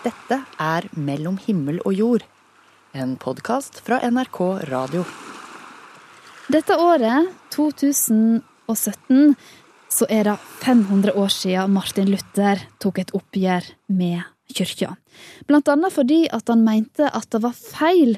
Dette 0.00 0.38
er 0.56 0.86
Mellom 0.96 1.34
himmel 1.44 1.76
og 1.84 1.92
jord, 1.92 2.22
en 2.96 3.18
podkast 3.20 3.82
fra 3.84 3.98
NRK 4.08 4.38
Radio. 4.70 5.02
Dette 6.48 6.78
året, 6.80 7.28
2017, 7.52 9.34
så 9.92 10.08
er 10.08 10.24
det 10.30 10.38
500 10.64 11.12
år 11.20 11.28
siden 11.34 11.76
Martin 11.76 12.08
Luther 12.08 12.64
tok 12.80 13.02
et 13.02 13.12
oppgjør 13.12 13.68
med 13.92 14.24
kyrkja. 14.48 14.94
Blant 15.44 15.68
annet 15.68 15.92
fordi 15.92 16.22
at 16.32 16.48
han 16.48 16.64
mente 16.64 17.04
at 17.04 17.28
det 17.36 17.44
var 17.44 17.60
feil 17.60 18.16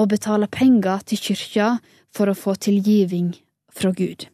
å 0.00 0.08
betale 0.08 0.48
penger 0.48 1.04
til 1.12 1.20
kyrkja 1.28 1.74
for 2.08 2.32
å 2.32 2.38
få 2.38 2.56
tilgiving 2.56 3.34
fra 3.68 3.92
Gud. 3.92 4.30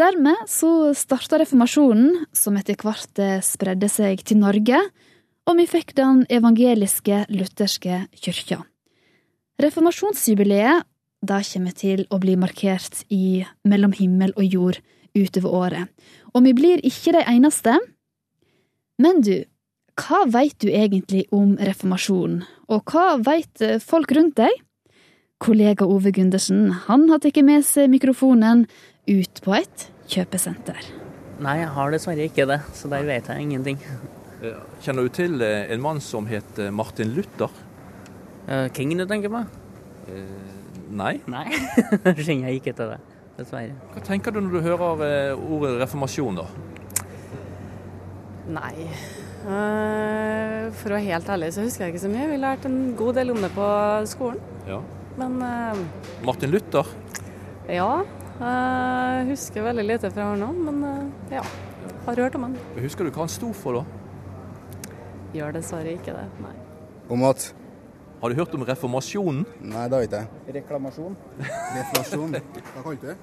Dermed 0.00 0.48
så 0.48 0.94
starta 0.96 1.36
reformasjonen, 1.42 2.24
som 2.32 2.56
etter 2.56 2.80
hvert 2.80 3.20
spredde 3.44 3.92
seg 3.92 4.24
til 4.24 4.40
Norge, 4.40 4.80
og 5.44 5.58
vi 5.60 5.66
fikk 5.68 5.94
den 5.98 6.24
evangeliske 6.32 7.24
lutherske 7.32 8.04
kyrkja. 8.16 8.62
Reformasjonsjubileet 9.60 10.86
da 11.24 11.40
kommer 11.46 11.72
til 11.76 12.04
å 12.12 12.18
bli 12.20 12.34
markert 12.36 13.04
i 13.12 13.44
Mellom 13.64 13.94
himmel 13.96 14.34
og 14.36 14.44
jord 14.44 14.80
utover 15.16 15.56
året. 15.56 15.90
Og 16.34 16.44
vi 16.44 16.52
blir 16.56 16.82
ikke 16.84 17.14
de 17.16 17.22
eneste. 17.30 17.76
Men 19.00 19.22
du, 19.24 19.44
hva 20.00 20.24
veit 20.30 20.58
du 20.62 20.68
egentlig 20.68 21.24
om 21.34 21.54
reformasjonen, 21.56 22.42
og 22.68 22.90
hva 22.90 23.16
veit 23.22 23.62
folk 23.82 24.12
rundt 24.14 24.36
deg? 24.42 24.52
Kollega 25.44 25.86
Ove 25.90 26.12
Gundersen 26.14 26.68
han 26.86 27.08
har 27.10 27.20
tatt 27.22 27.40
med 27.44 27.66
seg 27.66 27.90
mikrofonen 27.92 28.66
ut 29.10 29.42
på 29.44 29.56
et 29.58 29.88
kjøpesenter. 30.10 30.78
Nei, 31.42 31.58
jeg 31.60 31.72
har 31.74 31.90
dessverre 31.92 32.28
ikke 32.28 32.46
det, 32.48 32.60
så 32.76 32.88
der 32.92 33.06
vet 33.08 33.28
jeg 33.28 33.42
ingenting. 33.42 33.80
Kjenner 34.84 35.06
du 35.06 35.12
til 35.14 35.40
eh, 35.44 35.70
en 35.72 35.82
mann 35.82 36.00
som 36.04 36.26
het 36.28 36.58
eh, 36.60 36.72
Martin 36.74 37.12
Luther? 37.16 37.52
Uh, 38.44 38.66
Kingen 38.76 39.00
du 39.00 39.06
tenker 39.08 39.32
på? 39.32 39.40
Uh, 40.08 40.54
nei. 40.92 41.14
Nei, 41.34 41.46
kjenner 42.26 42.50
jeg 42.50 42.60
ikke 42.60 42.74
til 42.76 42.92
det, 42.92 42.98
dessverre. 43.38 43.76
Hva 43.94 44.02
tenker 44.04 44.34
du 44.34 44.42
når 44.42 44.56
du 44.56 44.60
hører 44.66 45.04
eh, 45.06 45.44
ordet 45.56 45.78
reformasjon, 45.80 46.42
da? 46.42 46.48
Nei. 48.58 48.74
Uh, 49.44 50.68
for 50.76 50.92
å 50.92 50.98
være 50.98 51.06
helt 51.06 51.28
ærlig 51.32 51.50
så 51.56 51.64
husker 51.64 51.86
jeg 51.86 51.94
ikke 51.94 52.04
så 52.04 52.12
mye. 52.12 52.28
Vi 52.32 52.40
lærte 52.40 52.68
en 52.68 52.92
god 52.98 53.20
del 53.20 53.32
om 53.32 53.40
det 53.44 53.50
på 53.56 53.70
skolen. 54.12 54.44
Ja. 54.68 54.82
Men 55.20 55.40
uh, 55.40 55.80
Martin 56.26 56.52
Luther? 56.52 56.92
ja. 57.70 57.88
Jeg 58.34 59.26
husker 59.28 59.62
veldig 59.62 59.84
lite 59.86 60.08
fra 60.10 60.32
nå, 60.36 60.48
men 60.66 60.80
uh, 60.82 61.36
ja. 61.36 61.44
Har 62.04 62.18
hørt 62.18 62.34
om 62.36 62.48
han. 62.48 62.56
Husker 62.82 63.06
du 63.06 63.12
hva 63.14 63.22
han 63.22 63.30
sto 63.32 63.52
for, 63.56 63.78
da? 63.78 64.03
Gjør 65.34 65.54
dessverre 65.56 65.92
ikke 65.96 66.14
det, 66.14 66.24
nei. 66.44 66.54
Om 67.10 67.24
at 67.28 67.50
Har 68.22 68.32
du 68.32 68.38
hørt 68.38 68.54
om 68.56 68.62
reformasjonen? 68.64 69.42
Nei, 69.60 69.82
det 69.90 69.96
har 69.98 70.04
ikke 70.06 70.20
jeg. 70.22 70.52
Reklamasjon? 70.54 71.16
Reflasjon. 71.44 72.36
Hva 72.72 72.84
kalte 72.86 73.00
du 73.02 73.08
det? 73.10 73.16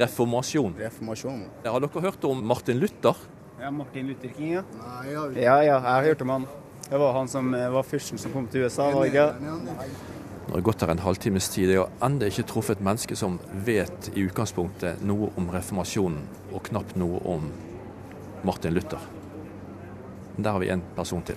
Reformasjon. 0.00 0.76
Reformasjon. 0.78 1.42
Har 1.66 1.84
dere 1.84 2.02
hørt 2.06 2.24
om 2.24 2.40
Martin 2.48 2.78
Luther? 2.80 3.18
Ja, 3.60 3.70
Martin 3.70 4.08
Luther 4.08 4.32
King, 4.32 4.54
ja. 4.54 4.62
Nei, 4.78 5.02
jeg 5.10 5.18
har 5.18 5.36
Ja, 5.36 5.56
ja, 5.60 5.74
jeg 5.74 5.82
har 5.84 6.06
hørt 6.08 6.22
om 6.24 6.32
han. 6.32 6.46
Det 6.88 7.00
var 7.02 7.12
han 7.18 7.28
som 7.28 7.52
eh, 7.54 7.68
var 7.74 7.84
fyrsten 7.84 8.18
som 8.18 8.32
kom 8.32 8.46
til 8.48 8.64
USA, 8.64 8.88
var 8.94 9.10
ikke? 9.10 9.26
Nå 9.42 10.48
har 10.48 10.58
det 10.58 10.64
gått 10.66 10.82
her 10.82 10.90
en 10.94 11.02
halvtimes 11.04 11.48
tid. 11.52 11.70
Jeg 11.70 11.82
har 11.82 11.92
ennå 12.08 12.30
ikke 12.32 12.46
truffet 12.50 12.78
et 12.80 12.84
menneske 12.84 13.16
som 13.18 13.36
vet 13.66 14.10
i 14.14 14.24
utgangspunktet 14.26 15.04
noe 15.06 15.28
om 15.36 15.50
reformasjonen, 15.52 16.24
og 16.52 16.64
knapt 16.70 16.96
noe 17.00 17.20
om 17.28 17.50
Martin 18.48 18.74
Luther. 18.74 19.04
Der 20.38 20.50
har 20.54 20.58
vi 20.62 20.68
en 20.72 20.82
person 20.96 21.22
til. 21.22 21.36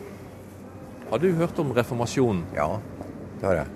Har 1.10 1.20
du 1.22 1.32
hørt 1.38 1.60
om 1.60 1.72
reformasjonen? 1.76 2.46
Ja, 2.56 2.70
det 3.42 3.48
har 3.50 3.56
jeg. 3.62 3.68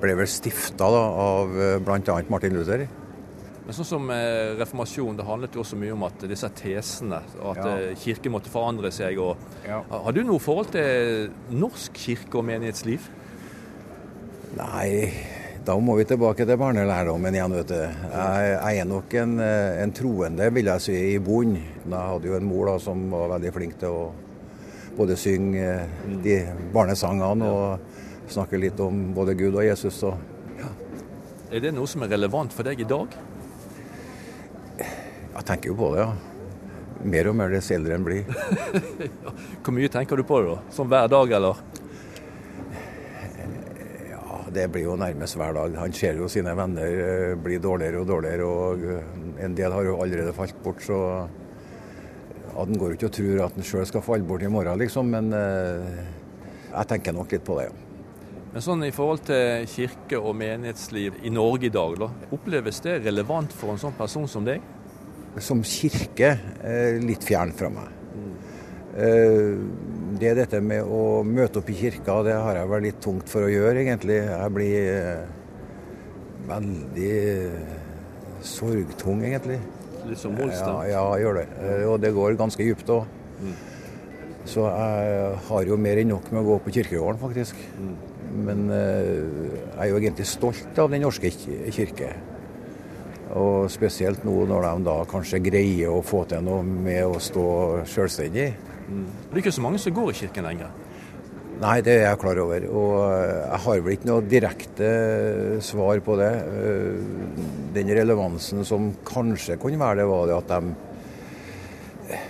Ble 0.00 0.14
vel 0.16 0.26
stifta 0.28 0.84
av 0.88 1.52
bl.a. 1.84 2.22
Martin 2.32 2.56
Luther. 2.56 2.86
Men 3.66 3.76
sånn 3.76 3.86
som 3.86 4.08
eh, 4.10 4.56
reformasjon, 4.58 5.14
det 5.20 5.24
handlet 5.28 5.54
jo 5.54 5.60
også 5.62 5.76
mye 5.78 5.92
om 5.94 6.02
at 6.08 6.24
disse 6.26 6.48
tesene, 6.58 7.20
og 7.38 7.52
at 7.52 7.64
Ja. 7.64 7.74
eh, 7.90 7.94
kirken 8.00 8.32
måtte 8.34 8.50
forandre 8.50 8.90
seg. 8.90 9.18
Og, 9.22 9.36
Ja. 9.68 9.82
Har 9.90 10.12
du 10.12 10.22
noe 10.24 10.40
forhold 10.42 10.72
til 10.72 11.30
norsk 11.54 11.92
kirke 11.94 12.38
og 12.40 12.44
menighetsliv? 12.48 13.00
Nei, 14.56 15.12
da 15.70 15.76
må 15.78 15.94
vi 15.94 16.04
tilbake 16.08 16.42
til 16.48 16.58
barnelærdommen 16.58 17.36
igjen, 17.36 17.52
vet 17.60 17.68
du. 17.70 17.76
Jeg, 17.78 18.46
jeg 18.56 18.78
er 18.82 18.86
nok 18.90 19.12
en, 19.20 19.36
eh, 19.44 19.76
en 19.84 19.92
troende, 19.94 20.48
vil 20.50 20.66
jeg 20.66 20.82
si, 20.82 20.94
i 21.12 21.20
bunn. 21.22 21.52
Jeg 21.54 21.92
hadde 21.94 22.26
jo 22.26 22.34
en 22.34 22.48
mor 22.48 22.72
da, 22.72 22.74
som 22.82 23.04
var 23.12 23.36
veldig 23.36 23.52
flink 23.54 23.76
til 23.78 23.94
å 23.94 24.08
både 24.96 25.14
synge 25.20 25.62
eh, 25.62 26.16
de 26.24 26.40
barnesangene 26.74 27.52
og 27.54 28.32
snakke 28.34 28.58
litt 28.58 28.82
om 28.82 29.12
både 29.14 29.36
Gud 29.38 29.60
og 29.60 29.62
Jesus. 29.62 30.00
Og, 30.10 30.18
Er 31.54 31.62
det 31.62 31.70
noe 31.76 31.86
som 31.90 32.02
er 32.02 32.10
relevant 32.16 32.54
for 32.56 32.66
deg 32.66 32.82
i 32.82 32.88
dag? 32.96 33.14
jeg 34.80 35.46
tenker 35.46 35.70
jo 35.70 35.78
på 35.78 35.92
det, 35.94 36.02
ja. 36.02 36.10
Mer 37.14 37.30
og 37.30 37.36
mer 37.38 37.54
dess 37.54 37.70
eldre 37.70 37.94
en 37.94 38.04
blir. 38.04 38.26
Hvor 39.62 39.76
mye 39.76 39.88
tenker 39.92 40.18
du 40.18 40.26
på 40.26 40.42
det, 40.42 40.50
da? 40.50 40.74
Sånn 40.74 40.90
hver 40.90 41.06
dag, 41.14 41.38
eller? 41.38 41.62
Det 44.54 44.66
blir 44.72 44.88
jo 44.88 44.96
nærmest 44.98 45.36
hver 45.38 45.54
dag. 45.54 45.76
Han 45.78 45.92
ser 45.94 46.18
jo 46.18 46.28
sine 46.30 46.54
venner 46.58 47.02
eh, 47.04 47.34
bli 47.38 47.58
dårligere 47.62 48.00
og 48.00 48.08
dårligere, 48.08 48.46
og 48.46 48.82
eh, 48.82 49.44
en 49.46 49.54
del 49.58 49.74
har 49.74 49.86
jo 49.86 49.98
allerede 50.02 50.34
falt 50.36 50.58
bort, 50.64 50.82
så 50.82 51.28
Den 52.50 52.76
går 52.76 52.90
jo 52.90 52.96
ikke 52.96 53.06
og 53.06 53.12
tror 53.14 53.44
at 53.44 53.54
han 53.56 53.64
sjøl 53.64 53.86
skal 53.86 54.02
falle 54.02 54.26
bort 54.26 54.42
i 54.42 54.50
morgen, 54.50 54.78
liksom, 54.78 55.06
men 55.08 55.30
eh, 55.32 56.00
jeg 56.72 56.88
tenker 56.90 57.14
nok 57.14 57.30
litt 57.32 57.44
på 57.46 57.56
det, 57.60 57.68
ja. 57.70 57.86
Men 58.50 58.64
sånn 58.66 58.82
i 58.82 58.90
forhold 58.90 59.22
til 59.28 59.68
kirke 59.70 60.18
og 60.18 60.34
menighetsliv 60.36 61.20
i 61.22 61.30
Norge 61.30 61.68
i 61.68 61.72
dag, 61.72 61.94
da, 62.02 62.10
oppleves 62.34 62.82
det 62.82 62.98
relevant 63.04 63.54
for 63.54 63.70
en 63.70 63.78
sånn 63.78 63.94
person 63.96 64.26
som 64.28 64.44
deg? 64.44 64.66
Som 65.38 65.62
kirke 65.62 66.34
litt 66.98 67.22
fjern 67.24 67.54
fra 67.54 67.70
meg. 67.70 68.00
Eh, 68.98 69.54
Det 70.20 70.34
dette 70.36 70.58
med 70.60 70.84
å 70.84 71.22
møte 71.24 71.62
opp 71.62 71.70
i 71.72 71.76
kirka, 71.78 72.18
det 72.26 72.34
har 72.36 72.58
jeg 72.58 72.68
vært 72.68 72.84
litt 72.84 72.98
tungt 73.00 73.30
for 73.30 73.46
å 73.46 73.50
gjøre, 73.50 73.80
egentlig. 73.80 74.18
Jeg 74.28 74.52
blir 74.52 74.88
eh, 74.92 75.22
veldig 76.50 77.14
sorgtung, 78.44 79.22
egentlig. 79.24 79.60
Litt 80.08 80.20
som 80.20 80.36
Ja, 80.36 80.74
ja, 80.88 81.02
jeg 81.14 81.24
gjør 81.24 81.40
det. 81.40 81.46
Eh, 81.64 81.84
Og 81.88 82.00
det 82.04 82.12
går 82.16 82.36
ganske 82.40 82.64
dypt 82.66 82.92
òg. 82.92 83.08
Så 84.50 84.64
jeg 84.66 85.34
har 85.48 85.66
jo 85.68 85.76
mer 85.76 86.00
enn 86.00 86.08
nok 86.12 86.30
med 86.32 86.42
å 86.42 86.48
gå 86.50 86.58
på 86.64 86.72
kirkegården, 86.78 87.20
faktisk. 87.20 87.56
Men 88.30 88.66
eh, 88.72 89.10
jeg 89.76 89.86
er 89.86 89.90
jo 89.92 90.00
egentlig 90.00 90.26
stolt 90.28 90.78
av 90.80 90.90
Den 90.92 91.04
norske 91.04 91.32
kirke. 91.72 92.12
Og 93.40 93.70
spesielt 93.70 94.24
nå 94.26 94.40
når 94.50 94.66
de 94.66 94.88
da 94.88 94.96
kanskje 95.08 95.40
greier 95.44 95.92
å 95.94 96.00
få 96.04 96.24
til 96.28 96.42
noe 96.44 96.64
med 96.66 97.04
å 97.06 97.20
stå 97.22 97.46
selvstendig. 97.88 98.50
Det 98.90 99.36
er 99.36 99.42
ikke 99.44 99.54
så 99.54 99.62
mange 99.64 99.80
som 99.82 99.94
går 99.94 100.10
i 100.10 100.18
kirken 100.24 100.48
lenger. 100.48 100.70
Nei, 101.60 101.76
det 101.84 101.92
er 101.92 102.06
jeg 102.06 102.20
klar 102.22 102.38
over. 102.40 102.64
Og 102.72 102.92
eh, 103.04 103.32
jeg 103.36 103.62
har 103.66 103.80
vel 103.84 103.96
ikke 103.96 104.08
noe 104.08 104.28
direkte 104.32 104.92
svar 105.64 106.00
på 106.04 106.16
det. 106.20 106.30
Eh, 106.48 107.02
Den 107.76 107.92
relevansen 107.94 108.64
som 108.66 108.88
kanskje 109.06 109.58
kunne 109.60 109.78
være 109.78 110.00
det, 110.00 110.06
var 110.10 110.24
det 110.26 110.38
at 110.38 110.54
de 110.54 110.72
eh, 112.16 112.24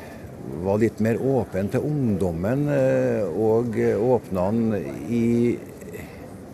var 0.66 0.82
litt 0.82 0.98
mer 1.00 1.22
åpne 1.22 1.62
til 1.70 1.86
ungdommen 1.86 2.66
eh, 2.74 3.22
og 3.30 3.78
åpna 4.18 4.48
den 4.50 4.74
i 5.08 5.24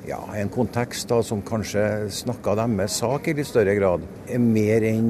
ja, 0.06 0.20
en 0.38 0.52
kontekst 0.52 1.08
da, 1.10 1.22
som 1.24 1.40
kanskje 1.42 2.10
snakka 2.14 2.54
deres 2.60 3.00
sak 3.00 3.26
i 3.26 3.34
litt 3.40 3.48
større 3.48 3.74
grad. 3.74 4.04
Mer 4.38 4.84
enn 4.86 5.08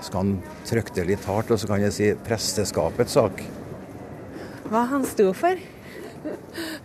eh, 0.00 0.04
kan 0.04 0.04
Skal 0.04 0.20
han 0.20 0.32
trykke 0.64 0.94
det 0.94 1.06
litt 1.06 1.24
hardt, 1.28 1.50
og 1.50 1.60
så 1.60 1.66
kan 1.66 1.80
jeg 1.82 1.92
si 1.92 2.10
presteskapets 2.26 3.12
sak. 3.12 3.42
Hva 4.70 4.86
han 4.86 5.04
sto 5.04 5.32
for? 5.34 5.58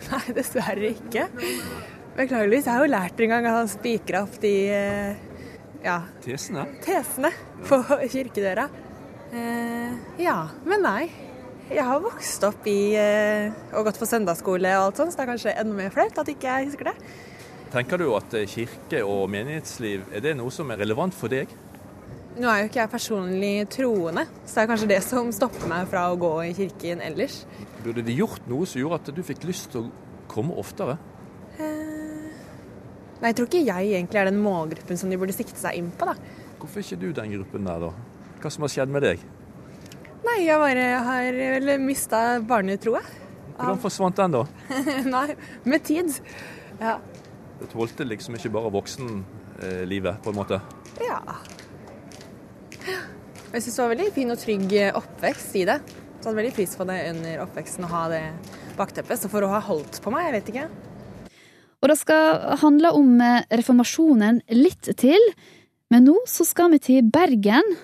Nei, 0.09 0.23
dessverre 0.35 0.93
ikke. 0.93 1.27
Beklageligvis. 2.15 2.65
Jeg 2.65 2.71
har 2.71 2.85
jo 2.85 2.91
lært 2.91 3.19
en 3.19 3.29
gang 3.29 3.45
at 3.45 3.57
han 3.59 3.67
spikra 3.69 4.23
opp 4.23 4.39
de 4.41 4.53
eh, 4.71 5.15
ja, 5.83 6.01
Tesene? 6.23 6.65
tesene 6.81 7.31
på 7.67 7.81
kirkedøra. 8.09 8.69
Eh, 9.35 9.93
ja, 10.23 10.49
men 10.65 10.81
nei. 10.85 11.03
Jeg 11.65 11.81
har 11.81 11.99
vokst 11.99 12.43
opp 12.45 12.67
i 12.69 12.93
eh, 12.93 13.51
og 13.73 13.87
gått 13.87 13.97
på 13.99 14.05
søndagsskole 14.05 14.69
og 14.77 14.91
alt 14.91 14.99
sånt, 15.01 15.11
så 15.13 15.17
det 15.17 15.23
er 15.25 15.31
kanskje 15.33 15.55
enda 15.57 15.73
mer 15.75 15.93
flaut 15.93 16.19
at 16.21 16.29
ikke 16.29 16.45
jeg 16.45 16.69
husker 16.69 16.91
det. 16.91 16.95
Tenker 17.73 17.99
du 17.99 18.11
at 18.15 18.33
eh, 18.37 18.45
kirke 18.47 19.01
og 19.03 19.25
menighetsliv, 19.33 20.05
er 20.13 20.21
det 20.23 20.35
noe 20.37 20.53
som 20.53 20.69
er 20.71 20.79
relevant 20.83 21.13
for 21.17 21.33
deg? 21.33 21.49
Nå 22.35 22.49
er 22.51 22.61
jo 22.61 22.67
ikke 22.67 22.81
jeg 22.81 22.91
personlig 22.91 23.51
troende, 23.71 24.25
så 24.43 24.57
det 24.57 24.63
er 24.65 24.69
kanskje 24.73 24.89
det 24.91 25.01
som 25.05 25.29
stopper 25.31 25.69
meg 25.71 25.85
fra 25.87 26.09
å 26.11 26.17
gå 26.19 26.31
i 26.43 26.51
kirken 26.57 26.99
ellers. 27.05 27.45
Burde 27.79 28.03
de 28.03 28.15
gjort 28.17 28.49
noe 28.51 28.67
som 28.67 28.81
gjorde 28.81 28.97
at 28.99 29.11
du 29.15 29.21
fikk 29.23 29.45
lyst 29.47 29.69
til 29.71 29.85
å 29.85 29.91
komme 30.31 30.57
oftere? 30.59 30.97
Nei, 31.55 33.29
jeg 33.31 33.37
tror 33.37 33.47
ikke 33.47 33.63
jeg 33.63 33.93
egentlig 33.95 34.19
er 34.19 34.27
den 34.27 34.41
målgruppen 34.43 34.99
som 34.99 35.09
de 35.09 35.17
burde 35.21 35.35
sikte 35.35 35.55
seg 35.61 35.79
inn 35.79 35.87
på, 35.95 36.09
da. 36.11 36.17
Hvorfor 36.59 36.81
er 36.81 36.87
ikke 36.89 36.99
du 36.99 37.07
den 37.15 37.31
gruppen 37.37 37.69
der, 37.69 37.87
da? 37.87 37.93
Hva 38.43 38.51
som 38.51 38.65
har 38.67 38.73
skjedd 38.73 38.91
med 38.91 39.05
deg? 39.07 39.23
Nei, 40.25 40.37
jeg 40.43 40.59
bare 40.59 40.85
har 41.07 41.39
vel 41.39 41.71
mista 41.85 42.23
barnetroa. 42.43 42.99
Hvordan 43.55 43.79
forsvant 43.79 44.19
den, 44.19 44.35
da? 44.35 44.43
Nei, 45.15 45.27
med 45.63 45.87
tid. 45.87 46.11
Ja. 46.81 46.97
Det 47.61 47.71
tålte 47.71 48.03
liksom 48.11 48.35
ikke 48.35 48.51
bare 48.57 48.73
voksenlivet, 48.75 50.19
på 50.25 50.35
en 50.35 50.41
måte. 50.43 50.59
ja. 50.99 51.21
Jeg 52.85 53.63
syns 53.63 53.75
det 53.75 53.83
var 53.83 53.93
veldig 53.93 54.09
fin 54.15 54.33
og 54.33 54.41
trygg 54.41 54.73
oppvekst 54.99 55.55
i 55.61 55.63
det. 55.69 55.79
Så 55.85 56.29
jeg 56.29 56.31
hadde 56.31 56.39
veldig 56.41 56.55
pris 56.57 56.75
på 56.77 56.85
det 56.89 56.97
under 57.11 57.41
oppveksten 57.45 57.85
å 57.85 57.91
ha 57.91 58.03
det 58.11 58.23
bakteppet. 58.77 59.19
Så 59.21 59.29
for 59.31 59.45
å 59.45 59.51
ha 59.53 59.61
holdt 59.63 60.01
på 60.03 60.13
meg, 60.13 60.27
jeg 60.27 60.35
vet 60.35 60.51
ikke. 60.53 60.67
Og 61.85 61.91
det 61.91 61.97
skal 61.99 62.55
handle 62.63 62.91
om 62.97 63.19
eh, 63.21 63.43
reformasjonen 63.53 64.41
litt 64.57 64.89
til. 64.97 65.21
Men 65.93 66.07
nå 66.09 66.15
så 66.29 66.45
skal 66.47 66.73
vi 66.73 66.81
til 66.81 67.11
Bergen. 67.13 67.75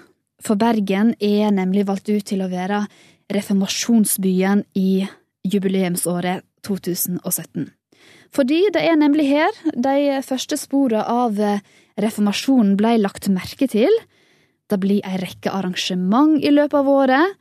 For 0.42 0.57
Bergen 0.57 1.13
er 1.21 1.54
nemlig 1.54 1.86
valgt 1.89 2.09
ut 2.09 2.25
til 2.25 2.42
å 2.42 2.50
være 2.50 2.83
reformasjonsbyen 3.31 4.65
i 4.77 5.04
jubileumsåret 5.47 6.42
2017. 6.65 7.69
Fordi 8.33 8.63
det 8.74 8.81
er 8.88 8.97
nemlig 8.97 9.27
her 9.30 9.54
de 9.75 10.21
første 10.25 10.57
sporene 10.57 11.06
av 11.06 11.38
eh, 11.38 11.62
reformasjonen 12.01 12.74
ble 12.80 12.97
lagt 13.04 13.30
merke 13.30 13.69
til. 13.69 13.94
Det 14.71 14.79
blir 14.79 15.03
ei 15.07 15.18
rekke 15.19 15.51
arrangement 15.51 16.38
i 16.39 16.51
løpet 16.53 16.79
av 16.79 16.89
året. 16.89 17.39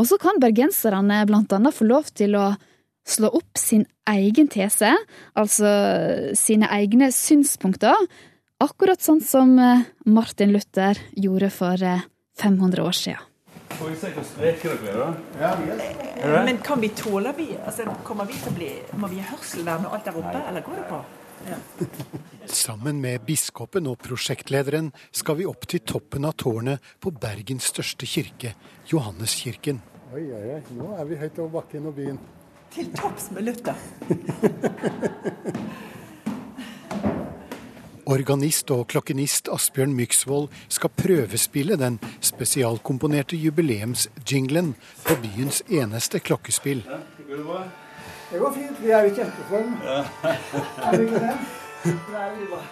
Og 0.00 0.08
så 0.08 0.16
kan 0.20 0.40
bergenserne 0.40 1.20
blant 1.28 1.52
annet 1.52 1.76
få 1.76 1.84
lov 1.84 2.08
til 2.16 2.36
å 2.40 2.52
slå 3.04 3.28
opp 3.34 3.58
sin 3.58 3.84
egen 4.08 4.48
tese, 4.48 4.92
altså 5.34 5.68
sine 6.38 6.70
egne 6.72 7.10
synspunkter, 7.12 7.98
akkurat 8.62 9.02
sånn 9.02 9.20
som 9.24 9.56
eh, 9.58 9.84
Martin 10.06 10.52
Luther 10.54 11.00
gjorde 11.18 11.50
for 11.50 11.82
eh, 11.82 12.04
500 12.38 12.84
år 12.86 12.96
siden. 12.96 13.28
Får 13.72 13.88
vi 13.88 13.96
se 13.98 14.10
hvor 14.14 14.26
spreke 14.28 14.74
dere 14.84 15.08
er, 15.40 15.62
da? 16.20 16.42
Men 16.46 16.60
kan 16.64 16.80
vi 16.80 16.92
tåle 16.94 17.32
vi? 17.36 17.48
Altså, 17.64 17.88
kommer 18.06 18.28
vi 18.28 18.36
til 18.38 18.52
å 18.52 18.56
bli, 18.56 18.70
må 19.00 19.10
vi 19.10 19.18
ha 19.22 19.32
hørselvern 19.32 19.88
og 19.88 19.96
alt 19.96 20.06
der 20.08 20.18
oppe, 20.20 20.42
eller 20.48 20.64
går 20.66 20.78
det 20.78 20.86
bra? 20.92 21.00
Sammen 22.46 23.00
med 23.00 23.22
biskopen 23.26 23.86
og 23.90 23.98
prosjektlederen 24.02 24.90
skal 25.14 25.38
vi 25.38 25.46
opp 25.48 25.66
til 25.70 25.80
toppen 25.86 26.26
av 26.28 26.36
tårnet 26.40 26.82
på 27.00 27.12
Bergens 27.14 27.70
største 27.72 28.06
kirke, 28.08 28.54
Johanneskirken. 28.90 29.80
Oi, 30.12 30.26
oi, 30.28 30.44
oi. 30.58 30.62
Nå 30.76 30.92
er 30.98 31.08
vi 31.08 31.16
høyt 31.22 31.38
over 31.40 31.60
bakken 31.60 31.88
og 31.88 31.96
byen. 31.96 32.18
Til 32.72 32.90
topps 32.96 33.30
med 33.32 33.46
Luther. 33.48 33.76
Organist 38.12 38.70
og 38.74 38.88
klokkenist 38.90 39.48
Asbjørn 39.52 39.94
Myksvold 39.96 40.48
skal 40.72 40.90
prøvespille 40.98 41.78
den 41.80 42.00
spesialkomponerte 42.20 43.38
jubileumsjinglen 43.38 44.74
på 45.06 45.16
byens 45.22 45.62
eneste 45.70 46.20
klokkespill. 46.20 46.82
Det 48.32 48.38
går 48.40 48.52
fint. 48.56 48.78
Vi 48.80 48.92
er 48.96 49.10
i 49.10 49.12
kjempeform. 49.12 49.74
Er 50.86 50.96
det 50.96 51.04
ikke 51.04 51.20
det? 51.20 51.34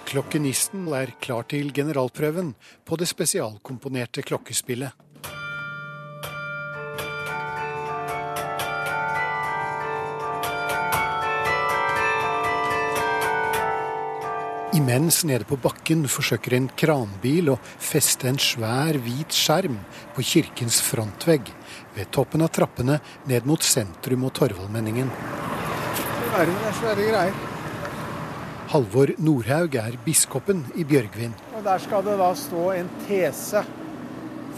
Klokkenisten 0.07 0.87
er 0.95 1.13
klar 1.21 1.45
til 1.51 1.73
generalprøven 1.75 2.55
på 2.87 2.97
det 2.97 3.09
spesialkomponerte 3.11 4.23
klokkespillet. 4.23 4.95
Imens 14.79 15.25
nede 15.27 15.45
på 15.45 15.59
bakken 15.59 16.07
forsøker 16.07 16.55
en 16.55 16.71
kranbil 16.79 17.51
å 17.51 17.59
feste 17.61 18.31
en 18.31 18.39
svær, 18.39 18.95
hvit 19.03 19.35
skjerm 19.35 19.81
på 20.15 20.23
kirkens 20.23 20.79
frontvegg 20.87 21.51
ved 21.99 22.15
toppen 22.15 22.47
av 22.47 22.55
trappene 22.55 23.01
ned 23.27 23.51
mot 23.51 23.67
sentrum 23.67 24.31
og 24.31 24.37
Torvaldmenningen. 24.39 25.11
Det 26.31 26.45
er 26.47 26.75
svære 26.79 27.05
greier. 27.11 27.35
Halvor 28.71 29.11
Nordhaug 29.19 29.75
er 29.75 29.97
biskopen 30.05 30.61
i 30.79 30.85
Bjørgvin. 30.87 31.33
Og 31.59 31.65
Der 31.65 31.79
skal 31.83 32.05
det 32.07 32.19
da 32.21 32.35
stå 32.39 32.71
en 32.71 32.91
tese 33.09 33.65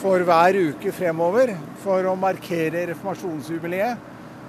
for 0.03 0.19
hver 0.29 0.53
uke 0.69 0.93
fremover 0.93 1.55
for 1.81 2.05
å 2.05 2.15
markere 2.19 2.87
reformasjonsjubileet, 2.91 3.97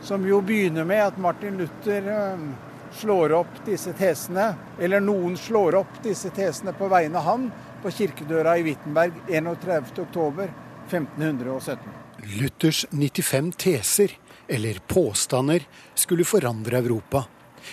som 0.03 0.25
jo 0.27 0.41
begynner 0.43 0.83
med 0.83 1.01
at 1.05 1.17
Martin 1.17 1.57
Luther 1.61 2.03
slår 2.99 3.31
opp 3.39 3.65
disse 3.65 3.93
tesene, 3.95 4.55
eller 4.79 4.99
noen 4.99 5.37
slår 5.39 5.75
opp 5.79 6.03
disse 6.03 6.29
tesene 6.35 6.73
på 6.75 6.87
vegne 6.91 7.17
av 7.21 7.25
han, 7.29 7.51
på 7.83 7.89
kirkedøra 8.01 8.57
i 8.59 8.63
Wittenberg 8.67 9.13
31.10.1517. 9.31 11.77
Luthers 12.35 12.85
95 12.91 13.51
teser, 13.63 14.09
eller 14.47 14.79
påstander, 14.87 15.65
skulle 15.95 16.25
forandre 16.25 16.77
Europa. 16.77 17.25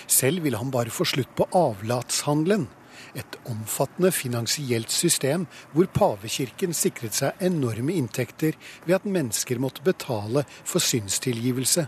Selv 0.07 0.43
ville 0.43 0.57
han 0.57 0.71
bare 0.71 0.89
få 0.89 1.05
slutt 1.05 1.35
på 1.35 1.47
avlatshandelen. 1.51 2.67
Et 3.15 3.37
omfattende 3.49 4.11
finansielt 4.11 4.91
system 4.91 5.47
hvor 5.73 5.89
pavekirken 5.91 6.75
sikret 6.75 7.17
seg 7.17 7.41
enorme 7.43 7.95
inntekter 7.99 8.55
ved 8.85 8.99
at 9.01 9.07
mennesker 9.07 9.59
måtte 9.59 9.83
betale 9.83 10.45
for 10.63 10.83
synstilgivelse. 10.83 11.87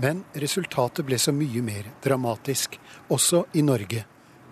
Men 0.00 0.24
resultatet 0.38 1.06
ble 1.06 1.18
så 1.18 1.32
mye 1.34 1.62
mer 1.64 1.88
dramatisk, 2.04 2.76
også 3.10 3.46
i 3.54 3.64
Norge. 3.64 4.04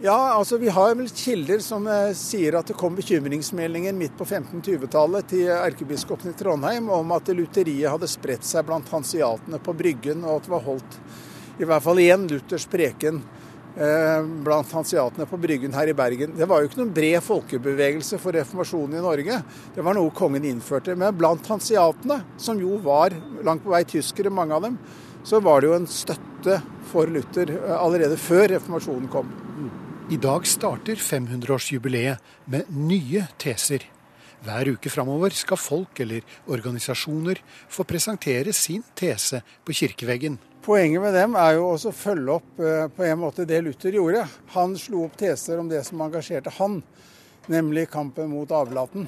Ja, 0.02 0.34
altså 0.34 0.56
Vi 0.58 0.68
har 0.68 0.96
vel 0.98 1.06
kilder 1.14 1.60
som 1.62 1.84
eh, 1.86 2.08
sier 2.18 2.56
at 2.58 2.66
det 2.66 2.74
kom 2.74 2.96
bekymringsmeldinger 2.98 3.94
midt 3.94 4.16
på 4.18 4.24
1520-tallet 4.26 5.28
til 5.30 5.52
erkebiskopen 5.54 6.32
i 6.32 6.34
Trondheim 6.34 6.88
om 6.90 7.12
at 7.14 7.30
lutheriet 7.30 7.86
hadde 7.86 8.08
spredt 8.10 8.42
seg 8.42 8.66
blant 8.66 8.90
hansiatene 8.90 9.60
på 9.62 9.76
Bryggen, 9.78 10.24
og 10.26 10.40
at 10.40 10.48
det 10.48 10.52
var 10.56 10.64
holdt 10.66 10.96
i 11.62 11.68
hvert 11.70 11.84
fall 11.84 12.00
én 12.02 12.24
Luthers 12.32 12.66
preken 12.72 13.20
eh, 13.76 14.26
blant 14.42 14.74
hansiatene 14.74 15.28
på 15.30 15.38
Bryggen 15.44 15.78
her 15.78 15.92
i 15.92 15.94
Bergen. 15.94 16.34
Det 16.34 16.50
var 16.50 16.64
jo 16.64 16.72
ikke 16.72 16.82
noen 16.82 16.92
bred 16.98 17.22
folkebevegelse 17.22 18.18
for 18.24 18.34
reformasjonen 18.34 18.98
i 18.98 19.04
Norge. 19.06 19.38
Det 19.76 19.86
var 19.86 19.94
noe 19.94 20.10
kongen 20.18 20.50
innførte. 20.50 20.98
Men 20.98 21.14
blant 21.14 21.46
hansiatene, 21.46 22.24
som 22.42 22.58
jo 22.58 22.82
var 22.82 23.14
langt 23.46 23.62
på 23.62 23.70
vei 23.76 23.84
tyskere, 23.94 24.34
mange 24.34 24.58
av 24.58 24.66
dem, 24.66 24.82
så 25.22 25.38
var 25.38 25.62
det 25.62 25.70
jo 25.70 25.78
en 25.78 25.86
støtte 25.86 26.58
for 26.90 27.06
Luther 27.06 27.54
eh, 27.54 27.78
allerede 27.78 28.18
før 28.18 28.48
reformasjonen 28.56 29.14
kom. 29.14 29.30
I 30.10 30.16
dag 30.16 30.46
starter 30.46 30.98
500-årsjubileet 30.98 32.18
med 32.50 32.70
nye 32.74 33.22
teser. 33.38 33.84
Hver 34.42 34.72
uke 34.74 34.90
framover 34.90 35.30
skal 35.30 35.60
folk 35.60 36.00
eller 36.02 36.24
organisasjoner 36.50 37.38
få 37.70 37.86
presentere 37.86 38.52
sin 38.52 38.82
tese 38.98 39.44
på 39.62 39.76
kirkeveggen. 39.78 40.40
Poenget 40.66 41.04
med 41.04 41.14
dem 41.14 41.38
er 41.38 41.54
jo 41.54 41.70
å 41.70 41.94
følge 41.94 42.34
opp 42.34 42.58
eh, 42.58 42.88
på 42.90 43.06
en 43.06 43.22
måte 43.22 43.46
det 43.46 43.62
Luther 43.62 43.94
gjorde. 43.94 44.26
Han 44.56 44.74
slo 44.78 45.06
opp 45.06 45.14
teser 45.22 45.62
om 45.62 45.70
det 45.70 45.84
som 45.86 46.02
engasjerte 46.02 46.50
han, 46.58 46.80
nemlig 47.46 47.86
kampen 47.94 48.30
mot 48.34 48.50
avlaten. 48.50 49.06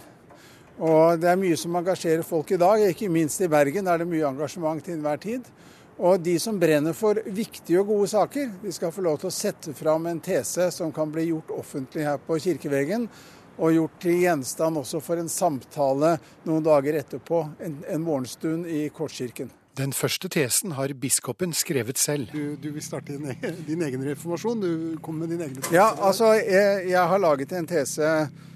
Og 0.78 1.18
Det 1.18 1.30
er 1.30 1.38
mye 1.38 1.58
som 1.58 1.74
engasjerer 1.78 2.22
folk 2.26 2.54
i 2.54 2.58
dag, 2.58 2.86
ikke 2.86 3.10
minst 3.10 3.42
i 3.42 3.50
Bergen 3.50 3.90
er 3.90 3.98
det 4.02 4.10
mye 4.10 4.30
engasjement 4.30 4.82
til 4.82 4.98
enhver 4.98 5.18
tid. 5.22 5.50
Og 5.98 6.20
de 6.20 6.34
som 6.42 6.58
brenner 6.58 6.94
for 6.96 7.20
viktige 7.26 7.78
og 7.80 7.92
gode 7.92 8.08
saker, 8.10 8.50
de 8.62 8.72
skal 8.74 8.92
få 8.94 9.04
lov 9.06 9.20
til 9.22 9.30
å 9.30 9.34
sette 9.34 9.74
fram 9.78 10.08
en 10.10 10.20
tese 10.22 10.66
som 10.74 10.92
kan 10.92 11.10
bli 11.12 11.28
gjort 11.28 11.52
offentlig 11.54 12.06
her 12.08 12.18
på 12.18 12.38
kirkeveggen, 12.42 13.08
og 13.54 13.74
gjort 13.76 14.00
til 14.02 14.22
gjenstand 14.24 14.80
også 14.80 14.98
for 15.04 15.20
en 15.22 15.30
samtale 15.30 16.16
noen 16.46 16.64
dager 16.66 16.98
etterpå, 16.98 17.44
en, 17.62 17.76
en 17.86 18.02
morgenstund 18.02 18.66
i 18.66 18.88
Korskirken. 18.94 19.52
Den 19.74 19.90
første 19.94 20.28
tesen 20.30 20.76
har 20.78 20.92
biskopen 21.02 21.54
skrevet 21.54 21.98
selv. 21.98 22.30
Du, 22.30 22.54
du 22.58 22.68
vil 22.76 22.82
starte 22.82 23.14
din, 23.14 23.26
egen, 23.32 23.56
din 23.66 23.82
egen 23.82 24.04
reformasjon? 24.06 24.60
Du 24.62 24.98
kommer 25.02 25.26
med 25.26 25.34
din 25.34 25.42
egen 25.46 25.58
tese? 25.58 25.74
Ja, 25.74 25.88
altså, 25.98 26.30
jeg, 26.38 26.84
jeg, 26.92 27.02
har 27.10 27.22
laget 27.22 27.54
en 27.58 27.66
tese, 27.66 28.10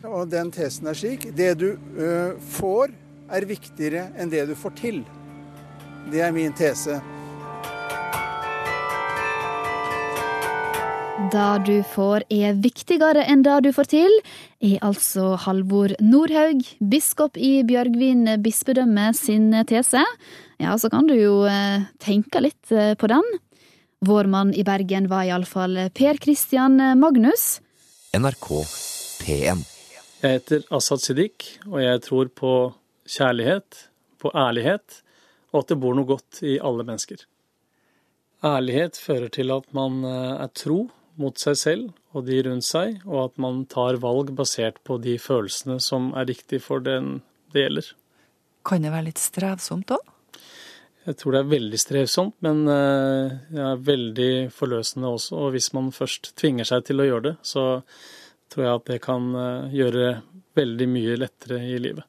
og 0.07 0.31
den 0.31 0.53
tesen 0.55 0.91
er 0.91 0.99
slik. 0.99 1.27
Det 1.35 1.53
du 1.59 1.69
ø, 1.75 2.11
får, 2.59 2.95
er 3.35 3.49
viktigere 3.51 4.09
enn 4.19 4.31
det 4.31 4.47
du 4.51 4.55
får 4.59 4.77
til. 4.79 5.03
Det 6.11 6.23
er 6.23 6.35
min 6.35 6.55
tese. 6.57 7.01
Det 11.19 11.65
du 11.67 11.81
får 11.83 12.23
er 12.31 12.55
viktigere 12.63 13.25
enn 13.27 13.41
det 13.43 13.57
du 13.67 13.69
får 13.75 13.89
til, 13.91 14.13
er 14.63 14.79
altså 14.87 15.33
Halvor 15.43 15.91
Nordhaug, 15.99 16.63
biskop 16.79 17.35
i 17.35 17.65
Bjørgvin 17.67 18.37
bispedømme 18.39 19.09
sin 19.19 19.51
tese. 19.67 20.05
Ja, 20.63 20.77
så 20.79 20.87
kan 20.93 21.09
du 21.11 21.17
jo 21.19 21.41
eh, 21.51 21.89
tenke 21.99 22.39
litt 22.45 22.71
eh, 22.71 22.95
på 22.95 23.11
den. 23.11 23.27
Vår 24.07 24.31
mann 24.31 24.53
i 24.55 24.63
Bergen 24.63 25.09
var 25.11 25.27
iallfall 25.27 25.89
Per 25.91 26.21
Christian 26.23 26.79
Magnus. 27.01 27.59
NRK 28.15 28.47
P1. 29.25 29.65
Jeg 30.23 30.37
heter 30.37 30.63
Asaad 30.71 31.03
Siddiq, 31.03 31.49
og 31.67 31.81
jeg 31.83 32.05
tror 32.07 32.31
på 32.31 32.53
kjærlighet, 33.11 33.89
på 34.23 34.31
ærlighet, 34.39 35.03
og 35.51 35.65
at 35.65 35.75
det 35.75 35.81
bor 35.83 35.99
noe 35.99 36.07
godt 36.07 36.45
i 36.47 36.61
alle 36.63 36.87
mennesker. 36.87 37.27
Ærlighet 38.47 39.03
fører 39.03 39.35
til 39.35 39.51
at 39.51 39.67
man 39.75 39.99
eh, 40.07 40.47
er 40.47 40.55
tro 40.55 40.85
mot 41.21 41.39
seg 41.39 41.57
selv 41.59 42.17
og 42.17 42.27
de 42.29 42.39
rundt 42.47 42.67
seg, 42.67 43.01
og 43.07 43.29
at 43.29 43.41
man 43.43 43.65
tar 43.71 43.99
valg 44.03 44.33
basert 44.37 44.79
på 44.87 44.99
de 45.03 45.19
følelsene 45.21 45.79
som 45.83 46.13
er 46.19 46.29
riktig 46.31 46.63
for 46.65 46.85
den 46.85 47.19
det 47.53 47.65
gjelder. 47.67 47.91
Kan 48.69 48.85
det 48.85 48.93
være 48.93 49.09
litt 49.09 49.21
strevsomt 49.23 49.93
òg? 49.97 50.15
Jeg 51.09 51.17
tror 51.17 51.33
det 51.33 51.41
er 51.41 51.53
veldig 51.55 51.79
strevsomt, 51.81 52.35
men 52.45 52.67
eh, 52.69 53.37
det 53.49 53.63
er 53.65 53.85
veldig 53.87 54.33
forløsende 54.53 55.09
også. 55.09 55.39
Og 55.41 55.55
hvis 55.55 55.71
man 55.73 55.89
først 55.95 56.35
tvinger 56.37 56.69
seg 56.69 56.85
til 56.85 57.01
å 57.01 57.07
gjøre 57.07 57.25
det, 57.31 57.35
så 57.49 57.65
tror 58.53 58.65
jeg 58.67 58.75
at 58.75 58.91
det 58.91 58.99
kan 59.07 59.31
eh, 59.33 59.79
gjøre 59.79 60.11
veldig 60.59 60.89
mye 60.93 61.17
lettere 61.23 61.63
i 61.65 61.79
livet. 61.81 62.05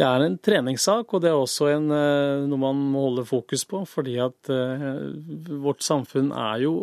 Det 0.00 0.06
er 0.06 0.24
en 0.24 0.36
treningssak, 0.40 1.12
og 1.12 1.20
det 1.20 1.28
er 1.28 1.36
også 1.36 1.68
en, 1.74 1.90
eh, 1.92 2.44
noe 2.48 2.60
man 2.62 2.84
må 2.94 3.06
holde 3.10 3.26
fokus 3.28 3.66
på. 3.68 3.82
Fordi 3.88 4.16
at 4.24 4.50
vårt 5.60 5.84
samfunn 5.84 6.32
er 6.32 6.64
jo 6.64 6.74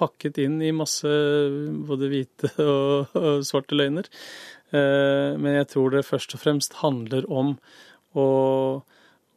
pakket 0.00 0.40
inn 0.46 0.62
i 0.64 0.72
masse 0.72 1.08
både 1.88 2.08
hvite 2.08 2.54
og 2.64 3.44
svarte 3.44 3.76
løgner. 3.76 4.08
Men 4.68 5.54
jeg 5.54 5.68
tror 5.72 5.94
det 5.94 6.04
først 6.04 6.34
og 6.36 6.42
fremst 6.42 6.74
handler 6.82 7.24
om 7.32 7.54
å 8.12 8.26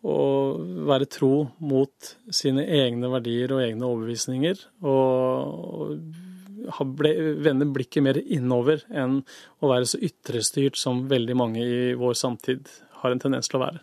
å 0.02 0.18
være 0.90 1.10
tro 1.12 1.34
mot 1.62 2.12
sine 2.34 2.66
egne 2.66 3.10
verdier 3.12 3.54
og 3.54 3.64
egne 3.64 3.88
overbevisninger. 3.88 4.64
Og, 4.90 5.98
ble, 6.98 7.12
vende 7.42 7.68
blikket 7.74 8.06
mer 8.06 8.20
innover 8.22 8.84
enn 8.90 9.20
å 9.62 9.70
være 9.70 9.90
så 9.92 10.02
ytrestyrt 10.02 10.80
som 10.80 11.06
veldig 11.12 11.38
mange 11.38 11.62
i 11.66 11.94
vår 11.98 12.18
samtid 12.18 12.70
har 13.02 13.14
en 13.14 13.22
tendens 13.22 13.50
til 13.52 13.60
å 13.60 13.66
være. 13.66 13.82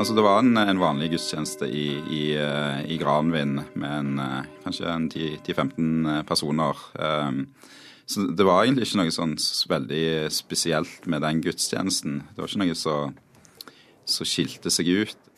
Altså 0.00 0.16
Det 0.16 0.24
var 0.24 0.40
en, 0.40 0.56
en 0.58 0.80
vanlig 0.80 1.12
gudstjeneste 1.12 1.68
i, 1.68 1.86
i, 2.10 2.22
i 2.90 2.96
Granvin 2.98 3.60
med 3.78 3.92
en, 3.92 4.22
kanskje 4.64 4.96
10-15 5.46 6.24
personer. 6.26 6.80
Um, 6.98 7.44
så 8.06 8.24
det 8.26 8.46
var 8.46 8.64
egentlig 8.64 8.88
ikke 8.88 9.02
noe 9.02 9.14
sånn 9.14 9.36
veldig 9.70 10.06
spesielt 10.34 11.06
med 11.06 11.22
den 11.22 11.42
gudstjenesten. 11.44 12.22
Det 12.32 12.42
var 12.42 12.50
ikke 12.50 12.64
noe 12.64 12.78
som 12.82 14.26
skilte 14.26 14.72
seg 14.74 14.90
ut. 15.04 15.31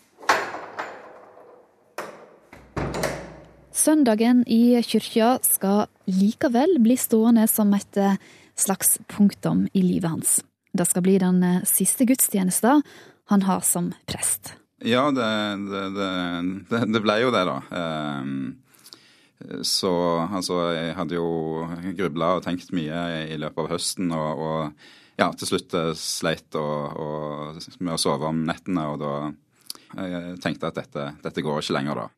Søndagen 3.85 4.47
i 4.49 4.79
kyrkja 4.81 5.35
skal 5.45 5.91
likevel 6.09 6.79
bli 6.81 6.95
stående 6.97 7.45
som 7.51 7.75
et 7.77 7.99
eh, 8.01 8.17
slags 8.57 8.97
punktum 9.13 9.67
i 9.77 9.83
livet 9.85 10.09
hans. 10.09 10.39
Det 10.73 10.87
skal 10.89 11.05
bli 11.05 11.19
den 11.21 11.43
eh, 11.45 11.67
siste 11.69 12.07
gudstjenesten 12.09 12.81
han 13.29 13.45
har 13.45 13.61
som 13.67 13.91
prest. 14.09 14.55
Ja, 14.81 15.11
det, 15.13 15.29
det, 15.69 15.85
det, 16.71 16.81
det 16.97 17.05
ble 17.05 17.19
jo 17.27 17.35
det, 17.35 17.45
da. 17.49 17.59
Um, 18.25 18.57
så 19.61 19.93
altså, 20.31 20.63
jeg 20.73 20.97
hadde 20.97 21.21
jo 21.21 21.29
grubla 21.99 22.35
og 22.39 22.45
tenkt 22.49 22.73
mye 22.77 23.05
i 23.35 23.39
løpet 23.41 23.67
av 23.67 23.73
høsten, 23.77 24.17
og, 24.17 24.45
og 24.49 25.21
ja, 25.21 25.29
til 25.37 25.53
slutt 25.53 25.77
eh, 25.77 25.93
sleit 26.01 26.57
og, 26.57 27.01
og, 27.05 27.65
med 27.85 27.99
å 27.99 28.01
sove 28.01 28.33
om 28.33 28.45
nettene, 28.49 28.89
og 28.95 29.01
da 29.05 29.15
jeg 30.09 30.39
tenkte 30.43 30.73
at 30.73 30.81
dette, 30.81 31.11
dette 31.23 31.45
går 31.45 31.61
ikke 31.61 31.83
lenger, 31.83 32.07
da. 32.07 32.13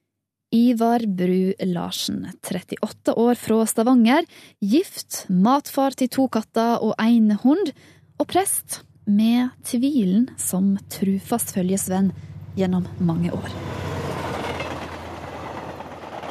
Ivar 0.54 1.02
Bru 1.06 1.52
Larsen, 1.66 2.26
38 2.42 3.14
år 3.18 3.34
fra 3.34 3.64
Stavanger, 3.66 4.26
gift, 4.60 5.24
matfar 5.28 5.96
til 5.98 6.10
to 6.12 6.28
katter 6.28 6.78
og 6.82 6.94
én 7.02 7.32
hund, 7.42 7.72
og 8.20 8.30
prest, 8.30 8.82
med 9.06 9.52
tvilen 9.62 10.30
som 10.34 10.72
trufast 10.90 11.52
følgesvenn 11.54 12.10
gjennom 12.58 12.88
mange 12.98 13.30
år 13.30 13.52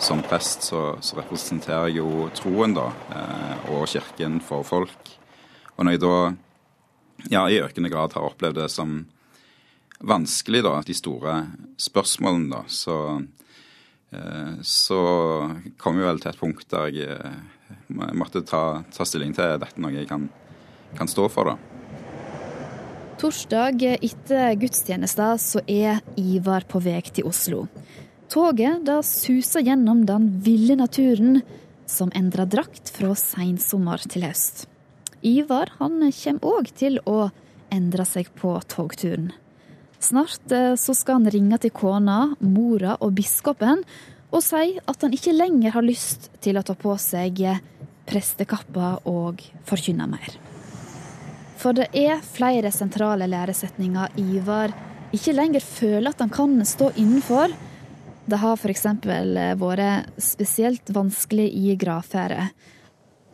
som 0.06 0.22
prest 0.22 0.62
så, 0.68 0.98
så, 1.02 1.18
representerer 1.18 1.90
jeg 1.90 2.04
jo 2.04 2.28
troen, 2.36 2.76
da, 2.78 2.90
eh, 3.16 3.70
og 3.74 3.88
kirken 3.90 4.38
for 4.44 4.66
folk. 4.68 5.12
Og 5.76 5.86
når 5.86 5.96
jeg 5.96 6.02
da 6.04 6.18
ja, 7.32 7.46
i 7.50 7.62
økende 7.64 7.90
grad 7.90 8.14
har 8.14 8.28
opplevd 8.28 8.60
det 8.60 8.68
som 8.74 9.00
vanskelig, 10.06 10.62
da, 10.68 10.76
de 10.86 10.98
store 10.98 11.38
spørsmålene, 11.82 12.52
da, 12.54 12.62
så, 12.70 13.00
så 14.66 15.00
kom 15.82 16.00
vi 16.00 16.06
vel 16.06 16.20
til 16.22 16.32
et 16.32 16.40
punkt 16.40 16.68
der 16.72 16.92
jeg, 16.94 17.16
eh, 17.16 18.12
måtte 18.14 18.44
ta, 18.46 18.84
ta, 18.94 19.06
stilling 19.08 19.34
til 19.36 19.58
dette 19.62 19.82
noe 19.82 19.94
jeg 19.96 20.10
kan, 20.10 20.28
kan 20.98 21.10
stå 21.10 21.28
for, 21.32 21.54
da. 21.54 21.58
Torsdag 23.16 23.84
etter 23.96 24.58
gudstjenesten 24.60 25.40
så 25.40 25.62
er 25.72 26.02
Ivar 26.20 26.68
på 26.68 26.82
vei 26.84 27.00
til 27.08 27.30
Oslo. 27.30 27.66
Toget 28.32 28.84
da 28.88 29.00
suser 29.06 29.64
gjennom 29.64 30.04
den 30.08 30.28
ville 30.44 30.76
naturen 30.76 31.40
som 31.88 32.12
endrer 32.18 32.50
drakt 32.50 32.92
fra 32.92 33.14
seinsommer 33.16 34.02
til 34.10 34.26
høst. 34.28 34.66
Ivar 35.26 35.72
han 35.80 36.02
kommer 36.12 36.60
òg 36.60 36.74
til 36.78 37.00
å 37.06 37.30
endre 37.74 38.06
seg 38.06 38.30
på 38.38 38.58
togturen. 38.70 39.32
Snart 40.06 40.52
eh, 40.54 40.74
så 40.78 40.94
skal 40.94 41.20
han 41.20 41.32
ringe 41.34 41.58
til 41.62 41.74
kona, 41.74 42.36
mora 42.40 42.98
og 43.02 43.16
biskopen 43.18 43.82
og 44.36 44.44
si 44.44 44.76
at 44.78 45.06
han 45.06 45.14
ikke 45.16 45.34
lenger 45.36 45.74
har 45.78 45.86
lyst 45.86 46.30
til 46.44 46.60
å 46.60 46.64
ta 46.66 46.76
på 46.78 46.94
seg 47.00 47.40
prestekappa 48.06 48.90
og 49.10 49.42
forkynne 49.66 50.08
mer. 50.10 50.36
For 51.62 51.74
det 51.78 51.88
er 51.98 52.22
flere 52.22 52.72
sentrale 52.76 53.30
læresetninger 53.32 54.20
Ivar 54.22 54.74
ikke 55.16 55.34
lenger 55.34 55.64
føler 55.64 56.12
at 56.12 56.22
han 56.22 56.34
kan 56.34 56.58
stå 56.68 56.92
innenfor, 57.00 57.54
det 58.26 58.42
har 58.42 58.58
f.eks. 58.58 58.86
Eh, 58.86 59.56
vært 59.62 60.22
spesielt 60.22 60.92
vanskelig 60.94 61.46
i 61.56 61.76
gravferdet. 61.80 62.52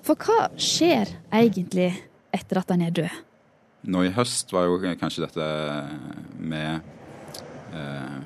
For 0.05 0.19
hva 0.19 0.51
skjer 0.59 1.09
egentlig 1.33 1.91
etter 2.33 2.61
at 2.61 2.73
han 2.73 2.85
er 2.85 2.95
død? 3.01 3.19
Nå 3.81 4.03
i 4.05 4.13
høst 4.13 4.51
var 4.53 4.67
jo 4.69 4.77
kanskje 4.99 5.25
dette 5.25 5.47
med 6.37 6.81
eh, 7.73 8.19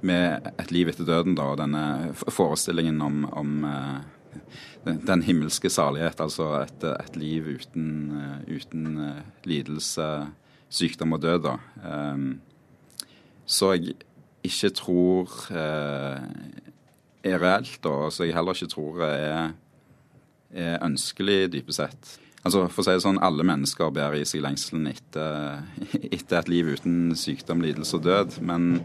med 0.00 0.52
et 0.62 0.70
liv 0.70 0.90
etter 0.92 1.06
døden, 1.08 1.34
da, 1.34 1.48
og 1.50 1.58
denne 1.58 2.12
forestillingen 2.14 3.00
om, 3.02 3.24
om 3.34 3.64
eh, 3.66 4.92
den 5.08 5.24
himmelske 5.26 5.70
salighet, 5.72 6.20
altså 6.22 6.52
et, 6.60 6.84
et 6.86 7.16
liv 7.18 7.48
uten, 7.58 7.88
uten, 8.46 8.92
lidelse, 9.42 10.06
sykdom 10.70 11.16
og 11.16 11.24
død, 11.24 11.48
da. 11.48 11.56
Så 13.48 13.72
jeg 13.74 13.96
ikke 14.44 14.70
tror 14.76 15.34
eh, 15.50 16.20
er 17.24 17.42
reelt, 17.42 17.80
og 17.86 18.12
som 18.12 18.26
jeg 18.26 18.36
heller 18.36 18.56
ikke 18.56 18.70
tror 18.70 19.02
er, 19.08 19.52
er 20.52 20.84
ønskelig, 20.84 21.52
dypest 21.52 21.82
sett. 21.82 22.14
Altså, 22.44 22.66
for 22.70 22.82
å 22.82 22.86
si 22.86 22.94
det 22.94 23.02
sånn, 23.02 23.20
Alle 23.24 23.46
mennesker 23.46 23.90
bærer 23.94 24.20
i 24.20 24.28
seg 24.28 24.44
lengselen 24.44 24.86
etter, 24.90 25.64
etter, 26.16 26.38
et 26.38 26.52
liv 26.52 26.70
uten 26.76 27.16
sykdom, 27.18 27.64
lidelse 27.64 27.98
og 27.98 28.06
død. 28.06 28.38
Men 28.46 28.84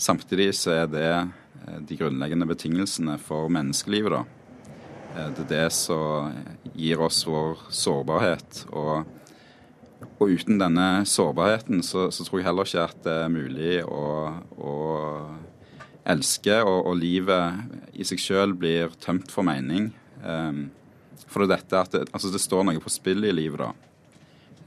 samtidig 0.00 0.52
så 0.58 0.74
er 0.82 0.90
det 0.90 1.08
eh, 1.12 1.78
de 1.86 2.00
grunnleggende 2.00 2.48
betingelsene 2.50 3.16
for 3.22 3.52
menneskelivet. 3.52 4.18
da. 4.18 4.24
Eh, 5.14 5.30
det 5.36 5.46
er 5.46 5.54
det 5.54 5.68
som 5.76 6.34
gir 6.74 7.00
oss 7.06 7.24
vår 7.28 7.66
sårbarhet. 7.70 8.66
og 8.72 9.16
og 10.20 10.32
uten 10.32 10.58
denne 10.60 11.04
sårbarheten 11.08 11.82
så, 11.84 12.06
så, 12.12 12.24
tror 12.24 12.40
jeg 12.40 12.46
heller 12.46 12.68
ikke 12.68 12.84
at 12.88 13.00
det 13.04 13.14
er 13.24 13.32
mulig 13.32 13.74
å, 13.84 14.04
å 14.56 14.74
elske, 16.08 16.58
og, 16.64 16.86
og, 16.90 16.94
livet 17.00 17.92
i 17.92 18.06
seg 18.08 18.20
sjøl 18.20 18.54
blir 18.56 18.92
tømt 19.00 19.32
for 19.32 19.46
mening. 19.46 19.90
Um, 20.24 20.70
for 21.28 21.44
det 21.44 21.50
er 21.50 21.56
dette 21.56 21.80
at 21.80 21.94
det, 21.94 22.02
altså 22.12 22.32
det 22.32 22.42
står 22.42 22.66
noe 22.66 22.82
på 22.82 22.92
spill 22.92 23.24
i 23.28 23.34
livet, 23.34 23.62
da. 23.62 23.72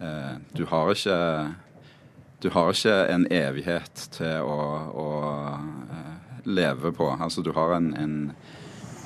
Eh, 0.03 0.33
du 0.53 0.65
har 0.69 0.91
ikke 0.93 1.19
du 2.43 2.50
har 2.51 2.74
ikke 2.74 2.95
en 3.07 3.24
evighet 3.31 4.07
til 4.17 4.43
å, 4.43 4.60
å 4.91 5.07
eh, 5.95 6.41
leve 6.43 6.91
på. 6.91 7.07
Altså 7.15 7.41
du 7.45 7.53
har 7.55 7.77
en, 7.77 7.93
en, 7.95 8.17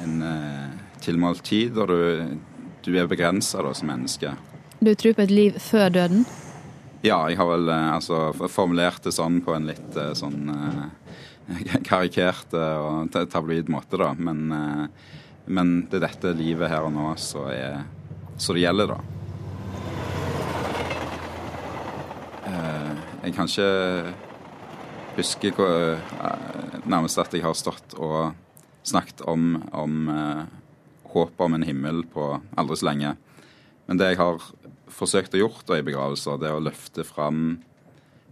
en 0.01 0.15
eh, 0.25 0.75
tilmålt 1.05 1.43
tid, 1.45 1.77
og 1.77 1.93
du, 1.93 2.37
du 2.85 2.95
er 2.97 3.09
begrensa 3.09 3.61
som 3.61 3.91
menneske. 3.91 4.33
Du 4.79 4.93
tror 4.93 5.13
på 5.17 5.25
et 5.25 5.33
liv 5.33 5.57
før 5.61 5.89
døden? 5.93 6.25
Ja, 7.05 7.19
jeg 7.29 7.37
har 7.37 7.49
vel 7.51 7.69
eh, 7.69 7.89
altså, 7.93 8.31
formulert 8.49 9.05
det 9.05 9.13
sånn 9.15 9.41
på 9.45 9.53
en 9.55 9.69
litt 9.69 9.97
eh, 9.97 10.13
sånn 10.17 10.49
eh, 10.53 11.77
karikert 11.89 12.53
og 12.57 13.13
tabloid 13.31 13.69
måte, 13.71 13.99
da. 14.01 14.11
Men, 14.17 14.89
men, 15.47 15.87
det 15.89 15.99
er 15.99 16.07
dette 16.07 16.33
livet 16.37 16.71
her 16.71 16.87
og 16.87 16.93
nå 16.95 17.11
så, 17.19 17.47
det 17.47 18.63
gjelder, 18.63 18.93
da. 18.93 18.99
Jeg 23.27 23.33
kan 23.35 23.49
ikke 23.49 23.71
huske 25.17 25.51
hvor, 25.57 25.97
nærmest 26.87 27.19
at 27.19 27.33
jeg 27.35 27.43
har 27.43 27.57
stått 27.57 27.97
og 27.97 28.35
snakket 28.87 29.25
om, 29.27 29.57
om 29.75 30.07
håpet 31.11 31.43
om 31.43 31.57
en 31.57 31.65
himmel 31.67 32.03
på 32.11 32.29
aldri 32.55 32.77
så 32.79 32.87
lenge. 32.91 33.15
Men 33.87 33.99
det 33.99 34.11
jeg 34.11 34.21
har 34.21 34.43
forsøkt 34.91 35.35
å 35.35 35.41
gjort 35.41 35.65
da, 35.67 35.79
i 35.79 35.85
begravelser, 35.85 36.39
det 36.39 36.49
er 36.49 36.57
å 36.57 36.63
løfte 36.63 37.05
fram 37.07 37.41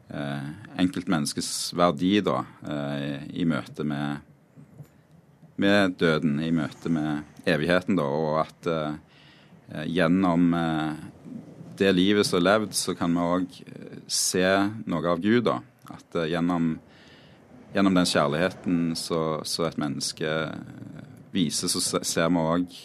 eh, 0.09 0.47
enkeltmenneskets 0.81 1.73
verdi 1.77 2.17
da, 2.25 2.41
eh, 2.67 3.25
i 3.35 3.45
møte 3.47 3.85
med, 3.87 4.23
med, 5.61 5.95
døden, 5.99 6.39
i 6.43 6.51
møte 6.51 6.91
med 6.91 7.47
evigheten, 7.47 7.97
da, 7.99 8.05
og 8.05 8.39
at 8.43 8.69
eh, 8.71 9.85
gjennom 9.91 10.49
eh, 10.57 11.03
det 11.79 11.91
livet 11.95 12.27
som 12.27 12.39
er 12.39 12.47
levd, 12.49 12.75
så 12.75 12.95
kan 12.97 13.15
vi 13.15 13.23
òg 13.23 13.55
se 14.07 14.45
noe 14.85 15.11
av 15.11 15.21
Gud. 15.23 15.45
da. 15.47 15.59
At 15.91 16.17
eh, 16.19 16.29
gjennom, 16.33 16.75
gjennom 17.75 17.99
den 17.99 18.09
kjærligheten 18.09 18.95
så 18.97 19.67
et 19.67 19.79
menneske 19.81 20.35
viser, 21.35 21.71
så 21.71 22.01
ser 22.03 22.31
vi 22.31 22.43
òg 22.43 22.79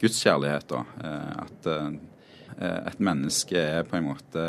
Guds 0.00 0.20
kjærlighet. 0.24 0.68
da. 0.68 0.84
Eh, 1.04 1.32
at 1.44 1.70
eh, 1.72 2.80
et 2.92 3.00
menneske 3.02 3.58
er 3.58 3.86
på 3.88 3.98
en 3.98 4.08
måte 4.12 4.48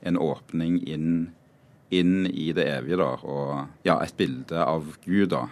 en 0.00 0.16
åpning 0.16 0.80
inn, 0.88 1.10
inn 1.90 2.26
i 2.26 2.50
det 2.56 2.66
evige, 2.76 3.00
da. 3.00 3.10
Og 3.24 3.86
ja, 3.86 3.98
et 4.04 4.16
bilde 4.18 4.64
av 4.64 4.94
Gud, 5.04 5.30
da. 5.34 5.46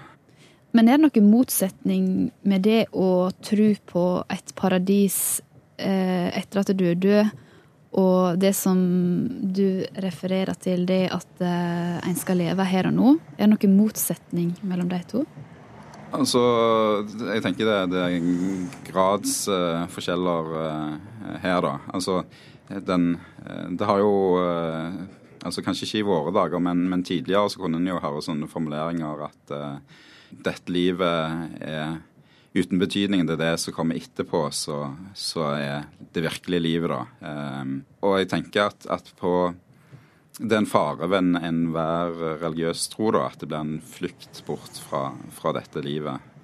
Men 0.77 0.89
er 0.89 0.99
det 0.99 1.09
noen 1.09 1.29
motsetning 1.33 2.07
med 2.49 2.65
det 2.67 2.87
å 2.93 3.31
tro 3.45 3.69
på 3.89 4.07
et 4.29 4.55
paradis 4.59 5.41
eh, 5.81 6.29
etter 6.37 6.61
at 6.61 6.73
du 6.77 6.85
er 6.91 6.99
død, 7.01 7.31
og 7.99 8.37
det 8.37 8.53
som 8.53 8.79
du 9.41 9.81
refererer 10.05 10.57
til, 10.61 10.85
det 10.89 11.07
at 11.15 11.41
eh, 11.41 11.97
en 12.05 12.19
skal 12.19 12.41
leve 12.43 12.67
her 12.69 12.91
og 12.91 12.97
nå? 12.99 13.15
Er 13.39 13.47
det 13.47 13.55
noen 13.55 13.79
motsetning 13.79 14.53
mellom 14.61 14.91
de 14.93 15.01
to? 15.09 15.25
Altså, 16.13 16.41
jeg 17.33 17.43
tenker 17.45 17.69
det, 17.69 17.79
det 17.93 18.03
er 18.05 18.19
gradsforskjeller 18.89 20.53
eh, 20.61 20.93
her, 21.45 21.65
da. 21.65 21.75
Altså, 21.97 22.23
den 22.69 23.15
Det 23.79 23.87
har 23.89 24.03
jo 24.03 24.37
uh, 24.37 24.93
altså 25.41 25.63
Kanskje 25.65 25.87
ikke 25.87 26.01
i 26.03 26.05
våre 26.05 26.33
dager, 26.37 26.61
men, 26.61 26.83
men 26.91 27.01
tidligere 27.01 27.49
så 27.49 27.63
kunne 27.63 27.81
en 27.81 27.89
jo 27.89 28.01
høre 28.03 28.21
sånne 28.21 28.49
formuleringer 28.51 29.23
at 29.25 29.55
dette 30.31 30.73
livet 30.73 31.61
er 31.65 31.99
uten 32.59 32.81
betydning. 32.81 33.27
Det 33.27 33.37
er 33.37 33.45
det 33.45 33.61
som 33.63 33.75
kommer 33.77 33.99
etterpå, 33.99 34.47
så, 34.55 34.81
så 35.17 35.51
er 35.55 35.89
det 36.13 36.25
virkelige 36.25 36.65
livet, 36.65 36.93
da. 36.93 37.31
Um, 37.63 37.81
og 38.05 38.19
jeg 38.21 38.31
tenker 38.33 38.69
at, 38.71 38.89
at 38.91 39.13
på 39.19 39.53
det 40.39 40.55
er 40.55 40.63
en 40.63 40.71
fare 40.71 41.09
ved 41.11 41.35
enhver 41.43 42.13
religiøs 42.45 42.85
tro 42.93 43.11
da, 43.15 43.25
at 43.27 43.41
det 43.41 43.49
blir 43.51 43.59
en 43.59 43.81
flukt 43.83 44.43
bort 44.47 44.79
fra, 44.87 45.09
fra 45.35 45.55
dette 45.57 45.83
livet. 45.83 46.35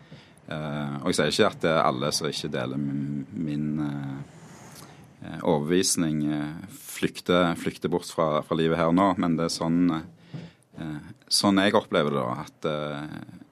Uh, 0.49 1.01
og 1.01 1.13
jeg 1.13 1.17
sier 1.17 1.31
ikke 1.33 1.53
at 1.53 1.63
det 1.63 1.71
er 1.73 1.85
alle 1.87 2.11
som 2.13 2.29
ikke 2.29 2.51
deler 2.53 2.81
min, 2.81 3.69
uh, 3.81 5.39
overbevisning, 5.41 6.25
uh, 6.27 6.75
flykter, 6.75 7.55
flykter, 7.57 7.93
bort 7.93 8.11
fra, 8.11 8.43
fra, 8.45 8.59
livet 8.59 8.81
her 8.81 8.93
nå, 8.93 9.13
men 9.23 9.39
det 9.39 9.49
er 9.49 9.55
sånn, 9.55 9.87
sånn 11.31 11.59
jeg 11.63 11.75
opplever 11.79 12.13
det. 12.13 12.23
da, 12.23 12.45
at 12.45 13.44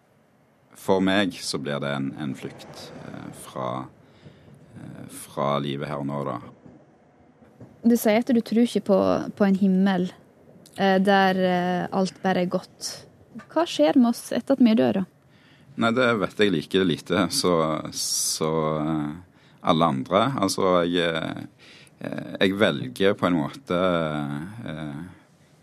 for 0.82 1.02
meg 1.04 1.36
så 1.38 1.60
blir 1.62 1.80
det 1.82 1.92
en, 1.94 2.10
en 2.20 2.34
flukt 2.34 2.88
eh, 3.06 3.30
fra, 3.44 3.68
eh, 4.78 5.06
fra, 5.24 5.54
livet 5.62 5.90
her 5.90 6.02
og 6.02 6.08
nå, 6.08 6.22
da. 6.26 6.40
Du 7.82 7.94
sier 7.98 8.22
at 8.22 8.30
du 8.30 8.42
tror 8.42 8.66
ikke 8.66 8.84
på, 8.90 8.98
på 9.38 9.46
en 9.46 9.58
himmel 9.58 10.08
eh, 10.76 10.98
der 11.02 11.40
alt 11.90 12.18
bare 12.22 12.44
er 12.44 12.50
godt. 12.50 12.92
Hva 13.52 13.66
skjer 13.68 13.98
med 13.98 14.12
oss 14.12 14.30
etter 14.34 14.58
at 14.58 14.62
vi 14.62 14.76
dør, 14.78 15.02
da? 15.02 15.06
Nei, 15.82 15.90
det 15.96 16.10
vet 16.20 16.42
jeg 16.42 16.52
like 16.52 16.82
lite 16.84 17.26
så, 17.32 17.54
så 17.96 18.50
alle 19.64 19.86
andre. 19.88 20.26
Altså, 20.36 20.82
jeg, 20.84 21.46
jeg 22.02 22.58
velger 22.60 23.16
på 23.16 23.24
en 23.30 23.38
måte 23.38 23.78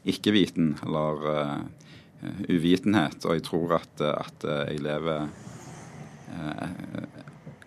ikke-viten, 0.09 0.71
eller 0.81 1.21
uvitenhet. 2.21 3.23
Og 3.25 3.37
jeg 3.37 3.45
tror 3.47 3.77
at, 3.79 4.03
at 4.03 4.45
jeg 4.49 4.81
lever 4.83 5.27
eh, 6.33 6.67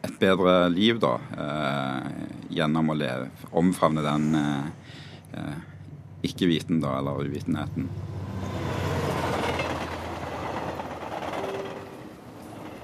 et 0.03 0.17
bedre 0.21 0.57
liv 0.75 1.01
da, 1.03 1.17
eh, 1.45 2.23
gjennom 2.59 2.93
å 2.93 2.99
leve, 2.99 3.31
omfavne 3.57 4.05
den 4.05 4.27
ikke-viten, 6.23 6.83
da, 6.83 6.99
eller 6.99 7.25
uvitenheten. 7.25 7.87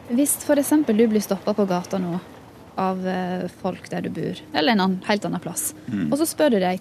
Hvis 0.08 0.38
f.eks. 0.40 0.72
du 0.88 1.04
blir 1.04 1.20
stoppa 1.20 1.52
på 1.52 1.66
gata 1.68 2.00
nå 2.00 2.14
av 2.80 3.04
folk 3.60 3.90
der 3.92 4.06
du 4.06 4.14
bor, 4.16 4.40
eller 4.56 4.72
en 4.72 4.84
annen, 4.86 5.02
helt 5.10 5.28
annen 5.28 5.44
plass, 5.44 5.74
mm. 5.90 6.06
og 6.08 6.16
så 6.22 6.30
spør 6.30 6.56
du 6.56 6.62
deg 6.62 6.80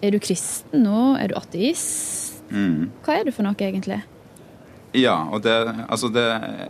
er 0.00 0.14
du 0.14 0.20
kristen 0.22 0.84
nå, 0.84 1.14
er 1.20 1.30
du 1.30 1.36
ateist, 1.38 2.29
Mm. 2.50 2.90
Hva 3.04 3.18
er 3.18 3.28
du 3.28 3.32
for 3.34 3.46
noe, 3.46 3.58
egentlig? 3.58 4.00
Ja, 4.96 5.28
og 5.30 5.44
det, 5.44 5.54
altså 5.88 6.08
det 6.10 6.24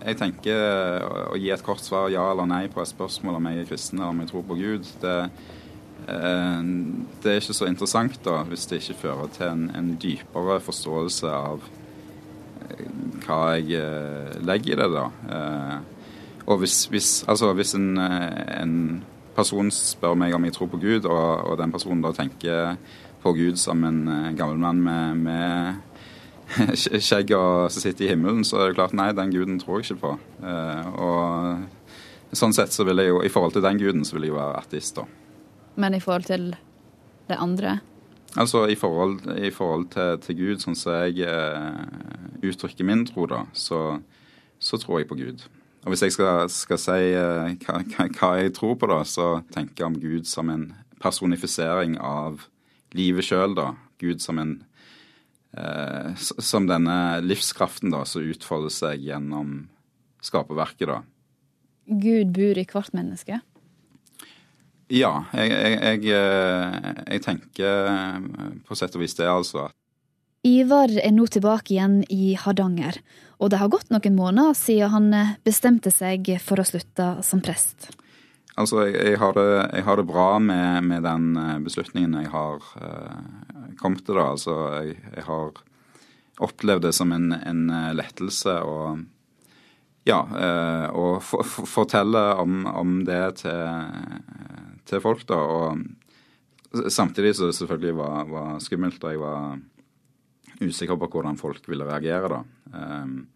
Jeg 0.04 0.18
tenker 0.20 1.04
å 1.32 1.38
gi 1.40 1.48
et 1.54 1.64
kort 1.64 1.80
svar 1.80 2.10
ja 2.12 2.26
eller 2.32 2.48
nei 2.48 2.66
på 2.68 2.82
et 2.82 2.90
spørsmål 2.90 3.38
om 3.38 3.48
jeg 3.48 3.62
er 3.62 3.70
kristen 3.70 4.00
eller 4.00 4.12
om 4.12 4.20
jeg 4.20 4.28
tror 4.32 4.44
på 4.44 4.58
Gud, 4.58 4.90
det, 5.00 5.14
eh, 6.04 6.60
det 7.22 7.32
er 7.32 7.40
ikke 7.40 7.56
så 7.56 7.68
interessant 7.70 8.18
da, 8.24 8.42
hvis 8.48 8.66
det 8.68 8.82
ikke 8.82 8.98
fører 9.06 9.32
til 9.36 9.46
en, 9.48 9.64
en 9.76 9.94
dypere 10.00 10.58
forståelse 10.66 11.32
av 11.32 11.64
eh, 12.66 12.90
hva 13.24 13.40
jeg 13.56 13.80
eh, 13.80 14.36
legger 14.44 14.76
i 14.76 14.80
det, 14.82 14.90
da. 14.98 15.06
Og 16.50 16.58
hvis, 16.60 16.82
hvis, 16.90 17.10
altså 17.28 17.52
hvis 17.54 17.76
en, 17.78 17.94
en, 18.00 18.76
person 19.30 19.68
spør 19.72 20.16
meg 20.18 20.34
om 20.34 20.44
jeg 20.44 20.52
tror 20.52 20.68
på 20.68 20.80
Gud, 20.82 21.06
og, 21.06 21.44
og 21.46 21.54
den 21.56 21.70
personen 21.72 22.02
da 22.02 22.10
tenker 22.12 22.74
på 23.22 23.32
Gud 23.36 23.58
som 23.60 23.84
en 23.84 24.02
eh, 24.08 24.32
gammel 24.38 24.60
mann 24.60 24.82
med, 24.84 25.16
med 25.24 25.90
skjegg 26.76 27.32
og 27.36 27.70
som 27.70 27.84
sitter 27.84 28.06
i 28.06 28.12
himmelen, 28.12 28.42
så 28.46 28.60
er 28.60 28.70
det 28.70 28.78
klart 28.78 28.96
nei, 28.96 29.10
den 29.16 29.32
guden 29.34 29.60
tror 29.60 29.80
jeg 29.80 29.90
ikke 29.90 30.02
på. 30.02 30.14
Eh, 30.42 30.88
og 31.00 32.36
sånn 32.36 32.54
sett 32.56 32.74
så 32.74 32.86
vil 32.88 33.02
jeg 33.02 33.12
jo, 33.12 33.20
i 33.26 33.32
forhold 33.32 33.56
til 33.56 33.66
den 33.66 33.80
guden, 33.80 34.04
så 34.06 34.16
vil 34.16 34.28
jeg 34.28 34.34
jo 34.34 34.40
være 34.40 34.64
ateist, 34.64 34.98
da. 34.98 35.06
Men 35.80 35.94
i 35.96 36.02
forhold 36.02 36.26
til 36.28 36.50
det 37.30 37.38
andre? 37.38 37.78
Altså 38.38 38.66
i 38.70 38.76
forhold, 38.78 39.24
i 39.38 39.50
forhold 39.50 39.88
til, 39.94 40.18
til, 40.22 40.36
Gud, 40.38 40.62
sånn 40.62 40.78
som 40.78 41.00
jeg 41.02 41.26
eh, 41.26 42.44
uttrykker 42.46 42.86
min 42.86 43.06
tro, 43.08 43.26
da, 43.30 43.44
så, 43.52 43.98
så, 44.58 44.78
tror 44.78 45.00
jeg 45.00 45.10
på 45.10 45.18
Gud. 45.18 45.42
Og 45.84 45.92
hvis 45.92 46.04
jeg 46.04 46.14
skal, 46.14 46.50
skal 46.52 46.78
si 46.78 47.00
hva, 47.16 47.80
hva, 47.88 48.30
jeg 48.38 48.54
tror 48.54 48.76
på, 48.78 48.90
da, 48.90 49.00
så 49.08 49.40
tenker 49.54 49.82
jeg 49.82 49.88
om 49.88 49.98
Gud 49.98 50.28
som 50.30 50.50
en 50.52 50.70
personifisering 51.00 51.96
av 51.98 52.44
livet 52.96 53.26
sjøl, 53.26 53.54
da. 53.58 53.72
Gud 54.00 54.22
som 54.24 54.38
en 54.40 54.56
eh, 55.52 56.14
Som 56.16 56.68
denne 56.70 57.20
livskraften 57.24 57.92
da, 57.92 58.04
som 58.08 58.24
utfolder 58.24 58.72
seg 58.72 59.04
gjennom 59.04 59.68
skaperverket, 60.24 60.88
da. 60.88 61.00
Gud 61.90 62.34
bor 62.36 62.58
i 62.58 62.66
hvert 62.68 62.94
menneske? 62.94 63.40
Ja, 64.90 65.12
jeg, 65.34 65.50
jeg, 65.54 65.74
jeg, 65.78 66.14
eh, 66.18 67.02
jeg 67.14 67.22
tenker 67.22 67.90
eh, 67.92 68.48
på 68.66 68.78
sett 68.78 68.96
og 68.98 69.04
vis 69.04 69.14
det, 69.18 69.28
altså. 69.30 69.68
Ivar 70.46 70.90
er 70.96 71.12
nå 71.14 71.26
tilbake 71.30 71.74
igjen 71.76 72.00
i 72.10 72.34
Hardanger, 72.38 72.98
og 73.38 73.52
det 73.52 73.60
har 73.60 73.70
gått 73.72 73.90
noen 73.92 74.16
måneder 74.16 74.56
siden 74.58 74.90
han 74.94 75.08
eh, 75.14 75.34
bestemte 75.46 75.92
seg 75.94 76.32
for 76.42 76.58
å 76.58 76.66
slutte 76.66 77.10
som 77.26 77.42
prest. 77.44 77.90
Altså, 78.58 78.84
jeg, 78.88 78.96
jeg, 79.12 79.18
har, 79.20 79.36
det, 79.36 79.46
jeg 79.76 79.86
har, 79.86 80.00
det, 80.00 80.06
bra 80.08 80.28
med, 80.42 80.84
med, 80.88 81.04
den 81.06 81.36
eh, 81.38 81.58
beslutningen 81.64 82.18
jeg 82.18 82.32
har 82.32 82.58
uh, 82.82 83.72
kommet 83.78 84.04
til. 84.06 84.18
da. 84.18 84.26
Altså, 84.34 84.56
jeg, 84.80 84.98
jeg, 85.14 85.24
har 85.28 85.62
opplevd 86.40 86.86
det 86.88 86.94
som 86.96 87.12
en, 87.12 87.32
en 87.36 87.64
eh, 87.70 87.94
lettelse 87.96 88.60
å 88.64 88.76
ja, 90.08 90.16
og 90.96 91.20
fortelle 91.68 92.20
om, 92.40 92.62
om 92.64 92.94
det 93.04 93.42
til, 93.42 93.90
til, 94.88 95.02
folk, 95.04 95.26
da. 95.28 95.36
Og 95.36 96.88
samtidig 96.90 97.34
så 97.36 97.50
det 97.50 97.58
selvfølgelig 97.58 97.92
var, 97.98 98.24
var 98.32 98.54
skummelt, 98.64 99.04
og 99.04 99.12
jeg 99.12 99.20
var 99.20 99.60
usikker 100.64 100.96
på 100.96 101.10
hvordan 101.12 101.38
folk 101.38 101.68
ville 101.68 101.86
reagere, 101.86 102.32
da. 102.32 102.40
Um, 102.72 103.28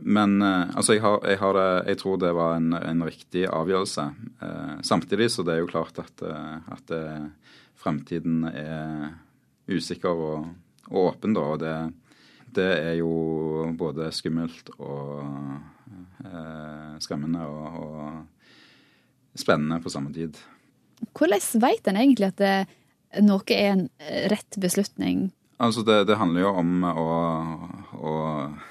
men 0.00 0.42
eh, 0.42 0.76
altså, 0.76 0.96
jeg, 0.96 1.02
har, 1.04 1.20
jeg, 1.28 1.38
har 1.40 1.56
det, 1.58 1.68
jeg, 1.90 1.98
tror 2.00 2.20
det 2.22 2.32
var 2.34 2.56
en, 2.58 2.72
en 2.74 3.04
riktig 3.06 3.46
avgjørelse. 3.46 4.06
Eh, 4.42 4.74
samtidig 4.86 5.30
så 5.32 5.44
det 5.46 5.56
er 5.56 5.62
jo 5.62 5.70
klart 5.70 5.98
at, 6.02 6.24
at 6.24 6.86
det, 6.90 7.04
fremtiden 7.84 8.44
er 8.48 9.12
usikker 9.68 10.10
og, 10.14 10.48
og 10.90 11.10
åpen, 11.10 11.36
da. 11.36 11.44
Og 11.54 11.60
det, 11.62 11.74
det, 12.56 12.70
er 12.90 12.96
jo 13.00 13.12
både 13.78 14.10
skummelt 14.14 14.72
og 14.78 15.20
eh, 16.24 16.94
skremmende 17.04 17.44
og, 17.48 17.82
og, 17.84 18.22
spennende 19.34 19.80
på 19.82 19.90
samme 19.90 20.12
tid. 20.14 20.36
Hvordan 21.10 21.42
veit 21.58 21.88
en 21.90 21.96
egentlig 21.98 22.28
at 22.28 22.38
det, 22.38 22.52
noe 23.26 23.42
er 23.50 23.72
en 23.72 23.88
rett 24.30 24.60
beslutning? 24.62 25.26
Altså, 25.58 25.82
det, 25.86 26.04
det 26.06 26.18
handler 26.20 26.44
jo 26.44 26.52
om 26.60 26.86
å, 26.86 27.08
å 27.98 28.14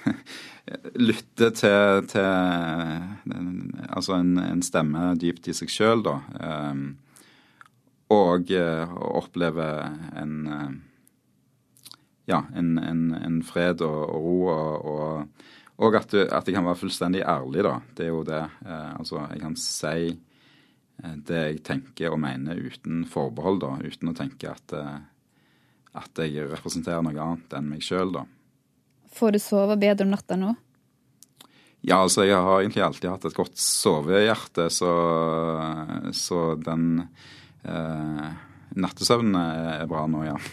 lytte 0.95 1.49
til, 1.57 2.05
til 2.07 2.27
altså 3.89 4.15
en, 4.15 4.37
en, 4.39 4.61
stemme 4.63 5.11
dypt 5.19 5.49
i 5.51 5.55
seg 5.57 5.71
sjøl, 5.71 6.03
da. 6.05 6.15
Um, 6.39 6.85
og 8.13 8.51
uh, 8.53 8.93
oppleve 9.19 9.67
en 10.19 10.35
uh, 10.47 10.73
ja, 12.25 12.43
en, 12.55 12.77
en, 12.77 13.07
en, 13.15 13.39
fred 13.43 13.81
og, 13.83 14.01
og 14.07 14.27
ro, 14.27 14.35
og, 14.51 15.47
og, 15.75 15.95
at, 15.97 16.11
du, 16.13 16.21
at, 16.23 16.47
jeg 16.47 16.55
kan 16.55 16.67
være 16.67 16.79
fullstendig 16.79 17.23
ærlig, 17.27 17.65
da. 17.65 17.73
Det 17.95 18.05
er 18.05 18.13
jo 18.13 18.21
det. 18.27 18.43
Uh, 18.63 18.93
altså, 18.99 19.23
jeg 19.33 19.41
kan 19.43 19.57
si 19.59 19.97
eh, 20.13 21.17
det 21.27 21.41
jeg 21.41 21.63
tenker 21.67 22.13
og 22.13 22.21
mener 22.23 22.61
uten 22.61 23.03
forbehold, 23.09 23.59
da. 23.65 23.73
Uten 23.83 24.13
å 24.13 24.15
tenke 24.17 24.53
at, 24.53 24.75
eh, 24.77 25.01
at 25.99 26.23
jeg 26.23 26.47
representerer 26.53 27.03
noe 27.03 27.27
annet 27.27 27.57
enn 27.57 27.71
meg 27.73 27.83
sjøl, 27.83 28.15
da. 28.15 28.23
Får 29.13 29.31
du 29.35 29.39
sove 29.41 29.77
bedre 29.77 30.05
om 30.07 30.13
natta 30.13 30.35
nå? 30.39 30.53
Ja, 31.83 31.99
altså 31.99 32.23
jeg 32.23 32.39
har 32.39 32.61
egentlig 32.61 32.83
alltid 32.85 33.09
hatt 33.11 33.25
et 33.27 33.35
godt 33.35 33.57
sovehjerte, 33.59 34.69
så, 34.71 34.91
så 36.15 36.55
den 36.55 37.09
eh, 37.67 38.29
nattesøvnen 38.79 39.35
er 39.35 39.83
bra 39.91 40.05
nå, 40.07 40.23
ja. 40.23 40.37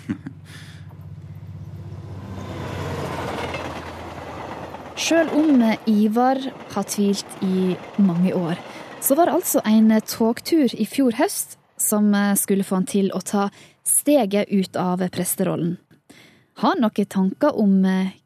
Sjøl 5.00 5.30
om 5.38 5.62
Ivar 5.88 6.38
har 6.74 6.84
tvilt 6.90 7.30
i 7.46 7.76
mange 8.02 8.34
år, 8.34 8.58
så 9.00 9.14
var 9.14 9.30
det 9.30 9.38
altså 9.38 9.62
en 9.64 9.88
togtur 10.02 10.74
i 10.74 10.84
fjor 10.86 11.14
høst 11.16 11.56
som 11.80 12.10
skulle 12.36 12.66
få 12.66 12.74
han 12.82 12.90
til 12.90 13.08
å 13.16 13.22
ta 13.24 13.48
steget 13.86 14.50
ut 14.50 14.76
av 14.76 15.00
presterollen. 15.14 15.78
Har 16.60 16.76
noen 16.76 17.06
tanker 17.08 17.56
om 17.56 17.78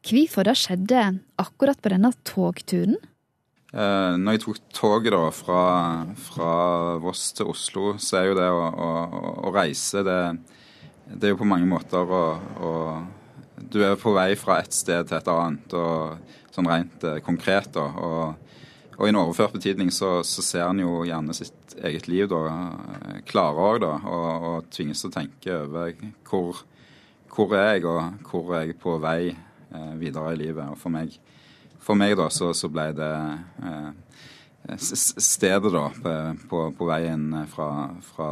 hvorfor 0.03 0.43
det 0.43 0.57
skjedde 0.59 1.03
akkurat 1.39 1.79
på 1.79 1.91
denne 1.93 2.11
togturen? 2.27 2.97
Eh, 3.75 4.13
når 4.15 4.37
jeg 4.37 4.41
tok 4.45 4.59
toget 4.75 5.11
da 5.11 5.23
fra, 5.35 5.61
fra, 6.29 6.51
Voss 7.03 7.29
til 7.35 7.49
Oslo, 7.51 7.95
så 7.99 8.21
er 8.21 8.29
jo 8.29 8.37
det 8.37 8.47
å, 8.47 8.61
å, 8.71 8.89
å 9.49 9.51
reise 9.55 10.03
det, 10.05 10.19
det, 11.09 11.25
er 11.25 11.33
jo 11.33 11.41
på 11.41 11.47
mange 11.49 11.67
måter 11.67 12.07
å, 12.07 12.21
å, 12.63 12.71
Du 13.59 13.81
er 13.83 13.97
på 13.99 14.13
vei 14.15 14.29
fra 14.39 14.61
et 14.63 14.75
sted 14.75 15.09
til 15.09 15.17
et 15.17 15.31
annet, 15.31 15.75
og 15.75 16.55
sånn 16.55 16.71
rent 16.71 17.03
eh, 17.03 17.19
konkret. 17.25 17.73
da, 17.75 17.83
og, 17.83 18.55
og 18.95 19.03
i 19.03 19.11
en 19.11 19.19
overført 19.19 19.57
betydning 19.57 19.91
så, 19.91 20.21
så 20.23 20.43
ser 20.43 20.69
en 20.69 20.79
jo 20.79 21.03
gjerne 21.03 21.35
sitt 21.35 21.75
eget 21.83 22.07
liv 22.07 22.31
da, 22.31 22.45
klarere 23.27 23.83
da, 23.83 23.93
og, 24.07 24.47
og 24.51 24.71
tvinges 24.71 25.03
til 25.03 25.11
å 25.11 25.17
tenke 25.17 25.59
over 25.65 25.91
hvor, 26.29 26.63
hvor 27.35 27.55
er 27.55 27.75
jeg, 27.75 27.85
og 27.85 28.29
hvor 28.29 28.55
er 28.55 28.69
jeg 28.69 28.79
på 28.79 28.97
vei 29.03 29.21
eh, 29.29 29.93
videre 29.99 30.33
i 30.33 30.39
livet. 30.39 30.69
Og 30.71 30.79
for 30.79 30.93
meg 30.93 31.17
for 31.85 31.97
meg 31.97 32.15
da, 32.17 32.29
så, 32.33 32.49
så 32.57 32.69
ble 32.73 32.89
det 32.97 33.13
eh, 33.61 33.89
stedet 34.81 35.69
da 35.73 35.85
på, 36.49 36.61
på 36.77 36.87
veien 36.89 37.27
fra, 37.51 37.69
fra, 38.07 38.29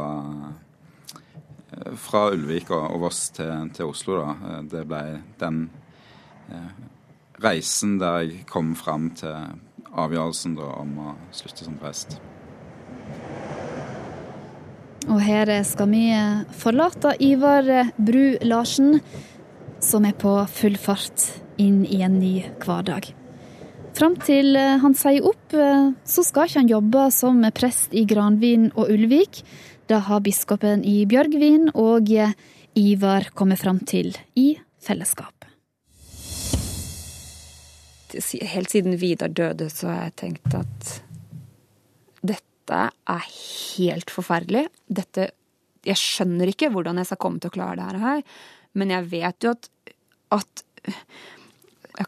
fra 2.06 2.24
Ulvik 2.34 2.72
og, 2.74 2.98
Voss 3.04 3.28
til, 3.36 3.70
til, 3.76 3.92
Oslo, 3.92 4.18
da. 4.24 4.58
Det 4.72 4.82
ble 4.90 5.04
den 5.38 5.68
eh, 6.50 6.70
reisen 7.44 7.98
der 8.02 8.24
jeg 8.24 8.46
kom 8.50 8.74
fram 8.78 9.12
til 9.14 9.54
avgjørelsen 9.94 10.58
da, 10.58 10.72
om 10.82 11.02
å 11.04 11.18
slutte 11.30 11.68
som 11.68 11.78
prest. 11.78 12.18
Og 15.04 15.20
her 15.20 15.50
skal 15.68 15.90
vi 15.92 16.06
forlate 16.56 17.12
Ivar 17.22 17.66
Bru 18.00 18.38
Larsen, 18.42 19.00
som 19.84 20.06
er 20.08 20.16
på 20.16 20.32
full 20.48 20.78
fart 20.80 21.26
inn 21.60 21.84
i 21.84 22.00
en 22.02 22.16
ny 22.18 22.38
hverdag. 22.64 23.10
Fram 23.94 24.16
til 24.24 24.56
han 24.56 24.96
sier 24.98 25.26
opp, 25.28 25.54
så 25.54 26.24
skal 26.26 26.48
ikke 26.48 26.62
han 26.62 26.72
jobbe 26.72 27.04
som 27.14 27.44
prest 27.54 27.94
i 27.94 28.06
Granvin 28.10 28.70
og 28.72 28.90
Ulvik. 28.90 29.44
Det 29.86 30.00
har 30.08 30.24
biskopen 30.24 30.82
i 30.88 31.04
Bjørgvin 31.06 31.68
og 31.76 32.10
Ivar 32.74 33.28
kommet 33.36 33.60
fram 33.60 33.84
til 33.86 34.16
i 34.34 34.54
fellesskap. 34.82 35.44
Helt 38.54 38.70
siden 38.70 38.96
Vidar 38.98 39.28
døde, 39.28 39.68
så 39.70 39.92
har 39.92 40.06
jeg 40.08 40.16
tenkt 40.24 40.54
at 40.56 41.03
dette 42.64 42.90
er 43.12 43.24
helt 43.76 44.10
forferdelig. 44.10 44.68
Dette 44.88 45.32
Jeg 45.84 46.00
skjønner 46.00 46.48
ikke 46.48 46.70
hvordan 46.72 46.96
jeg 46.96 47.10
skal 47.10 47.20
komme 47.20 47.40
til 47.40 47.50
å 47.52 47.56
klare 47.58 47.90
det 47.92 48.00
her, 48.00 48.22
men 48.72 48.88
jeg 48.88 49.04
vet 49.10 49.44
jo 49.44 49.50
at, 49.52 49.68
at 50.32 50.62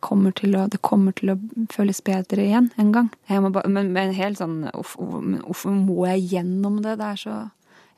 kommer 0.00 0.32
å, 0.32 0.64
det 0.72 0.80
kommer 0.80 1.12
til 1.12 1.34
å 1.34 1.36
føles 1.70 2.00
bedre 2.00 2.46
igjen 2.46 2.70
en 2.80 2.92
gang. 2.94 3.10
Bare, 3.28 3.68
men, 3.68 3.92
men 3.92 4.16
helt 4.16 4.40
sånn 4.40 4.64
Hvorfor 4.72 5.76
må 5.76 6.06
jeg 6.08 6.24
gjennom 6.32 6.80
det? 6.80 6.96
Det 6.96 7.10
er 7.12 7.20
så 7.20 7.36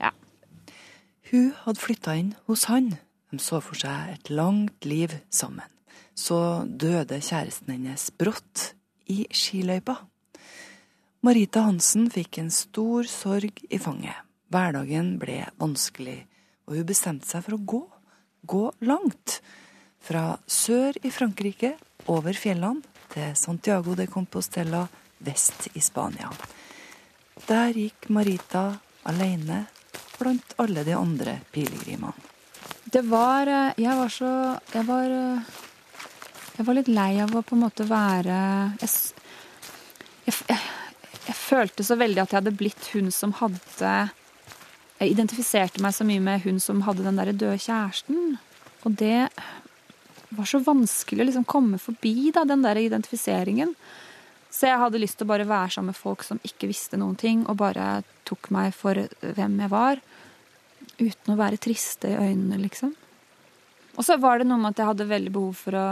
Ja. 0.03 0.11
Hun 1.31 1.55
hadde 1.63 1.81
flytta 1.81 2.19
inn 2.19 2.35
hos 2.51 2.67
han. 2.73 2.97
De 3.31 3.39
så 3.39 3.63
for 3.63 3.79
seg 3.79 4.17
et 4.17 4.31
langt 4.35 4.85
liv 4.89 5.15
sammen. 5.31 5.71
Så 6.19 6.67
døde 6.67 7.23
kjæresten 7.23 7.77
hennes 7.77 8.11
brått 8.19 8.73
i 9.07 9.29
skiløypa. 9.31 10.01
Marita 11.21 11.65
Hansen 11.67 12.05
fikk 12.15 12.39
en 12.39 12.51
stor 12.55 13.09
sorg 13.11 13.65
i 13.67 13.79
fanget. 13.83 14.15
Hverdagen 14.55 15.17
ble 15.19 15.41
vanskelig, 15.59 16.21
og 16.71 16.77
hun 16.79 16.87
bestemte 16.87 17.27
seg 17.27 17.43
for 17.43 17.57
å 17.57 17.65
gå. 17.73 17.81
Gå 18.47 18.61
langt. 18.87 19.41
Fra 19.99 20.39
sør 20.47 20.95
i 21.03 21.11
Frankrike 21.11 21.73
over 22.07 22.39
fjellene 22.39 22.87
til 23.11 23.35
Santiago 23.35 23.97
de 23.99 24.07
Compostela 24.07 24.85
vest 25.27 25.67
i 25.75 25.83
Spania. 25.83 26.31
Der 27.51 27.75
gikk 27.75 28.07
Marita 28.15 28.69
alene 29.11 29.65
blant 30.21 30.55
alle 30.63 30.87
de 30.87 30.95
andre 30.95 31.41
pilegrimene. 31.51 32.15
Det 32.89 33.03
var 33.05 33.51
eh, 33.53 33.75
Jeg 33.77 33.97
var 33.99 34.09
så 34.09 34.31
Jeg 34.73 34.87
var 34.89 35.11
eh, 35.13 35.49
Jeg 36.57 36.65
var 36.65 36.77
litt 36.79 36.89
lei 36.89 37.11
av 37.21 37.35
å 37.37 37.43
på 37.45 37.53
en 37.59 37.67
måte 37.67 37.85
være 37.85 38.39
jeg, 38.81 38.89
jeg, 40.25 40.35
jeg, 40.49 40.63
jeg 41.29 41.37
følte 41.37 41.85
så 41.85 41.99
veldig 42.01 42.23
at 42.23 42.33
jeg 42.33 42.41
hadde 42.41 42.57
blitt 42.57 42.91
hun 42.95 43.13
som 43.13 43.35
hadde 43.37 43.93
Jeg 44.99 45.13
identifiserte 45.13 45.83
meg 45.85 45.95
så 45.95 46.07
mye 46.09 46.23
med 46.25 46.43
hun 46.47 46.59
som 46.63 46.83
hadde 46.87 47.05
den 47.05 47.21
derre 47.21 47.37
døde 47.37 47.61
kjæresten. 47.63 48.39
Og 48.87 48.97
det 48.99 49.29
var 50.35 50.49
så 50.49 50.61
vanskelig 50.65 51.23
å 51.23 51.29
liksom 51.29 51.47
komme 51.49 51.79
forbi 51.81 52.33
da, 52.35 52.45
den 52.49 52.65
der 52.65 52.81
identifiseringen. 52.81 53.75
Så 54.51 54.67
jeg 54.71 54.81
hadde 54.81 55.01
lyst 55.01 55.21
til 55.21 55.29
å 55.29 55.33
bare 55.33 55.47
være 55.49 55.71
sammen 55.77 55.93
med 55.93 56.01
folk 56.01 56.25
som 56.27 56.41
ikke 56.47 56.71
visste 56.71 56.99
noen 56.99 57.17
ting, 57.21 57.45
og 57.47 57.61
bare 57.61 58.03
tok 58.29 58.51
meg 58.55 58.73
for 58.77 58.99
hvem 59.21 59.61
jeg 59.63 59.73
var. 59.73 60.01
Uten 60.99 61.35
å 61.35 61.39
være 61.39 61.61
triste 61.63 62.11
i 62.11 62.19
øynene, 62.19 62.59
liksom. 62.65 62.95
Og 63.99 64.07
så 64.07 64.17
var 64.21 64.41
det 64.41 64.49
noe 64.49 64.61
med 64.63 64.73
at 64.73 64.81
jeg 64.81 64.91
hadde 64.93 65.11
veldig 65.11 65.35
behov 65.35 65.61
for 65.61 65.79
å 65.79 65.89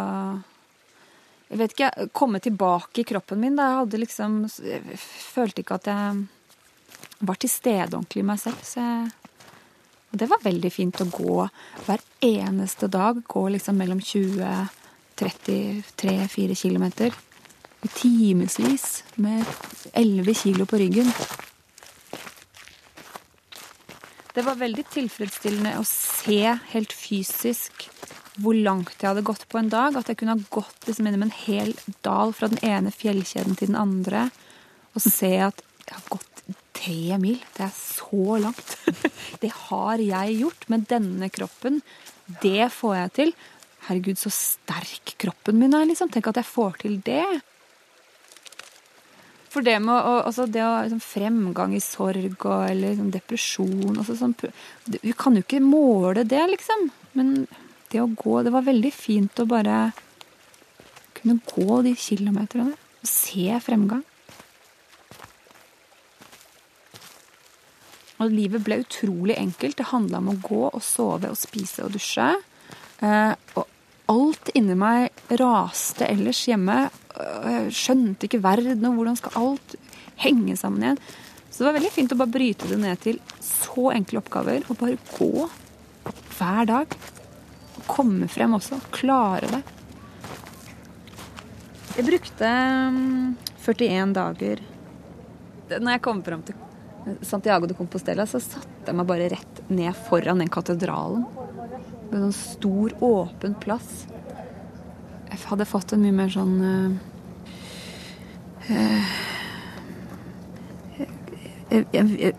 jeg 1.46 1.60
vet 1.60 1.74
ikke, 1.76 2.08
komme 2.16 2.40
tilbake 2.42 3.02
i 3.02 3.06
kroppen 3.06 3.40
min. 3.42 3.58
Da 3.58 3.68
jeg 3.68 3.78
hadde 3.82 4.00
liksom 4.02 4.40
Jeg 4.64 4.98
følte 4.98 5.62
ikke 5.62 5.78
at 5.78 5.86
jeg 5.92 6.24
var 7.26 7.38
til 7.40 7.50
stede 7.50 7.94
ordentlig 7.94 8.24
i 8.24 8.26
meg 8.26 8.42
selv. 8.42 8.66
Så 8.66 8.82
jeg 8.82 9.14
og 10.06 10.20
det 10.22 10.28
var 10.30 10.38
veldig 10.40 10.70
fint 10.70 11.00
å 11.02 11.04
gå 11.10 11.44
hver 11.84 12.02
eneste 12.24 12.86
dag. 12.88 13.18
Gå 13.26 13.40
liksom 13.52 13.76
mellom 13.76 13.98
20 14.00 14.68
33-4 15.16 16.54
kilometer. 16.54 17.14
I 17.82 17.88
timevis 17.88 19.04
med 19.14 19.44
11 19.92 20.34
kilo 20.34 20.66
på 20.66 20.76
ryggen. 20.76 21.08
Det 24.34 24.44
var 24.44 24.58
veldig 24.60 24.84
tilfredsstillende 24.92 25.78
å 25.80 25.84
se 25.88 26.42
helt 26.72 26.92
fysisk 26.92 27.86
hvor 28.42 28.56
langt 28.56 28.94
jeg 29.00 29.10
hadde 29.10 29.24
gått 29.26 29.46
på 29.50 29.60
en 29.60 29.70
dag. 29.72 29.96
At 29.98 30.10
jeg 30.10 30.20
kunne 30.20 30.36
ha 30.36 30.50
gått 30.52 30.88
liksom 30.88 31.08
gjennom 31.08 31.26
en 31.26 31.36
hel 31.46 31.74
dal 32.06 32.34
fra 32.36 32.50
den 32.52 32.62
ene 32.66 32.92
fjellkjeden 32.94 33.58
til 33.58 33.72
den 33.72 33.80
andre. 33.80 34.28
Og 34.94 35.04
se 35.04 35.32
at 35.48 35.62
jeg 35.86 35.94
har 35.94 36.06
gått 36.12 36.44
tre 36.76 37.18
mil. 37.22 37.40
Det 37.56 37.66
er 37.66 37.74
så 37.74 38.38
langt. 38.42 38.76
Det 39.42 39.52
har 39.68 40.02
jeg 40.02 40.38
gjort 40.40 40.68
med 40.72 40.86
denne 40.90 41.30
kroppen. 41.32 41.82
Det 42.42 42.70
får 42.74 42.96
jeg 43.00 43.12
til. 43.18 43.36
Herregud, 43.86 44.18
så 44.18 44.32
sterk 44.34 45.14
kroppen 45.20 45.60
min 45.60 45.76
er, 45.76 45.86
liksom. 45.88 46.10
Tenk 46.12 46.32
at 46.32 46.40
jeg 46.42 46.48
får 46.48 46.80
til 46.82 46.96
det. 47.06 47.26
For 49.52 49.64
det 49.64 49.78
med 49.80 49.96
altså 49.96 50.44
det 50.50 50.60
å 50.60 50.72
liksom, 50.84 51.00
Fremgang 51.00 51.72
i 51.72 51.80
sorg 51.80 52.42
og, 52.44 52.66
eller 52.68 52.90
liksom, 52.92 53.12
depresjon 53.14 53.94
altså, 53.94 54.16
sånn, 54.18 54.34
Du 54.84 55.12
kan 55.16 55.38
jo 55.38 55.44
ikke 55.44 55.62
måle 55.64 56.26
det, 56.28 56.42
liksom. 56.52 56.90
Men 57.16 57.30
det 57.96 58.02
å 58.04 58.12
gå 58.12 58.42
Det 58.44 58.52
var 58.54 58.66
veldig 58.66 58.92
fint 58.94 59.40
å 59.42 59.48
bare 59.48 59.78
kunne 61.16 61.40
gå 61.48 61.80
de 61.86 61.94
kilometerne 61.98 62.76
og 62.76 63.08
se 63.08 63.48
fremgang. 63.64 64.04
Og 68.22 68.32
livet 68.32 68.64
ble 68.64 68.80
utrolig 68.80 69.36
enkelt. 69.36 69.76
Det 69.78 69.90
handla 69.90 70.20
om 70.22 70.32
å 70.32 70.40
gå 70.40 70.62
og 70.70 70.84
sove 70.84 71.30
og 71.32 71.38
spise 71.40 71.84
og 71.84 71.92
dusje. 71.96 72.28
Eh, 73.04 73.32
og 73.56 73.64
alt 74.12 74.52
inni 74.56 74.76
meg 74.78 75.36
raste 75.40 76.08
ellers 76.08 76.44
hjemme. 76.48 76.86
Jeg 77.16 77.74
skjønte 77.76 78.28
ikke 78.28 78.42
verden, 78.44 78.84
og 78.88 79.00
hvordan 79.00 79.20
skal 79.20 79.36
alt 79.40 79.76
henge 80.22 80.56
sammen 80.56 80.84
igjen. 80.84 81.02
Så 81.50 81.60
det 81.60 81.68
var 81.68 81.78
veldig 81.78 81.92
fint 81.92 82.12
å 82.12 82.20
bare 82.20 82.34
bryte 82.34 82.68
det 82.70 82.80
ned 82.80 83.00
til 83.04 83.20
så 83.44 83.90
enkle 83.92 84.22
oppgaver. 84.22 84.64
Og 84.68 84.80
bare 84.80 85.00
gå 85.12 85.48
hver 86.38 86.72
dag. 86.72 86.96
Komme 87.86 88.28
frem 88.30 88.56
også. 88.58 88.80
Klare 88.94 89.50
det. 89.50 89.62
Jeg 91.96 92.04
brukte 92.04 92.48
41 93.64 93.92
mm, 94.06 94.16
dager 94.16 94.64
når 95.70 95.96
jeg 95.96 96.02
kom 96.04 96.22
frem 96.22 96.42
til 96.46 96.58
Santiago 97.26 97.66
de 97.66 97.74
Compostela, 97.78 98.26
så 98.26 98.40
satte 98.42 98.90
jeg 98.90 98.98
meg 98.98 99.06
bare 99.08 99.28
rett 99.30 99.60
ned 99.70 99.94
foran 100.08 100.42
den 100.42 100.50
katedralen. 100.52 101.24
Med 102.10 102.18
en 102.18 102.24
sånn 102.28 102.36
stor, 102.38 102.94
åpen 103.02 103.54
plass. 103.62 104.06
Jeg 105.30 105.42
hadde 105.46 105.68
fått 105.68 105.94
en 105.94 106.02
mye 106.02 106.14
mer 106.14 106.30
sånn 106.32 106.54
uh, 106.62 106.90
uh, 108.70 109.14
jeg, 110.96 111.82
jeg, 111.92 112.04
jeg, 112.14 112.34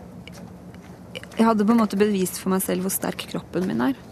jeg, 1.36 1.44
hadde 1.44 1.66
på 1.68 1.74
en 1.74 1.82
måte 1.82 2.00
bevist 2.00 2.40
for 2.40 2.52
meg 2.52 2.64
selv 2.64 2.86
hvor 2.86 2.92
sterk 2.92 3.28
kroppen 3.30 3.68
min 3.68 3.84
er. 3.90 4.07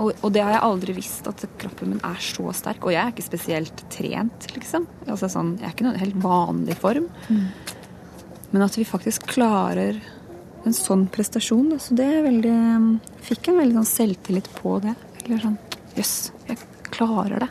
Og, 0.00 0.14
og, 0.22 0.30
det 0.32 0.42
har 0.44 0.54
jeg 0.54 0.64
aldri 0.64 0.94
visst, 0.96 1.26
at 1.28 1.44
kroppen 1.60 1.92
min 1.92 2.04
er 2.06 2.22
så 2.24 2.54
sterk. 2.56 2.86
Og 2.86 2.94
jeg 2.94 3.02
er 3.02 3.12
ikke 3.12 3.26
spesielt 3.26 3.84
trent, 3.92 4.46
liksom. 4.54 4.86
Altså, 5.06 5.28
sånn, 5.32 5.56
jeg 5.60 5.68
er 5.68 5.74
ikke 5.74 5.86
noen 5.88 6.00
helt 6.00 6.18
vanlig 6.22 6.76
form. 6.80 7.10
Mm. 7.28 7.44
Men 8.50 8.64
at 8.66 8.78
vi 8.78 8.86
faktisk 8.88 9.28
klarer 9.30 10.00
en 10.66 10.76
sånn 10.76 11.06
prestasjon, 11.12 11.70
da, 11.72 11.78
så 11.80 11.96
det 11.96 12.06
er 12.06 12.26
veldig 12.26 12.56
Fikk 13.24 13.48
en 13.48 13.60
veldig 13.60 13.78
sånn 13.80 13.90
selvtillit 13.90 14.48
på 14.58 14.78
det. 14.84 14.96
Eller 15.24 15.44
sånn 15.44 15.58
Jøss, 15.98 16.30
yes, 16.30 16.48
jeg 16.48 16.90
klarer 16.94 17.42
det. 17.42 17.48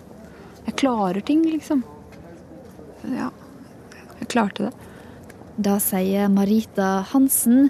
Jeg 0.66 0.76
klarer 0.80 1.26
ting, 1.26 1.42
liksom. 1.48 1.82
Ja. 3.12 3.30
Jeg 4.20 4.30
klarte 4.32 4.70
det. 4.70 4.90
Da 5.60 5.76
sier 5.84 6.30
Marita 6.32 7.02
Hansen, 7.12 7.68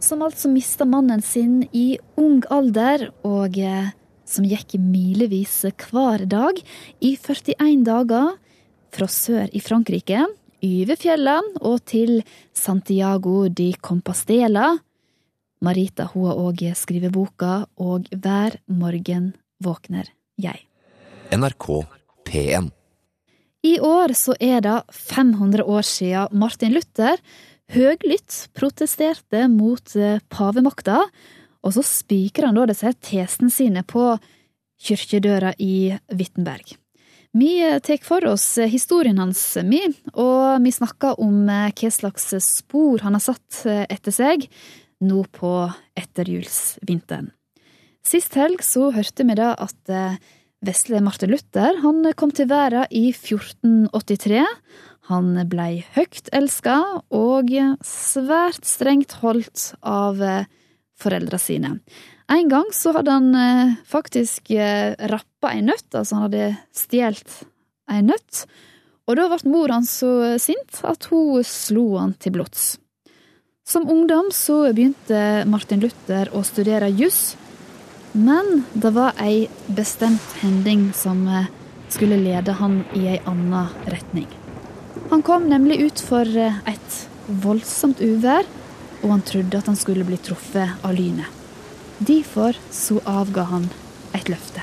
som 0.00 0.22
altså 0.24 0.48
mista 0.48 0.86
mannen 0.88 1.20
sin 1.24 1.60
i 1.76 1.98
ung 2.16 2.40
alder, 2.54 3.10
og 3.26 3.58
eh, 3.60 3.90
som 4.28 4.44
gikk 4.44 4.76
milevis 4.80 5.54
hver 5.88 6.26
dag 6.28 6.60
i 7.00 7.14
41 7.16 7.84
dager 7.86 8.36
fra 8.94 9.08
sør 9.10 9.48
i 9.52 9.62
Frankrike 9.64 10.26
over 10.64 10.98
fjellene 10.98 11.62
og 11.62 11.82
til 11.88 12.20
Santiago 12.56 13.48
di 13.48 13.72
Compostela. 13.80 14.74
Marita 15.64 16.06
hun 16.12 16.28
har 16.28 16.38
òg 16.38 16.62
skrevet 16.78 17.10
boka 17.10 17.66
Og 17.82 18.06
hver 18.14 18.60
morgen 18.70 19.32
våkner 19.58 20.06
jeg. 20.38 20.62
NRK 21.34 21.66
P1 22.28 22.70
I 23.66 23.78
år 23.82 24.14
så 24.14 24.36
er 24.38 24.62
det 24.62 24.76
500 24.94 25.66
år 25.66 25.82
siden 25.82 26.38
Martin 26.38 26.76
Luther 26.76 27.18
høglytt 27.74 28.48
protesterte 28.56 29.44
mot 29.52 29.96
eh, 29.96 30.22
pavemakta, 30.32 31.02
og 31.64 31.74
så 31.74 31.84
spikrer 31.86 32.50
han 32.50 32.58
da 32.58 32.66
disse 32.70 32.92
tesene 33.02 33.52
sine 33.52 33.84
på 33.86 34.12
kirkedøra 34.78 35.54
i 35.58 35.96
Wittenberg. 36.12 36.76
Vi 37.36 37.60
tar 37.84 38.00
for 38.02 38.24
oss 38.30 38.56
historien 38.70 39.18
hans, 39.20 39.40
vi, 39.68 39.82
og 40.16 40.62
vi 40.64 40.72
snakker 40.72 41.18
om 41.20 41.44
eh, 41.52 41.70
hva 41.76 41.90
slags 41.92 42.30
spor 42.40 43.04
han 43.04 43.18
har 43.18 43.22
satt 43.22 43.64
eh, 43.68 43.84
etter 43.90 44.14
seg 44.14 44.46
nå 45.04 45.22
på 45.36 45.52
etterjulsvinteren. 45.98 47.28
Sist 48.06 48.34
helg 48.38 48.64
så 48.64 48.88
hørte 48.94 49.26
vi 49.28 49.36
da 49.36 49.52
at 49.60 49.92
eh, 49.92 50.16
vesle 50.64 51.02
Martin 51.04 51.34
Luther 51.34 51.82
han 51.84 52.00
kom 52.18 52.32
til 52.34 52.48
verden 52.50 52.88
i 52.90 53.10
1483. 53.12 54.46
Han 55.12 55.30
blei 55.52 55.84
høyt 55.94 56.32
elska 56.34 56.78
og 57.14 57.52
svært 57.84 58.64
strengt 58.66 59.18
holdt 59.20 59.74
av 59.84 60.18
foreldra 60.98 61.38
sine. 61.38 61.78
En 62.28 62.48
gang 62.48 62.66
så 62.76 62.92
hadde 62.92 63.14
han 63.14 63.28
eh, 63.34 63.76
faktisk 63.88 64.50
eh, 64.52 64.92
rappa 65.08 65.54
ei 65.54 65.62
nøtt, 65.64 65.88
altså 65.94 66.18
han 66.18 66.26
hadde 66.26 66.50
stjålet 66.76 67.38
ei 67.88 68.02
nøtt. 68.04 68.42
Og 69.08 69.16
da 69.16 69.24
ble 69.32 69.48
mor 69.48 69.72
hans 69.72 69.94
så 70.02 70.36
sint 70.42 70.82
at 70.84 71.08
hun 71.08 71.46
slo 71.46 71.94
han 71.96 72.12
til 72.20 72.36
blods. 72.36 72.74
Som 73.68 73.88
ungdom 73.88 74.28
så 74.32 74.66
begynte 74.72 75.46
Martin 75.48 75.80
Luther 75.80 76.28
å 76.36 76.42
studere 76.44 76.90
juss, 76.92 77.36
men 78.12 78.62
det 78.72 78.92
var 78.96 79.16
ei 79.20 79.46
bestemt 79.72 80.36
hending 80.42 80.90
som 80.96 81.24
eh, 81.28 81.48
skulle 81.88 82.20
lede 82.20 82.52
han 82.60 82.82
i 82.96 83.06
ei 83.14 83.22
anna 83.28 83.70
retning. 83.88 84.28
Han 85.08 85.24
kom 85.24 85.48
nemlig 85.48 85.80
ut 85.86 86.04
for 86.04 86.28
et 86.28 86.96
voldsomt 87.28 88.02
uvær, 88.04 88.44
og 89.02 89.10
han 89.10 89.22
trodde 89.22 89.58
at 89.58 89.68
han 89.70 89.78
skulle 89.78 90.06
bli 90.06 90.18
truffet 90.22 90.82
av 90.82 90.94
lynet. 90.94 91.26
Derfor 91.98 92.58
så 92.70 93.00
avga 93.06 93.46
han 93.50 93.68
et 94.14 94.28
løfte. 94.30 94.62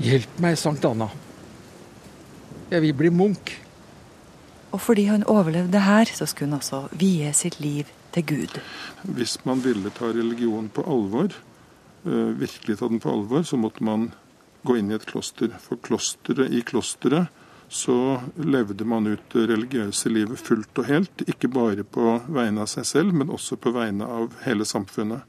Hjelp 0.00 0.38
meg, 0.40 0.56
Sankt 0.56 0.84
Anna. 0.88 1.10
Jeg 2.70 2.84
vil 2.86 2.94
bli 2.96 3.10
munk. 3.12 3.52
Og 4.70 4.80
fordi 4.80 5.08
han 5.10 5.26
overlevde 5.28 5.82
her, 5.82 6.08
så 6.14 6.28
skulle 6.30 6.52
han 6.52 6.60
også 6.60 6.86
vie 6.96 7.32
sitt 7.36 7.58
liv 7.60 7.90
til 8.14 8.24
Gud. 8.26 8.60
Hvis 9.02 9.38
man 9.44 9.60
ville 9.64 9.90
ta 9.92 10.12
religion 10.14 10.70
på 10.72 10.84
alvor, 10.86 11.34
eh, 12.06 12.30
virkelig 12.40 12.78
ta 12.78 12.88
den 12.88 13.00
på 13.00 13.12
alvor, 13.12 13.42
så 13.42 13.56
måtte 13.56 13.84
man 13.84 14.12
gå 14.64 14.76
inn 14.78 14.90
i 14.90 14.94
et 14.94 15.06
kloster. 15.06 15.52
For 15.58 15.76
klosteret 15.76 16.52
i 16.52 16.62
klosteret 16.62 17.28
så 17.70 18.20
levde 18.34 18.84
man 18.84 19.06
ut 19.06 19.22
det 19.30 19.46
religiøse 19.46 20.10
livet 20.10 20.40
fullt 20.42 20.78
og 20.82 20.88
helt. 20.90 21.22
Ikke 21.30 21.48
bare 21.52 21.84
på 21.86 22.16
vegne 22.26 22.64
av 22.64 22.70
seg 22.72 22.88
selv, 22.88 23.14
men 23.14 23.30
også 23.30 23.60
på 23.62 23.70
vegne 23.76 24.08
av 24.10 24.34
hele 24.42 24.66
samfunnet. 24.66 25.22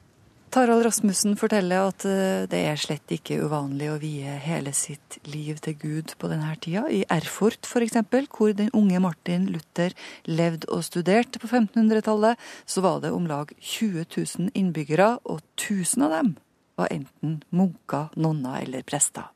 Tarald 0.52 0.84
Rasmussen 0.84 1.38
forteller 1.40 1.86
at 1.94 2.04
eh, 2.10 2.44
det 2.52 2.60
er 2.68 2.80
slett 2.82 3.14
ikke 3.16 3.38
uvanlig 3.46 3.88
å 3.88 4.00
vie 4.02 4.34
hele 4.44 4.74
sitt 4.76 5.20
liv 5.32 5.62
til 5.64 5.78
Gud 5.80 6.16
på 6.20 6.28
denne 6.28 6.50
tida. 6.60 6.90
I 6.92 7.06
Erfurt 7.14 7.70
f.eks., 7.70 7.96
hvor 8.34 8.52
den 8.58 8.74
unge 8.76 9.00
Martin 9.00 9.46
Luther 9.54 9.96
levde 10.28 10.68
og 10.74 10.84
studerte 10.84 11.40
på 11.40 11.48
1500-tallet, 11.48 12.42
så 12.66 12.84
var 12.84 13.00
det 13.06 13.14
om 13.16 13.30
lag 13.30 13.54
20 13.62 14.10
000 14.18 14.52
innbyggere, 14.58 15.14
og 15.24 15.40
1000 15.56 16.10
av 16.10 16.18
dem 16.18 16.34
var 16.82 16.92
enten 16.92 17.40
munker, 17.54 18.12
nonner 18.20 18.66
eller 18.66 18.84
prester. 18.84 19.30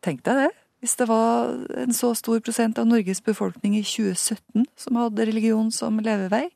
Tenk 0.00 0.24
deg 0.24 0.46
det, 0.46 0.50
hvis 0.82 0.94
det 1.00 1.08
var 1.10 1.54
en 1.82 1.94
så 1.94 2.12
stor 2.18 2.40
prosent 2.44 2.78
av 2.78 2.86
Norges 2.86 3.20
befolkning 3.24 3.76
i 3.78 3.84
2017 3.86 4.66
som 4.78 4.98
hadde 5.00 5.26
religion 5.26 5.72
som 5.74 5.98
levevei, 6.02 6.46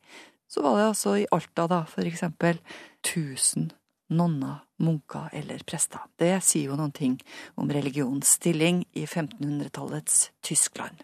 så 0.50 0.62
var 0.62 0.78
det 0.78 0.88
altså 0.90 1.14
i 1.18 1.28
Alta, 1.32 1.66
da, 1.70 1.80
for 1.88 2.06
eksempel, 2.06 2.60
1000 3.02 3.72
nonner, 4.12 4.60
munker 4.82 5.32
eller 5.32 5.62
prester. 5.66 6.04
Det 6.20 6.36
sier 6.44 6.70
jo 6.70 6.78
noen 6.78 6.92
ting 6.94 7.16
om 7.58 7.70
religionens 7.72 8.36
stilling 8.36 8.82
i 8.92 9.06
1500-tallets 9.06 10.28
Tyskland. 10.44 11.02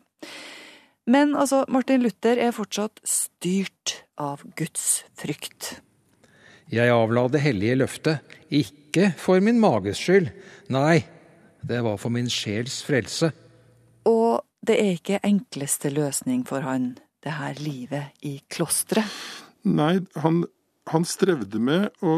Men 1.08 1.32
altså, 1.38 1.62
Martin 1.72 2.04
Luther 2.04 2.36
er 2.36 2.52
fortsatt 2.52 3.00
styrt 3.08 4.02
av 4.20 4.44
Guds 4.58 5.06
frykt. 5.16 5.78
Jeg 6.68 6.92
avla 6.92 7.24
det 7.32 7.40
hellige 7.40 7.78
løftet, 7.80 8.34
ikke 8.52 9.14
for 9.16 9.40
min 9.40 9.56
mages 9.62 10.02
skyld, 10.04 10.28
nei, 10.68 11.00
det 11.62 11.80
var 11.86 11.98
for 12.00 12.14
min 12.14 12.30
sjels 12.32 12.82
frelse. 12.86 13.32
Og 14.08 14.44
det 14.66 14.78
er 14.80 14.94
ikke 14.96 15.22
enkleste 15.26 15.90
løsning 15.94 16.44
for 16.48 16.66
han, 16.66 16.96
det 17.24 17.34
her 17.38 17.58
livet 17.62 18.14
i 18.26 18.38
klosteret. 18.50 19.10
Nei, 19.68 19.98
han 20.22 20.44
han 20.92 21.04
strevde 21.04 21.60
med 21.62 22.02
å 22.04 22.12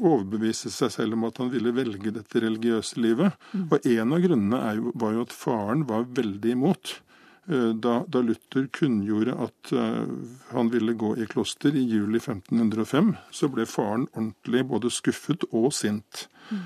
overbevise 0.00 0.70
seg 0.72 0.92
selv 0.94 1.16
om 1.16 1.26
at 1.28 1.40
han 1.42 1.50
ville 1.52 1.74
velge 1.76 2.12
dette 2.14 2.42
religiøse 2.44 3.00
livet. 3.02 3.34
Mm. 3.52 3.66
Og 3.68 3.88
en 3.90 4.14
av 4.16 4.22
grunnene 4.24 4.60
jo, 4.78 4.92
var 5.00 5.16
jo 5.16 5.24
at 5.26 5.34
faren 5.34 5.84
var 5.88 6.06
veldig 6.16 6.54
imot. 6.54 6.94
Eh, 7.50 7.72
da, 7.84 7.98
da 8.08 8.22
Luther 8.24 8.68
kunngjorde 8.72 9.36
at 9.46 9.74
uh, 9.76 10.06
han 10.54 10.72
ville 10.72 10.96
gå 11.00 11.14
i 11.20 11.28
kloster 11.30 11.76
i 11.76 11.84
juli 11.84 12.20
1505, 12.22 13.14
så 13.34 13.50
ble 13.52 13.68
faren 13.68 14.08
ordentlig 14.14 14.64
både 14.72 14.92
skuffet 14.94 15.44
og 15.52 15.70
sint. 15.76 16.26
Mm. 16.48 16.64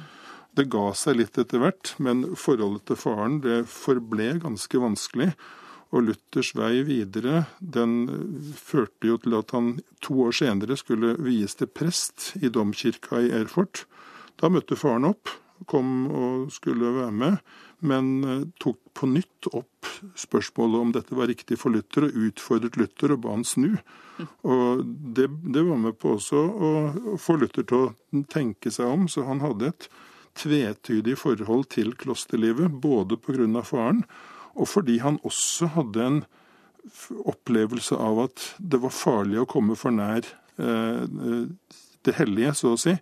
Det 0.59 0.66
ga 0.73 0.88
seg 0.99 1.21
litt 1.21 1.38
etter 1.38 1.62
hvert, 1.62 1.92
men 2.03 2.25
forholdet 2.35 2.88
til 2.90 2.99
faren 2.99 3.38
det 3.44 3.61
forble 3.71 4.33
ganske 4.42 4.81
vanskelig. 4.83 5.31
Og 5.94 6.05
Luthers 6.05 6.51
vei 6.59 6.83
videre 6.85 7.44
den 7.61 7.94
førte 8.59 9.09
jo 9.09 9.21
til 9.23 9.37
at 9.38 9.55
han 9.55 9.77
to 10.05 10.18
år 10.27 10.35
senere 10.37 10.77
skulle 10.77 11.14
vies 11.23 11.55
til 11.57 11.71
prest 11.71 12.33
i 12.42 12.51
domkirka 12.53 13.23
i 13.23 13.31
Erfurt. 13.38 13.87
Da 14.42 14.51
møtte 14.51 14.77
faren 14.77 15.07
opp, 15.09 15.31
kom 15.71 16.11
og 16.11 16.51
skulle 16.55 16.90
være 16.97 17.14
med, 17.14 17.38
men 17.87 18.11
eh, 18.27 18.44
tok 18.62 18.79
på 18.99 19.09
nytt 19.11 19.49
opp 19.55 19.88
spørsmålet 20.18 20.83
om 20.83 20.92
dette 20.94 21.16
var 21.18 21.31
riktig 21.31 21.59
for 21.59 21.75
Luther, 21.75 22.09
og 22.09 22.29
utfordret 22.29 22.77
Luther 22.79 23.14
og 23.14 23.23
ba 23.25 23.33
han 23.37 23.47
snu. 23.47 23.79
Og 24.47 24.85
det, 25.14 25.31
det 25.55 25.64
var 25.66 25.81
med 25.87 25.99
på 25.99 26.16
også 26.18 26.42
å 26.42 26.71
få 27.23 27.38
Luther 27.38 27.66
til 27.66 27.88
å 27.88 28.23
tenke 28.31 28.75
seg 28.75 28.90
om, 28.90 29.07
så 29.11 29.27
han 29.31 29.42
hadde 29.42 29.73
et 29.73 29.90
tvetydig 30.38 31.16
forhold 31.18 31.68
til 31.74 31.94
klosterlivet, 31.98 32.81
både 32.83 33.18
pga. 33.20 33.62
faren 33.62 34.05
og 34.59 34.68
fordi 34.68 34.98
han 35.03 35.20
også 35.27 35.70
hadde 35.77 36.05
en 36.05 36.20
opplevelse 37.29 37.96
av 38.01 38.24
at 38.27 38.44
det 38.59 38.81
var 38.83 38.94
farlig 38.94 39.42
å 39.42 39.48
komme 39.51 39.77
for 39.79 39.94
nær 39.94 40.27
eh, 40.59 41.05
det 42.07 42.14
hellige, 42.18 42.55
så 42.57 42.74
å 42.74 42.81
si. 42.81 42.96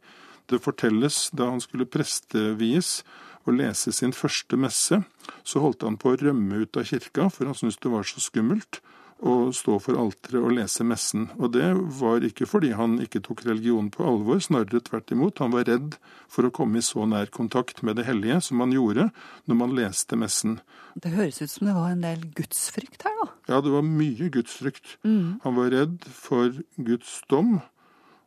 Det 0.46 0.62
fortelles 0.62 1.26
da 1.36 1.50
han 1.52 1.62
skulle 1.62 1.88
prestevies 1.88 3.00
og 3.46 3.56
lese 3.60 3.92
sin 3.94 4.14
første 4.16 4.58
messe, 4.58 5.00
så 5.46 5.62
holdt 5.62 5.86
han 5.86 5.98
på 6.00 6.12
å 6.12 6.18
rømme 6.18 6.64
ut 6.64 6.78
av 6.78 6.86
kirka, 6.88 7.28
for 7.30 7.48
han 7.48 7.56
syntes 7.56 7.78
det 7.82 7.92
var 7.92 8.06
så 8.06 8.22
skummelt. 8.22 8.80
Å 9.24 9.48
stå 9.56 9.78
for 9.80 9.96
alteret 9.96 10.42
og 10.42 10.52
lese 10.58 10.84
messen. 10.84 11.30
Og 11.40 11.54
det 11.54 11.68
var 12.00 12.24
ikke 12.26 12.48
fordi 12.48 12.74
han 12.76 12.98
ikke 13.00 13.22
tok 13.24 13.46
religionen 13.46 13.88
på 13.94 14.04
alvor, 14.04 14.42
snarere 14.44 14.82
tvert 14.84 15.12
imot. 15.14 15.40
Han 15.40 15.54
var 15.54 15.68
redd 15.68 15.96
for 16.32 16.46
å 16.46 16.52
komme 16.52 16.82
i 16.82 16.84
så 16.84 17.06
nær 17.08 17.30
kontakt 17.32 17.80
med 17.86 17.96
det 17.96 18.06
hellige 18.08 18.42
som 18.48 18.60
han 18.64 18.74
gjorde 18.76 19.08
når 19.48 19.60
man 19.62 19.76
leste 19.78 20.18
messen. 20.20 20.58
Det 21.00 21.14
høres 21.16 21.40
ut 21.40 21.52
som 21.52 21.70
det 21.70 21.76
var 21.76 21.94
en 21.94 22.04
del 22.04 22.26
gudsfrykt 22.36 23.06
her, 23.08 23.16
da. 23.22 23.30
Ja, 23.54 23.62
det 23.64 23.72
var 23.72 23.88
mye 23.88 24.28
gudsfrykt. 24.32 24.98
Mm. 25.06 25.40
Han 25.44 25.56
var 25.60 25.72
redd 25.72 26.06
for 26.12 26.60
Guds 26.76 27.18
dom. 27.32 27.58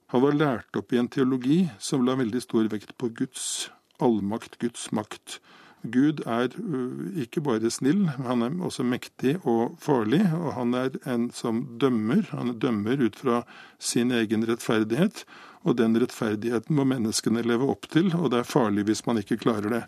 Han 0.10 0.25
var 0.25 0.38
lært 0.38 0.78
opp 0.80 0.93
i 0.93 1.02
en 1.02 1.10
teologi 1.12 1.63
som 1.78 2.06
la 2.06 2.17
veldig 2.17 2.41
stor 2.41 2.69
vekt 2.71 2.95
på 2.97 3.12
Guds 3.13 3.69
allmakt, 4.02 4.58
Guds 4.62 4.89
makt. 4.95 5.38
Gud 5.87 6.19
er 6.27 6.51
uh, 6.59 7.19
ikke 7.23 7.43
bare 7.45 7.71
snill, 7.71 8.01
men 8.17 8.27
han 8.27 8.43
er 8.43 8.57
også 8.67 8.83
mektig 8.83 9.37
og 9.47 9.77
farlig. 9.83 10.21
Og 10.35 10.51
han 10.57 10.75
er 10.75 10.97
en 11.07 11.29
som 11.35 11.63
dømmer. 11.79 12.25
Han 12.33 12.57
dømmer 12.59 12.99
ut 12.99 13.19
fra 13.19 13.43
sin 13.79 14.11
egen 14.15 14.43
rettferdighet. 14.49 15.23
Og 15.67 15.77
den 15.79 15.95
rettferdigheten 15.99 16.75
må 16.75 16.85
menneskene 16.87 17.43
leve 17.47 17.67
opp 17.71 17.89
til, 17.91 18.11
og 18.15 18.31
det 18.33 18.43
er 18.43 18.47
farlig 18.47 18.85
hvis 18.87 19.05
man 19.07 19.19
ikke 19.19 19.39
klarer 19.41 19.73
det. 19.73 19.83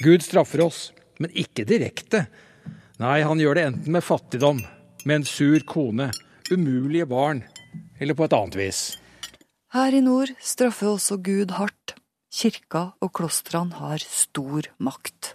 Gud 0.00 0.22
straffer 0.24 0.62
oss, 0.64 0.90
men 1.18 1.34
ikke 1.36 1.66
direkte. 1.68 2.24
Nei, 3.02 3.20
han 3.26 3.40
gjør 3.42 3.58
det 3.58 3.66
enten 3.70 3.96
med 3.96 4.06
fattigdom, 4.06 4.62
med 5.04 5.20
en 5.20 5.26
sur 5.28 5.60
kone, 5.66 6.10
umulige 6.50 7.08
barn, 7.10 7.42
eller 7.98 8.16
på 8.16 8.26
et 8.26 8.36
annet 8.36 8.58
vis. 8.60 8.80
Her 9.74 9.94
i 9.94 10.02
nord 10.02 10.32
straffer 10.42 10.94
også 10.94 11.20
Gud 11.22 11.54
hardt. 11.58 11.79
Kirka 12.30 12.92
og 13.02 13.12
klostrene 13.18 13.74
har 13.80 14.02
stor 14.04 14.68
makt. 14.78 15.34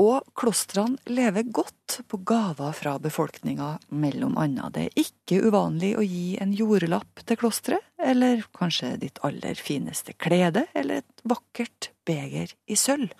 Og 0.00 0.24
klostrene 0.34 0.98
lever 1.06 1.46
godt 1.54 2.00
på 2.10 2.18
gaver 2.26 2.72
fra 2.74 2.96
befolkninga, 2.98 3.76
mellom 3.94 4.34
annet. 4.40 4.74
Det 4.74 4.86
er 4.88 5.02
ikke 5.04 5.42
uvanlig 5.46 5.92
å 5.94 6.02
gi 6.02 6.34
en 6.42 6.54
jordlapp 6.56 7.22
til 7.28 7.38
klosteret, 7.38 7.84
eller 8.02 8.42
kanskje 8.56 8.96
ditt 9.04 9.20
aller 9.22 9.54
fineste 9.54 10.16
klede, 10.18 10.64
eller 10.74 11.04
et 11.04 11.22
vakkert 11.22 11.92
beger 12.08 12.56
i 12.66 12.78
sølv. 12.78 13.12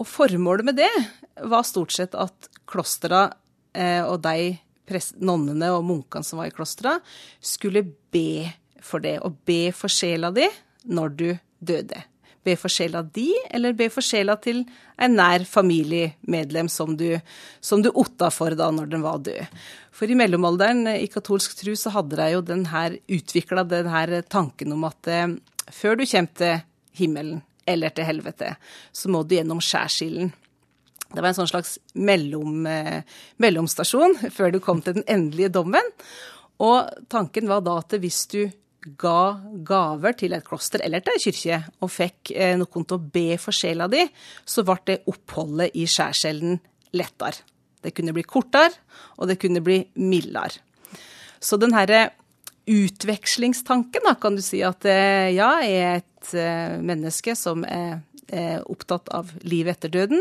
Og 0.00 0.08
formålet 0.08 0.68
med 0.68 0.80
det 0.80 0.92
var 1.48 1.64
stort 1.68 1.94
sett 1.96 2.16
at 2.16 2.50
klostra 2.68 3.30
eh, 3.72 4.04
og 4.04 4.20
de 4.24 4.58
nonnene 5.22 5.70
og 5.72 5.84
munkene 5.86 6.26
som 6.26 6.40
var 6.40 6.50
i 6.50 6.54
klostra, 6.54 6.98
skulle 7.40 7.84
be 8.12 8.50
for 8.82 9.00
det, 9.00 9.20
og 9.24 9.40
be 9.46 9.70
for 9.76 9.92
sjela 9.92 10.32
di 10.34 10.48
når 10.90 11.16
du 11.16 11.28
døde. 11.60 12.09
Be 12.44 12.54
for 12.56 12.72
sjela 12.72 13.02
di, 13.04 13.28
eller 13.50 13.74
be 13.76 13.90
for 13.92 14.04
sjela 14.04 14.38
til 14.40 14.62
en 15.00 15.16
nær 15.18 15.44
familiemedlem 15.48 16.70
som 16.72 16.94
du, 16.96 17.18
du 17.20 17.90
otta 17.90 18.30
for 18.32 18.56
da 18.56 18.70
når 18.72 18.88
den 18.92 19.04
var 19.04 19.20
død. 19.26 19.60
For 19.92 20.08
i 20.08 20.16
mellomalderen 20.16 20.86
i 20.94 21.10
katolsk 21.12 21.58
tru 21.58 21.74
så 21.76 21.92
hadde 21.92 22.16
de 22.16 22.30
jo 22.32 22.40
den 22.40 22.64
her 22.72 22.96
utvikla 23.12 23.66
den 23.68 23.90
her 23.92 24.20
tanken 24.22 24.72
om 24.72 24.86
at 24.88 25.10
eh, 25.12 25.36
før 25.68 26.00
du 26.00 26.06
kommer 26.08 26.36
til 26.40 26.62
himmelen 26.96 27.42
eller 27.68 27.92
til 27.94 28.08
helvete, 28.08 28.54
så 28.92 29.10
må 29.12 29.22
du 29.22 29.36
gjennom 29.36 29.60
skjærsilden. 29.62 30.32
Det 31.10 31.20
var 31.20 31.32
en 31.32 31.40
sånn 31.40 31.50
slags 31.50 31.76
mellom, 31.98 32.66
eh, 32.66 33.02
mellomstasjon 33.42 34.16
før 34.30 34.54
du 34.54 34.60
kom 34.62 34.80
til 34.82 35.00
den 35.00 35.06
endelige 35.10 35.52
dommen. 35.58 35.92
Og 36.60 36.88
tanken 37.10 37.48
var 37.48 37.64
da 37.66 37.78
at 37.80 37.96
hvis 37.98 38.26
du 38.30 38.44
ga 38.80 39.40
gaver 39.66 40.16
til 40.16 40.34
et 40.36 40.46
kloster 40.46 40.82
eller 40.84 41.02
til 41.04 41.16
ei 41.16 41.22
kirke, 41.22 41.58
og 41.84 41.92
fikk 41.92 42.32
eh, 42.32 42.56
noen 42.58 42.86
til 42.86 42.96
å 42.96 43.04
be 43.12 43.36
for 43.40 43.56
sjela 43.56 43.88
di, 43.92 44.06
så 44.44 44.64
ble 44.66 44.78
det 44.88 45.00
oppholdet 45.10 45.76
i 45.76 45.86
skjærselden 45.90 46.58
lettere. 46.96 47.44
Det 47.80 47.92
kunne 47.96 48.14
bli 48.16 48.24
kortere, 48.28 48.72
og 49.20 49.30
det 49.30 49.38
kunne 49.40 49.62
bli 49.64 49.82
mildere. 50.00 50.60
Så 51.40 51.56
den 51.60 51.72
herre 51.72 52.10
utvekslingstanken, 52.68 54.04
da, 54.04 54.14
kan 54.20 54.36
du 54.36 54.42
si 54.44 54.60
at 54.64 54.84
eh, 54.88 55.32
ja, 55.36 55.52
jeg 55.64 55.84
er 55.84 56.00
et 56.02 56.34
eh, 56.36 56.76
menneske 56.80 57.36
som 57.38 57.66
er, 57.68 58.00
opptatt 58.70 59.08
av 59.10 59.32
livet 59.42 59.74
etter 59.74 59.90
døden. 59.90 60.20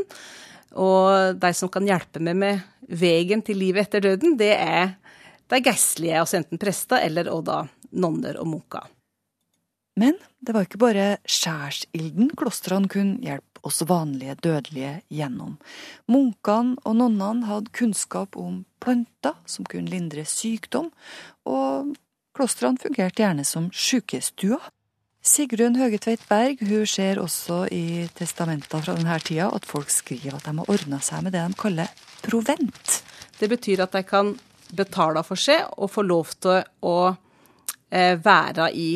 Og 0.82 1.36
de 1.38 1.52
som 1.54 1.70
kan 1.70 1.86
hjelpe 1.86 2.18
meg 2.26 2.40
med 2.42 2.64
veien 2.90 3.44
til 3.46 3.60
livet 3.62 3.86
etter 3.86 4.02
døden, 4.02 4.34
det 4.40 4.56
er 4.56 4.96
de 5.54 5.60
geistlige, 5.62 6.18
altså 6.18 6.40
enten 6.40 6.58
prester 6.58 7.06
eller 7.06 7.30
og 7.30 7.44
da 7.46 7.60
nonner 7.92 8.40
og 8.42 8.50
munker. 8.52 8.88
Men 10.00 10.16
det 10.40 10.56
var 10.56 10.64
ikke 10.64 10.80
bare 10.80 11.08
skjærsilden 11.28 12.32
klostrene 12.40 12.88
kunne 12.92 13.20
hjelpe 13.26 13.64
oss 13.68 13.82
vanlige 13.88 14.38
dødelige 14.46 14.94
gjennom. 15.12 15.58
Munkene 16.08 16.80
og 16.88 16.96
nonnene 17.02 17.50
hadde 17.50 17.74
kunnskap 17.76 18.38
om 18.40 18.64
planter 18.80 19.36
som 19.50 19.68
kunne 19.68 19.92
lindre 19.92 20.24
sykdom, 20.24 20.92
og 21.44 21.96
klostrene 22.38 22.80
fungerte 22.80 23.26
gjerne 23.26 23.44
som 23.48 23.68
sykestuer. 23.76 24.72
Sigrun 25.20 25.76
Høgetveit 25.76 26.22
Berg 26.30 26.62
hun 26.64 26.86
ser 26.88 27.20
også 27.20 27.66
i 27.76 28.08
testamenter 28.16 28.80
fra 28.86 28.96
denne 28.96 29.18
tida 29.20 29.50
at 29.52 29.68
folk 29.68 29.92
skriver 29.92 30.38
at 30.38 30.48
de 30.48 30.54
har 30.62 30.72
ordna 30.72 31.02
seg 31.04 31.26
med 31.26 31.36
det 31.36 31.44
de 31.44 31.60
kaller 31.60 31.92
provent. 32.24 33.02
Det 33.36 33.50
betyr 33.52 33.84
at 33.84 33.98
de 33.98 34.06
kan 34.08 34.32
betale 34.72 35.26
for 35.28 35.40
seg 35.40 35.68
og 35.76 35.92
få 35.92 36.06
lov 36.08 36.32
til 36.40 36.64
å 36.88 36.96
være 37.90 38.68
i 38.78 38.90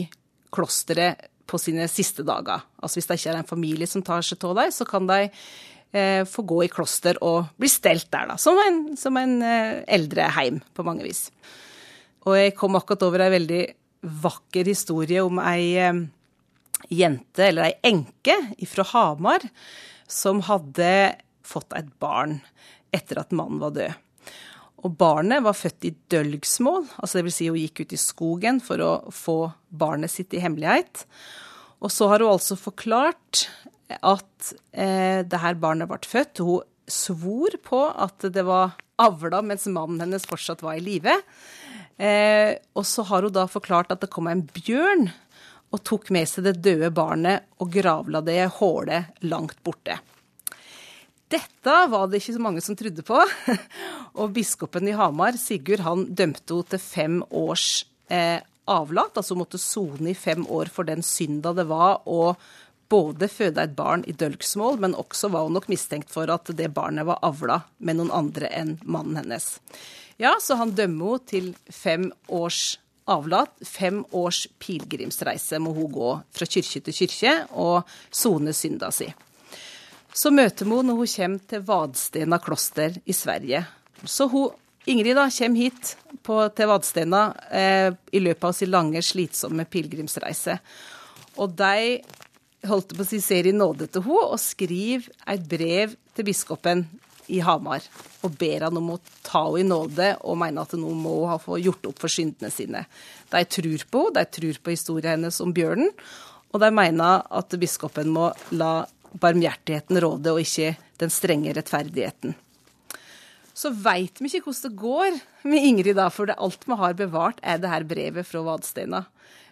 klosteret 0.53 1.29
på 1.49 1.59
sine 1.61 1.87
siste 1.91 2.25
dager. 2.25 2.63
Altså 2.81 2.99
Hvis 2.99 3.09
det 3.09 3.19
ikke 3.19 3.31
er 3.33 3.41
en 3.41 3.49
familie 3.49 3.89
som 3.89 4.03
tar 4.05 4.25
seg 4.25 4.43
av 4.47 4.57
dem, 4.61 4.73
så 4.73 4.87
kan 4.89 5.07
de 5.09 5.19
eh, 5.93 6.23
få 6.29 6.45
gå 6.49 6.63
i 6.65 6.71
kloster 6.71 7.19
og 7.25 7.51
bli 7.59 7.69
stelt 7.71 8.09
der, 8.13 8.31
da. 8.31 8.39
Som 8.41 8.59
en, 8.61 8.81
som 8.99 9.17
en 9.19 9.39
eh, 9.45 9.83
eldreheim, 9.97 10.61
på 10.73 10.85
mange 10.87 11.05
vis. 11.07 11.27
Og 12.27 12.37
jeg 12.39 12.55
kom 12.57 12.77
akkurat 12.79 13.05
over 13.07 13.25
ei 13.25 13.33
veldig 13.35 13.63
vakker 14.23 14.67
historie 14.71 15.23
om 15.23 15.41
ei 15.43 15.73
eh, 15.79 16.03
jente, 16.93 17.49
eller 17.49 17.69
ei 17.69 17.93
enke, 17.93 18.37
fra 18.69 18.87
Hamar, 18.93 19.45
som 20.09 20.41
hadde 20.47 20.89
fått 21.43 21.75
et 21.77 21.89
barn 22.01 22.39
etter 22.93 23.19
at 23.19 23.33
mannen 23.35 23.61
var 23.61 23.75
død. 23.75 23.99
Og 24.83 24.97
barnet 24.99 25.43
var 25.45 25.55
født 25.55 25.87
i 25.87 25.93
dølgsmål, 26.11 26.89
altså 26.99 27.23
vil 27.23 27.33
si 27.33 27.47
hun 27.47 27.59
gikk 27.61 27.85
ut 27.85 27.95
i 27.95 28.01
skogen 28.01 28.59
for 28.63 28.83
å 28.83 28.91
få 29.15 29.37
barnet 29.71 30.11
sitt 30.11 30.35
i 30.35 30.41
hemmelighet. 30.43 31.05
Og 31.83 31.91
så 31.91 32.09
har 32.11 32.23
hun 32.23 32.33
altså 32.35 32.59
forklart 32.59 33.45
at 33.99 34.53
eh, 34.71 35.23
det 35.23 35.39
her 35.39 35.59
barnet 35.59 35.87
ble 35.91 35.99
født. 36.07 36.43
Hun 36.43 36.67
svor 36.89 37.55
på 37.63 37.85
at 37.87 38.27
det 38.33 38.43
var 38.47 38.75
avla 39.01 39.41
mens 39.45 39.65
mannen 39.71 40.01
hennes 40.03 40.27
fortsatt 40.27 40.63
var 40.63 40.77
i 40.77 40.83
live. 40.83 41.15
Eh, 41.97 42.55
og 42.75 42.87
så 42.87 43.05
har 43.07 43.23
hun 43.23 43.35
da 43.35 43.47
forklart 43.47 43.93
at 43.93 44.03
det 44.03 44.11
kom 44.13 44.27
en 44.27 44.45
bjørn 44.55 45.09
og 45.73 45.81
tok 45.87 46.11
med 46.13 46.29
seg 46.29 46.47
det 46.47 46.59
døde 46.65 46.91
barnet 46.93 47.47
og 47.63 47.71
gravla 47.73 48.21
det 48.25 48.37
i 48.43 48.49
hålet 48.59 49.23
langt 49.25 49.57
borte. 49.65 49.97
Dette 51.33 51.75
var 51.89 52.09
det 52.09 52.19
ikke 52.21 52.35
så 52.35 52.41
mange 52.43 52.61
som 52.61 52.77
trodde 52.77 53.05
på. 53.05 53.19
Og 54.19 54.33
biskopen 54.35 54.89
i 54.89 54.97
Hamar, 54.97 55.37
Sigurd, 55.39 55.85
han 55.85 56.05
dømte 56.13 56.53
henne 56.53 56.69
til 56.73 56.83
fem 56.83 57.21
års 57.31 57.85
eh, 58.13 58.43
avlat. 58.69 59.15
Altså 59.17 59.33
hun 59.33 59.43
måtte 59.43 59.61
sone 59.61 60.11
i 60.11 60.17
fem 60.17 60.45
år 60.45 60.69
for 60.73 60.87
den 60.87 61.01
synda 61.05 61.55
det 61.57 61.65
var 61.71 62.03
å 62.05 62.35
både 62.93 63.29
føde 63.31 63.63
et 63.63 63.73
barn 63.73 64.03
i 64.05 64.13
dølgsmål, 64.13 64.77
men 64.83 64.93
også 64.99 65.31
var 65.33 65.47
hun 65.47 65.55
nok 65.57 65.69
mistenkt 65.71 66.11
for 66.13 66.29
at 66.29 66.51
det 66.53 66.69
barnet 66.75 67.07
var 67.09 67.23
avla 67.25 67.63
med 67.79 67.97
noen 67.97 68.13
andre 68.13 68.51
enn 68.53 68.75
mannen 68.83 69.17
hennes. 69.23 69.55
Ja, 70.21 70.35
så 70.43 70.59
han 70.59 70.75
dømmer 70.77 71.17
henne 71.17 71.29
til 71.31 71.51
fem 71.73 72.11
års 72.29 72.77
avlat. 73.09 73.55
Fem 73.65 74.03
års 74.13 74.45
pilegrimsreise 74.61 75.59
må 75.63 75.73
hun 75.75 75.91
gå 75.91 76.15
fra 76.35 76.47
kirke 76.47 76.83
til 76.85 76.99
kirke 77.01 77.37
og 77.51 77.89
sone 78.13 78.53
synda 78.53 78.93
si. 78.93 79.09
Så 80.13 80.29
møter 80.33 80.67
henne 80.67 80.89
når 80.89 80.99
hun 81.01 81.13
kommer 81.15 81.47
til 81.49 81.63
Vadstena 81.67 82.39
kloster 82.41 82.99
i 83.05 83.15
Sverige. 83.17 83.63
Så 84.05 84.27
hun, 84.29 84.53
Ingrid 84.85 85.15
da, 85.15 85.29
kommer 85.31 85.63
hit 85.63 85.93
på, 86.25 86.39
til 86.53 86.69
Vadstena 86.69 87.21
eh, 87.49 87.93
i 88.11 88.19
løpet 88.21 88.49
av 88.49 88.57
sin 88.57 88.71
lange, 88.73 89.01
slitsomme 89.01 89.65
pilegrimsreise. 89.65 90.57
Og 91.41 91.55
de 91.57 92.01
holdt 92.67 92.93
på 92.95 93.03
å 93.03 93.07
si 93.07 93.19
ser 93.23 93.47
i 93.49 93.55
nåde 93.55 93.89
til 93.91 94.05
henne 94.05 94.27
og 94.35 94.41
skriver 94.41 95.09
et 95.33 95.47
brev 95.49 95.95
til 96.15 96.27
biskopen 96.27 96.85
i 97.31 97.39
Hamar 97.43 97.83
og 98.23 98.35
ber 98.39 98.65
han 98.67 98.77
om 98.79 98.93
å 98.95 98.99
ta 99.23 99.45
henne 99.47 99.63
i 99.63 99.67
nåde 99.67 100.09
og 100.21 100.39
mener 100.39 100.63
at 100.63 100.75
nå 100.79 100.91
må 100.95 101.15
hun 101.31 101.41
få 101.41 101.59
gjort 101.63 101.89
opp 101.91 102.03
for 102.03 102.11
syndene 102.11 102.51
sine. 102.53 102.85
De 103.31 103.43
tror 103.43 103.87
på 103.89 104.05
henne, 104.07 104.19
de 104.19 104.37
tror 104.39 104.59
på 104.63 104.75
historien 104.75 105.15
hennes 105.17 105.41
om 105.43 105.53
bjørnen, 105.55 105.91
og 106.53 106.61
de 106.61 106.69
mener 106.75 107.23
at 107.33 107.55
biskopen 107.59 108.11
må 108.13 108.29
la 108.53 108.83
barmhjertigheten 109.19 109.99
råde, 110.01 110.33
og 110.33 110.41
ikke 110.41 110.73
den 111.01 111.13
strenge 111.13 111.53
rettferdigheten. 111.55 112.35
Så 113.53 113.69
veit 113.69 114.17
vi 114.17 114.31
ikke 114.31 114.47
hvordan 114.47 114.63
det 114.65 114.81
går 114.81 115.17
med 115.49 115.65
Ingrid, 115.69 115.97
da, 115.99 116.07
for 116.09 116.29
det 116.29 116.39
alt 116.41 116.65
vi 116.65 116.77
har 116.79 116.95
bevart, 116.97 117.41
er 117.43 117.59
det 117.61 117.69
her 117.69 117.85
brevet 117.85 118.27
fra 118.27 118.41
Vadstena. 118.45 119.03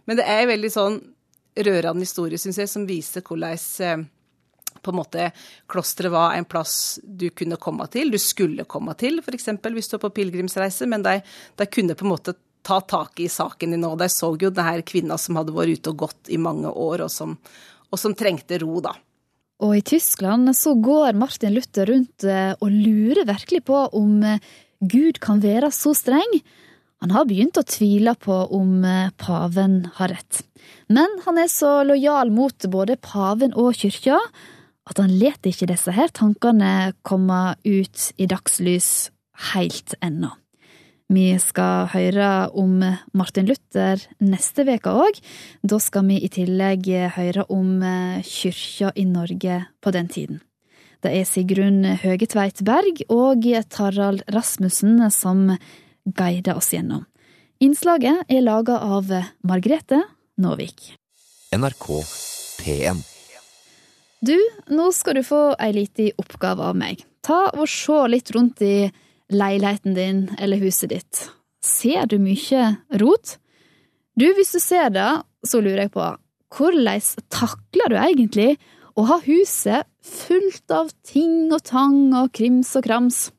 Men 0.09 0.18
det 0.18 0.26
er 0.26 0.41
en 0.41 0.51
veldig 0.55 0.72
sånn 0.74 0.97
rørende 1.62 2.07
historie, 2.07 2.39
syns 2.41 2.57
jeg, 2.57 2.72
som 2.72 2.88
viser 2.89 3.22
hvordan 3.28 3.59
eh, 3.86 4.05
på 4.82 4.91
en 4.91 4.97
måte 4.97 5.28
klosteret 5.70 6.14
var 6.14 6.34
en 6.34 6.47
plass 6.49 6.99
du 7.03 7.30
kunne 7.30 7.59
komme 7.62 7.86
til, 7.93 8.09
du 8.12 8.18
skulle 8.22 8.66
komme 8.66 8.95
til, 8.97 9.22
f.eks. 9.22 9.51
hvis 9.62 9.91
du 9.91 9.97
var 9.97 10.05
på 10.07 10.16
pilegrimsreise, 10.22 10.88
men 10.89 11.05
de, 11.05 11.20
de, 11.59 11.68
kunne 11.70 11.97
på 11.97 12.07
en 12.07 12.14
måte 12.16 12.36
ta 12.66 12.80
tak 12.82 13.20
i 13.20 13.30
saken 13.30 13.76
din 13.76 13.86
òg. 13.86 13.99
De 14.01 14.09
så 14.09 14.32
jo 14.39 14.49
denne 14.49 14.82
kvinna 14.88 15.18
som 15.22 15.38
hadde 15.38 15.53
vært 15.53 15.78
ute 15.82 15.93
og 15.93 16.03
gått 16.07 16.34
i 16.34 16.41
mange 16.41 16.72
år, 16.72 17.05
og 17.05 17.14
som, 17.14 17.38
og 17.89 18.01
som 18.01 18.18
trengte 18.18 18.62
ro, 18.64 18.80
da. 18.82 18.95
Og 19.62 19.78
i 19.78 19.84
Tyskland 19.86 20.49
så 20.57 20.74
går 20.82 21.18
Martin 21.20 21.53
Luther 21.53 21.89
rundt 21.91 22.26
eh, 22.26 22.53
og 22.57 22.74
lurer 22.74 23.28
virkelig 23.30 23.62
på 23.70 23.84
om 23.97 24.24
eh, 24.26 24.41
Gud 24.82 25.22
kan 25.22 25.43
være 25.43 25.70
så 25.76 25.93
streng. 25.97 26.39
Han 27.01 27.14
har 27.14 27.28
begynt 27.30 27.59
å 27.62 27.66
tvile 27.66 28.16
på 28.18 28.39
om 28.57 28.82
eh, 28.86 29.14
paven 29.22 29.84
har 29.99 30.16
rett. 30.16 30.41
Men 30.89 31.14
han 31.28 31.38
er 31.41 31.49
så 31.51 31.82
lojal 31.86 32.34
mot 32.34 32.70
både 32.74 32.97
paven 33.01 33.53
og 33.53 33.78
kyrkja 33.78 34.18
at 34.89 34.97
han 34.97 35.14
lar 35.22 35.38
ikke 35.45 35.70
disse 35.70 35.93
her 35.93 36.09
tankene 36.09 36.93
komme 37.05 37.53
ut 37.62 38.12
i 38.18 38.26
dagslys 38.30 39.12
helt 39.53 39.93
ennå. 40.01 40.34
Vi 41.12 41.26
skal 41.43 41.89
høre 41.91 42.28
om 42.55 42.78
Martin 43.12 43.49
Luther 43.49 43.99
neste 44.24 44.64
uke 44.64 44.93
òg. 44.95 45.18
Da 45.59 45.80
skal 45.84 46.05
vi 46.07 46.22
i 46.24 46.30
tillegg 46.32 46.88
høre 47.18 47.43
om 47.51 47.82
kyrkja 48.24 48.93
i 48.95 49.03
Norge 49.09 49.57
på 49.84 49.91
den 49.91 50.07
tiden. 50.07 50.39
Det 51.03 51.12
er 51.18 51.28
Sigrun 51.28 51.84
Høgetveit 51.99 52.64
Berg 52.64 53.03
og 53.12 53.43
Tarald 53.74 54.24
Rasmussen 54.32 55.03
som 55.12 55.57
guider 56.05 56.55
oss 56.55 56.72
gjennom. 56.72 57.03
Innslaget 57.59 58.32
er 58.32 58.45
laga 58.45 58.80
av 58.80 59.12
Margrethe 59.43 59.99
Nåvik. 60.39 60.93
NRK 61.51 61.88
P1 62.62 63.03
Du, 64.24 64.38
nå 64.72 64.91
skal 64.95 65.20
du 65.20 65.26
få 65.28 65.43
ei 65.59 65.74
lita 65.76 66.07
oppgave 66.22 66.72
av 66.72 66.78
meg. 66.80 67.03
Ta 67.20 67.49
og 67.51 67.68
se 67.68 67.99
litt 68.07 68.32
rundt 68.32 68.64
i 68.64 68.88
leiligheten 69.32 69.95
din 69.95 70.23
eller 70.39 70.61
huset 70.61 70.91
ditt. 70.91 71.25
Ser 71.63 72.07
du 72.09 72.17
mye 72.21 72.75
rot? 73.01 73.38
Du, 74.19 74.27
hvis 74.36 74.53
du 74.53 74.59
ser 74.59 74.91
det, 74.93 75.09
så 75.47 75.61
lurer 75.61 75.86
jeg 75.86 75.95
på, 75.95 76.07
hvordan 76.51 77.01
takler 77.32 77.93
du 77.93 77.97
egentlig 77.97 78.55
å 78.99 79.05
ha 79.07 79.21
huset 79.23 79.88
fullt 80.03 80.73
av 80.73 80.91
ting 81.07 81.51
og 81.53 81.63
tang 81.67 82.11
og 82.17 82.34
krims 82.36 82.73
og 82.75 82.86
krams? 82.86 83.29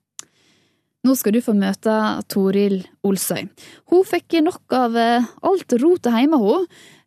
Nå 1.02 1.16
skal 1.18 1.34
du 1.34 1.42
få 1.42 1.52
møte 1.58 1.92
Toril 2.30 2.78
Olsøy. 3.02 3.48
Hun 3.90 4.04
fikk 4.06 4.38
nok 4.46 4.76
av 4.78 4.96
eh, 4.96 5.30
alt 5.42 5.74
rotet 5.82 6.14
hjemme 6.14 6.38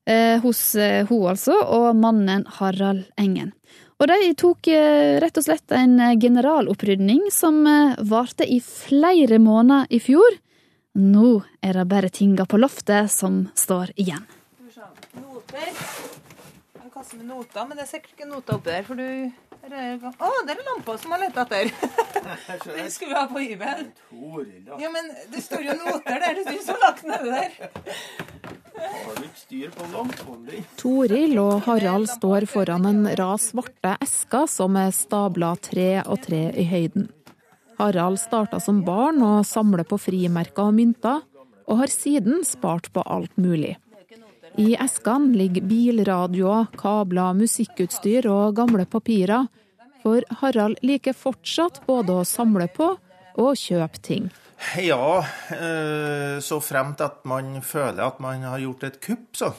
eh, 0.05 0.35
hos 0.43 0.61
eh, 0.75 1.07
hun 1.07 1.29
altså, 1.31 1.55
og 1.63 1.95
mannen 1.95 2.43
Harald 2.57 3.05
Engen. 3.17 3.53
Og 3.95 4.09
de 4.11 4.33
tok 4.35 4.67
rett 5.23 5.37
og 5.39 5.45
slett 5.45 5.71
en 5.71 5.95
generalopprydning 6.19 7.29
som 7.31 7.61
varte 8.03 8.43
i 8.43 8.59
flere 8.59 9.39
måneder 9.39 9.87
i 9.95 10.01
fjor. 10.03 10.35
Nå 10.99 11.29
er 11.63 11.79
det 11.79 11.87
bare 11.91 12.11
tinga 12.11 12.43
på 12.47 12.59
loftet 12.59 13.11
som 13.11 13.45
står 13.55 13.95
igjen. 13.95 14.27
Noter. 15.15 15.94
En 17.05 17.09
kasse 17.09 17.17
med 17.21 17.27
noter, 17.29 17.65
men 17.67 17.77
det 17.77 17.83
er 17.83 17.89
sikkert 17.89 18.13
ikke 18.15 18.25
noter 18.25 18.55
oppi 18.55 18.71
der, 18.71 18.85
for 18.87 18.97
du 18.97 19.05
Å, 19.65 20.25
oh, 20.25 20.37
der 20.45 20.57
er 20.57 20.65
lampa 20.65 20.95
som 20.97 21.11
har 21.13 21.19
lett 21.21 21.37
etter. 21.37 21.69
Den 22.65 22.89
skulle 22.89 23.11
vi 23.11 23.17
ha 23.17 23.25
på 23.29 23.41
hybel. 23.43 23.83
Ja, 24.81 24.89
men 24.93 25.11
det 25.29 25.41
står 25.41 25.63
jo 25.65 25.75
noter 25.79 26.17
der. 26.21 26.37
Det 26.37 26.45
er 26.45 26.57
du 26.57 26.63
som 26.65 26.75
har 26.75 26.83
lagt 26.83 27.05
nedi 27.05 27.29
der. 27.29 27.55
Har 28.77 29.19
du 29.19 29.23
ikke 29.25 29.41
styr 29.41 29.75
på 29.75 29.89
lampene? 29.93 30.63
Toril 30.81 31.37
og 31.41 31.53
Harald 31.67 32.09
står 32.13 32.47
foran 32.49 32.89
en 32.89 33.05
rad 33.21 33.41
svarte 33.41 33.95
esker 34.05 34.49
som 34.49 34.77
er 34.81 34.93
stabla 34.93 35.55
tre 35.61 35.89
og 36.05 36.21
tre 36.25 36.43
i 36.57 36.65
høyden. 36.69 37.09
Harald 37.77 38.21
starta 38.21 38.61
som 38.61 38.81
barn 38.85 39.21
å 39.25 39.33
samle 39.45 39.85
på 39.85 40.01
frimerker 40.01 40.69
og 40.69 40.77
mynter, 40.77 41.25
og 41.65 41.81
har 41.81 41.93
siden 41.93 42.45
spart 42.45 42.91
på 42.93 43.01
alt 43.01 43.33
mulig. 43.41 43.75
I 44.55 44.71
eskene 44.79 45.35
ligger 45.35 45.65
bilradioer, 45.67 46.69
kabler, 46.79 47.35
musikkutstyr 47.35 48.27
og 48.31 48.55
gamle 48.55 48.85
papirer, 48.87 49.49
for 49.99 50.23
Harald 50.39 50.79
liker 50.85 51.17
fortsatt 51.17 51.81
både 51.87 52.21
å 52.21 52.27
samle 52.27 52.69
på 52.71 52.87
og 53.41 53.59
kjøpe 53.59 53.99
ting. 54.05 54.29
Ja, 54.79 55.19
så 56.39 56.59
fremt 56.63 57.03
at 57.03 57.25
man 57.27 57.57
føler 57.59 58.05
at 58.05 58.21
man 58.23 58.45
har 58.47 58.61
gjort 58.63 58.85
et 58.87 59.01
kupp, 59.03 59.27
så. 59.35 59.51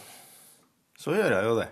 Så 0.97 1.13
gjør 1.13 1.35
jeg 1.35 1.51
jo 1.51 1.59
det. 1.61 1.69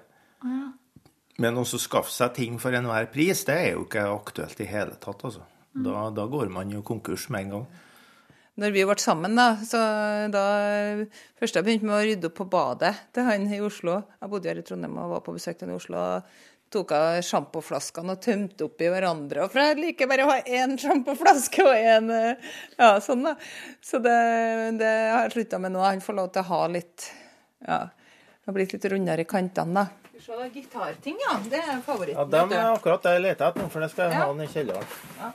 Men 1.41 1.57
å 1.59 1.65
skaffe 1.65 2.13
seg 2.13 2.35
ting 2.37 2.61
for 2.61 2.77
enhver 2.77 3.09
pris, 3.15 3.47
det 3.49 3.57
er 3.57 3.71
jo 3.73 3.87
ikke 3.87 4.05
aktuelt 4.11 4.61
i 4.61 4.69
hele 4.69 5.01
tatt, 5.01 5.25
altså. 5.25 5.47
Da, 5.75 6.11
da 6.15 6.29
går 6.31 6.53
man 6.53 6.71
jo 6.71 6.85
konkurs 6.87 7.31
med 7.33 7.47
en 7.47 7.57
gang 7.57 7.65
når 8.61 8.75
vi 8.75 8.85
ble 8.87 8.95
sammen, 9.03 9.35
da, 9.35 9.49
så 9.67 9.79
da 10.31 10.47
Først 11.41 11.59
jeg 11.59 11.67
begynte 11.67 11.89
med 11.89 11.97
å 11.97 12.03
rydde 12.07 12.29
opp 12.31 12.37
på 12.39 12.47
badet 12.53 12.93
til 13.15 13.27
han 13.27 13.49
i 13.51 13.61
Oslo. 13.65 13.99
Jeg 14.21 14.31
bodde 14.31 14.51
her 14.51 14.61
i 14.61 14.67
Trondheim 14.67 14.99
og 15.03 15.17
var 15.17 15.25
på 15.27 15.35
besøk 15.35 15.59
til 15.59 15.69
han 15.69 15.75
i 15.75 15.79
Oslo. 15.81 16.05
tok 16.75 16.95
av 16.97 17.19
sjampoflaskene 17.23 18.15
og 18.15 18.23
tømte 18.23 18.67
opp 18.67 18.81
i 18.83 18.89
hverandre. 18.91 19.49
For 19.51 19.63
jeg 19.63 19.81
liker 19.83 20.11
bare 20.11 20.25
å 20.25 20.31
ha 20.33 20.39
én 20.43 20.79
sjampoflaske 20.81 21.67
og 21.67 21.75
én 21.75 22.15
Ja, 22.79 22.95
sånn, 23.05 23.27
da. 23.27 23.35
Så 23.83 24.01
det, 24.03 24.15
det 24.81 24.95
har 25.13 25.27
jeg 25.27 25.35
slutta 25.37 25.61
med 25.63 25.75
nå. 25.75 25.83
Han 25.85 26.03
får 26.03 26.19
lov 26.19 26.33
til 26.35 26.43
å 26.43 26.51
ha 26.55 26.63
litt 26.79 27.11
Ja, 27.67 27.83
har 28.47 28.57
blitt 28.57 28.75
litt 28.75 28.91
rundere 28.93 29.25
i 29.25 29.29
kantene, 29.29 29.85
da. 29.85 30.04
Se, 30.25 30.51
gitarting, 30.55 31.17
ja. 31.21 31.37
Det 31.51 31.59
er 31.61 31.81
favoritten. 31.85 32.17
Ja, 32.17 32.25
dem 32.25 32.53
er 32.57 32.71
akkurat 32.73 33.03
det 33.05 33.11
jeg 33.13 33.23
leter 33.27 33.51
etter 33.51 33.67
for 33.69 33.85
det 33.85 33.91
skal 33.93 34.07
jeg 34.09 34.15
Ja. 34.15 34.25
ha 34.25 34.33
den 34.33 34.41
i 34.41 34.47
kjelleren. 34.49 34.87
Ja. 35.19 35.33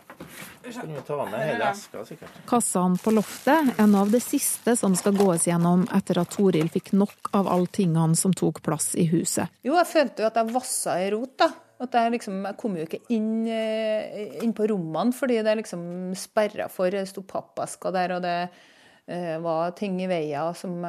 Vi 0.63 1.01
ta 1.05 1.25
med 1.25 1.39
hele 1.39 1.69
eska, 1.69 2.05
sikkert. 2.05 2.39
Kassene 2.49 2.97
på 2.97 3.13
loftet 3.13 3.79
er 3.79 3.87
noe 3.87 4.01
av 4.01 4.11
det 4.11 4.21
siste 4.23 4.75
som 4.75 4.95
skal 4.95 5.13
gås 5.13 5.45
gjennom 5.45 5.85
etter 5.93 6.17
at 6.17 6.29
Toril 6.33 6.69
fikk 6.69 6.93
nok 6.93 7.29
av 7.33 7.47
alle 7.47 7.67
tingene 7.67 8.15
som 8.17 8.33
tok 8.33 8.63
plass 8.65 8.95
i 8.95 9.05
huset. 9.05 9.47
Jo, 9.61 9.75
jeg 9.77 9.85
følte 9.85 10.23
jo 10.23 10.27
at 10.27 10.41
jeg 10.41 10.53
vassa 10.53 10.97
i 11.05 11.11
rot, 11.13 11.37
da. 11.37 11.51
At 11.79 11.91
jeg 11.91 12.11
liksom, 12.11 12.41
jeg 12.43 12.57
kom 12.57 12.75
jo 12.75 12.85
ikke 12.85 13.01
inn, 13.09 13.47
eh, 13.47 14.41
inn 14.43 14.53
på 14.53 14.67
rommene 14.67 15.13
fordi 15.13 15.37
det 15.43 15.55
liksom 15.61 16.15
sperra 16.15 16.67
for. 16.67 16.89
Det 16.89 17.07
sto 17.07 17.21
pappesker 17.21 17.93
der, 17.93 18.15
og 18.17 18.21
det 18.21 18.49
eh, 19.07 19.37
var 19.39 19.71
ting 19.71 20.01
i 20.01 20.07
veien 20.07 20.55
som, 20.55 20.81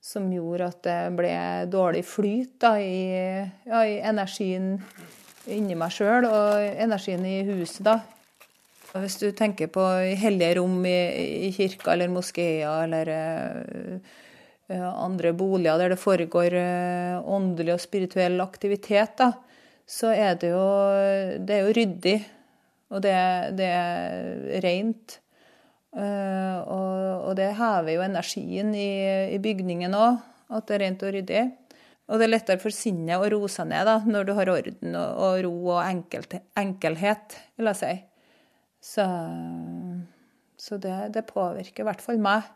som 0.00 0.30
gjorde 0.32 0.70
at 0.70 0.80
det 0.86 1.00
ble 1.18 1.34
dårlig 1.70 2.04
flyt 2.08 2.56
da, 2.62 2.74
i, 2.80 3.44
ja, 3.68 3.82
i 3.84 3.98
energien 4.00 4.78
inni 5.50 5.76
meg 5.78 5.92
sjøl 5.92 6.26
og 6.28 6.64
energien 6.80 7.24
i 7.26 7.42
huset, 7.48 7.84
da. 7.86 8.00
Hvis 8.90 9.20
du 9.20 9.28
tenker 9.36 9.70
på 9.70 9.84
hellige 10.18 10.56
rom 10.58 10.80
i, 10.88 10.96
i 11.46 11.52
kirka 11.54 11.92
eller 11.92 12.10
moskeer 12.10 12.88
eller 12.88 13.10
eh, 13.12 14.88
andre 14.88 15.30
boliger 15.36 15.78
der 15.78 15.94
det 15.94 16.00
foregår 16.00 16.56
uh, 16.58 17.30
åndelig 17.30 17.76
og 17.76 17.82
spirituell 17.84 18.40
aktivitet, 18.42 19.14
da, 19.20 19.30
så 19.86 20.10
er 20.14 20.34
det 20.42 20.50
jo, 20.50 20.66
det 21.38 21.56
er 21.56 21.66
jo 21.66 21.74
ryddig. 21.78 22.18
Og 22.90 23.02
det, 23.04 23.14
det 23.58 23.66
er 23.70 24.62
rent. 24.64 25.20
Eh, 25.90 26.58
og, 26.70 27.30
og 27.30 27.32
det 27.38 27.50
hever 27.58 27.96
jo 27.96 28.04
energien 28.04 28.70
i, 28.76 28.90
i 29.34 29.40
bygningen 29.42 29.96
òg, 29.98 30.20
at 30.54 30.68
det 30.68 30.76
er 30.76 30.84
rent 30.84 31.02
og 31.06 31.16
ryddig. 31.16 31.42
Og 32.10 32.18
det 32.18 32.26
er 32.26 32.32
lettere 32.32 32.62
for 32.62 32.74
sinnet 32.74 33.22
å 33.22 33.28
roe 33.30 33.50
seg 33.50 33.68
ned 33.70 33.86
da, 33.86 33.98
når 34.02 34.26
du 34.26 34.32
har 34.38 34.50
orden 34.50 34.96
og, 34.98 35.10
og 35.26 35.42
ro 35.46 35.52
og 35.76 35.82
enkelt, 35.84 36.38
enkelhet, 36.58 37.36
vil 37.58 37.70
jeg 37.70 37.80
si. 37.80 37.92
Så, 38.90 39.04
så 40.58 40.78
det, 40.82 40.96
det 41.14 41.28
påvirker 41.28 41.84
i 41.84 41.86
hvert 41.90 42.02
fall 42.02 42.18
meg. 42.22 42.48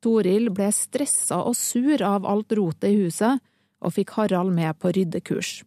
Toril 0.00 0.48
ble 0.56 0.70
stressa 0.72 1.42
og 1.44 1.56
sur 1.58 2.00
av 2.06 2.24
alt 2.28 2.54
rotet 2.56 2.88
i 2.88 3.02
huset, 3.02 3.42
og 3.80 3.92
fikk 3.96 4.14
Harald 4.16 4.52
med 4.56 4.76
på 4.80 4.92
ryddekurs. 4.96 5.60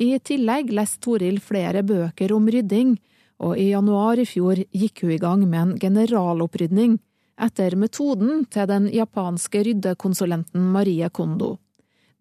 I 0.00 0.16
tillegg 0.24 0.72
leste 0.72 1.00
Toril 1.04 1.40
flere 1.44 1.82
bøker 1.84 2.32
om 2.36 2.48
rydding, 2.52 2.96
og 3.42 3.58
i 3.58 3.70
januar 3.72 4.20
i 4.22 4.26
fjor 4.28 4.60
gikk 4.70 5.02
hun 5.04 5.14
i 5.16 5.20
gang 5.22 5.42
med 5.48 5.60
en 5.62 5.78
generalopprydning, 5.82 6.98
etter 7.42 7.74
metoden 7.80 8.44
til 8.52 8.68
den 8.70 8.86
japanske 8.92 9.64
ryddekonsulenten 9.66 10.68
Marie 10.74 11.08
Kondo. 11.10 11.56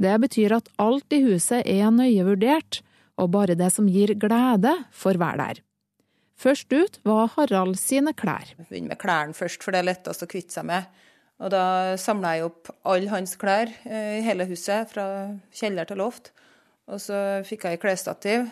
Det 0.02 0.16
betyr 0.24 0.56
at 0.58 0.72
alt 0.82 1.14
i 1.14 1.22
huset 1.28 1.68
er 1.70 1.92
nøye 1.94 2.26
vurdert, 2.26 2.82
og 3.22 3.34
bare 3.36 3.58
det 3.60 3.70
som 3.76 3.90
gir 3.92 4.16
glede, 4.18 4.74
får 4.92 5.20
være 5.22 5.44
der. 5.44 5.62
Først 6.42 6.74
ut 6.74 6.98
var 7.06 7.30
Harald 7.36 7.78
sine 7.78 8.16
klær. 8.18 8.56
Begynne 8.58 8.96
med 8.96 8.98
klærne 9.02 9.38
først, 9.38 9.62
for 9.62 9.76
det 9.76 9.84
er 9.84 9.92
lettest 9.92 10.26
å 10.26 10.30
kvitte 10.32 10.58
seg 10.58 10.66
med. 10.72 10.88
Og 11.42 11.52
da 11.54 11.98
samla 12.02 12.36
jeg 12.38 12.48
opp 12.48 12.72
alle 12.90 13.12
hans 13.12 13.36
klær 13.42 13.70
eh, 13.86 14.18
i 14.18 14.24
hele 14.26 14.48
huset, 14.50 14.90
fra 14.90 15.06
kjeller 15.54 15.86
til 15.90 16.02
loft. 16.02 16.32
Og 16.90 17.02
så 17.02 17.20
fikk 17.46 17.68
jeg 17.70 17.82
klesstativ. 17.82 18.50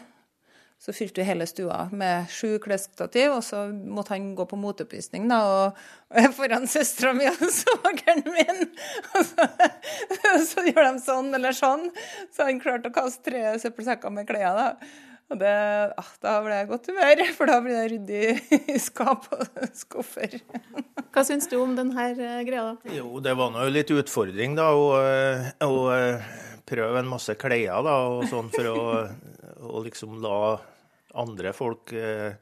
Så 0.79 0.93
fylte 0.95 1.19
vi 1.19 1.27
hele 1.27 1.43
stua 1.47 1.89
med 1.91 2.29
sju 2.31 2.53
klesstativ, 2.63 3.33
og 3.35 3.43
så 3.43 3.65
måtte 3.67 4.13
han 4.13 4.29
gå 4.35 4.45
på 4.47 4.59
moteoppvisning 4.59 5.25
da, 5.27 5.39
og, 5.43 5.81
og 6.13 6.29
foran 6.37 6.69
søstera 6.71 7.11
mi 7.17 7.27
og 7.27 7.43
svogeren 7.59 8.23
min. 8.23 8.63
Og 9.11 9.27
så, 9.27 9.49
så 10.53 10.63
gjør 10.69 10.85
de 10.85 11.03
sånn 11.03 11.35
eller 11.35 11.57
sånn. 11.57 11.89
Så 12.31 12.47
han 12.47 12.63
klarte 12.63 12.93
å 12.93 12.95
kaste 12.95 13.27
tre 13.27 13.43
søppelsekker 13.59 14.15
med 14.15 14.29
klær. 14.29 14.55
da. 14.55 14.69
Og 15.29 15.37
det, 15.37 15.51
ah, 16.01 16.13
da 16.23 16.37
ble 16.41 16.55
jeg 16.55 16.65
i 16.65 16.69
godt 16.71 16.87
humør, 16.89 17.19
for 17.37 17.51
da 17.51 17.59
blir 17.61 17.75
det 17.75 17.89
ryddig 17.91 18.69
i 18.73 18.79
skap 18.81 19.27
og 19.35 19.59
skuffer. 19.77 20.39
Hva 21.13 21.25
syns 21.27 21.45
du 21.51 21.59
om 21.59 21.75
denne 21.77 22.07
eh, 22.15 22.39
greia? 22.47 22.71
da? 22.71 22.93
Jo, 22.95 23.19
det 23.21 23.35
var 23.37 23.51
nå 23.53 23.67
litt 23.69 23.91
utfordring, 23.93 24.55
da. 24.57 24.71
Å, 24.73 24.87
og 25.67 25.91
eh, 25.93 26.31
prøve 26.69 27.03
en 27.03 27.11
masse 27.11 27.35
klær, 27.37 27.83
da, 27.85 27.99
og 28.09 28.25
sånn 28.31 28.49
for 28.53 28.71
å, 28.71 28.79
å 29.61 29.83
liksom 29.85 30.19
la 30.23 30.57
andre 31.19 31.53
folk 31.53 31.93
eh, 31.93 32.33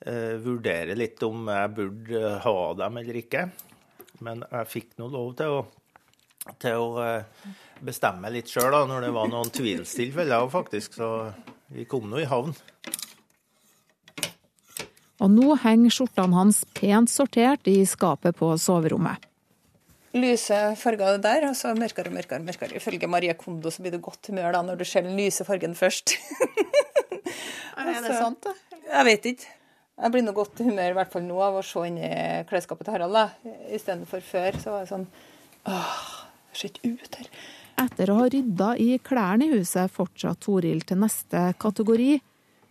eh, 0.00 0.34
vurdere 0.42 0.96
litt 0.98 1.22
om 1.26 1.48
jeg 1.48 1.74
burde 1.76 2.34
ha 2.44 2.56
dem 2.78 2.98
eller 3.02 3.20
ikke. 3.22 3.46
Men 4.22 4.44
jeg 4.50 4.70
fikk 4.70 4.92
nå 5.00 5.08
lov 5.12 5.32
til 5.38 5.56
å, 5.56 5.62
til 6.62 6.84
å 6.84 6.90
eh, 7.02 7.48
bestemme 7.82 8.30
litt 8.34 8.52
sjøl 8.52 8.76
når 8.88 9.08
det 9.08 9.14
var 9.16 9.32
noen 9.32 9.50
tvilstilfeller, 9.54 10.46
faktisk. 10.52 11.00
Så 11.00 11.10
vi 11.72 11.88
kom 11.88 12.10
nå 12.10 12.22
i 12.22 12.28
havn. 12.28 12.54
Og 15.22 15.30
nå 15.30 15.54
henger 15.62 15.94
skjortene 15.94 16.34
hans 16.34 16.64
pent 16.74 17.10
sortert 17.10 17.68
i 17.70 17.82
skapet 17.86 18.36
på 18.38 18.50
soverommet. 18.58 19.31
Lyse 20.12 20.58
farger 20.76 21.16
der, 21.24 21.46
og 21.48 21.56
så 21.56 21.72
mørkere 21.76 22.10
og 22.10 22.16
mørkere. 22.18 22.42
mørkere. 22.44 22.76
Ifølge 22.76 23.08
Marie 23.08 23.32
Kondo 23.34 23.70
så 23.72 23.82
blir 23.82 23.94
du 23.94 23.98
godt 24.02 24.28
humør 24.28 24.52
da 24.52 24.62
når 24.62 24.76
du 24.80 24.84
ser 24.84 25.06
den 25.06 25.16
lyse 25.16 25.44
fargen 25.48 25.74
først. 25.74 26.16
Er 27.82 28.04
det 28.04 28.14
sant, 28.14 28.44
da? 28.44 28.52
Jeg 28.92 29.04
vet 29.08 29.26
ikke. 29.32 29.48
Jeg 30.02 30.12
blir 30.12 30.24
nå 30.24 30.32
godt 30.36 30.60
humør 30.64 30.92
i 30.92 30.96
hvert 30.96 31.12
fall 31.12 31.24
nå 31.24 31.38
av 31.44 31.56
å 31.60 31.64
se 31.64 31.82
inn 31.88 31.98
i 32.00 32.12
klesskapet 32.48 32.86
til 32.86 32.96
Harald. 32.96 33.16
da. 33.16 33.54
Istedenfor 33.72 34.24
før 34.24 34.58
så 34.60 34.74
var 34.74 34.84
det 34.84 34.92
sånn 34.92 35.06
Åh, 35.70 36.06
det 36.50 36.58
ser 36.58 36.72
ikke 36.72 36.92
ut 36.92 37.18
her. 37.20 37.28
Etter 37.82 38.10
å 38.10 38.18
ha 38.18 38.26
rydda 38.30 38.70
i 38.82 38.88
klærne 39.04 39.46
i 39.46 39.54
huset 39.56 39.92
fortsatte 39.94 40.44
Toril 40.44 40.82
til 40.86 41.00
neste 41.00 41.44
kategori, 41.62 42.16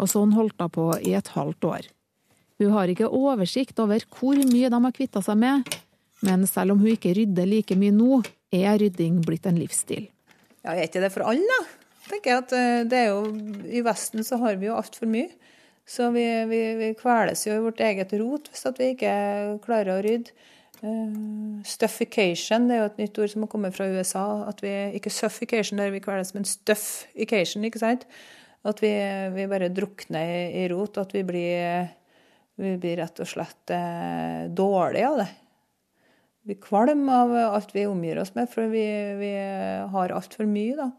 og 0.01 0.09
sånn 0.11 0.35
holdt 0.35 0.61
hun 0.61 0.73
på 0.75 0.87
i 1.07 1.15
et 1.17 1.31
halvt 1.35 1.67
år. 1.69 1.87
Hun 2.61 2.75
har 2.75 2.91
ikke 2.91 3.09
oversikt 3.09 3.79
over 3.81 4.03
hvor 4.13 4.37
mye 4.37 4.69
de 4.69 4.81
har 4.83 4.95
kvitta 4.97 5.23
seg 5.25 5.39
med, 5.41 5.71
men 6.25 6.47
selv 6.49 6.75
om 6.75 6.81
hun 6.83 6.93
ikke 6.93 7.15
rydder 7.17 7.49
like 7.49 7.77
mye 7.79 7.93
nå, 7.95 8.21
er 8.53 8.77
rydding 8.81 9.21
blitt 9.25 9.47
en 9.49 9.59
livsstil. 9.59 10.09
Ja, 10.61 10.75
er 10.75 10.85
ikke 10.85 11.01
det 11.01 11.13
for 11.13 11.25
alle, 11.29 11.45
da? 11.47 11.61
tenker 12.11 12.33
jeg 12.33 12.43
at 12.43 12.53
eh, 12.57 12.83
det 12.89 12.99
er 12.99 13.09
jo, 13.11 13.25
I 13.71 13.83
Vesten 13.85 14.25
så 14.27 14.39
har 14.41 14.59
vi 14.59 14.69
jo 14.69 14.77
altfor 14.77 15.09
mye. 15.11 15.29
Så 15.87 16.11
vi, 16.13 16.23
vi, 16.47 16.61
vi, 16.79 16.91
kveles 16.95 17.43
jo 17.47 17.55
i 17.57 17.63
vårt 17.63 17.81
eget 17.83 18.13
rot 18.19 18.47
hvis 18.51 18.67
at 18.69 18.79
vi 18.79 18.93
ikke 18.93 19.13
klarer 19.65 19.97
å 19.97 20.01
rydde. 20.05 20.33
Uh, 20.81 21.59
stuffication 21.67 22.63
det 22.65 22.73
er 22.73 22.79
jo 22.79 22.85
et 22.87 23.01
nytt 23.03 23.19
ord 23.21 23.29
som 23.29 23.43
har 23.43 23.49
kommet 23.51 23.75
fra 23.75 23.85
USA. 23.91 24.25
at 24.49 24.63
vi, 24.63 24.71
Ikke 24.97 25.13
suffication 25.13 25.81
der 25.81 25.91
vi 25.93 26.01
kveles, 26.01 26.31
men 26.33 26.47
stuffication. 26.47 27.65
ikke 27.67 27.81
sant? 27.81 28.07
At 28.65 28.81
vi, 28.81 28.93
vi 29.35 29.49
bare 29.51 29.69
drukner 29.73 30.31
i, 30.47 30.63
rot. 30.71 30.97
At 31.01 31.13
vi 31.13 31.25
blir, 31.27 31.91
vi 32.61 32.73
blir 32.81 32.97
rett 33.01 33.21
og 33.21 33.29
slett 33.29 33.75
uh, 33.75 34.47
dårlige 34.49 35.11
av 35.11 35.21
det. 35.21 35.29
Vi 36.47 36.57
kvalmer 36.57 37.23
av 37.23 37.35
alt 37.55 37.75
vi 37.75 37.85
omgir 37.85 38.17
oss 38.21 38.33
med, 38.33 38.49
for 38.49 38.71
vi, 38.71 38.85
vi 39.19 39.31
har 39.93 40.13
altfor 40.15 40.47
mye. 40.49 40.75
da. 40.79 40.89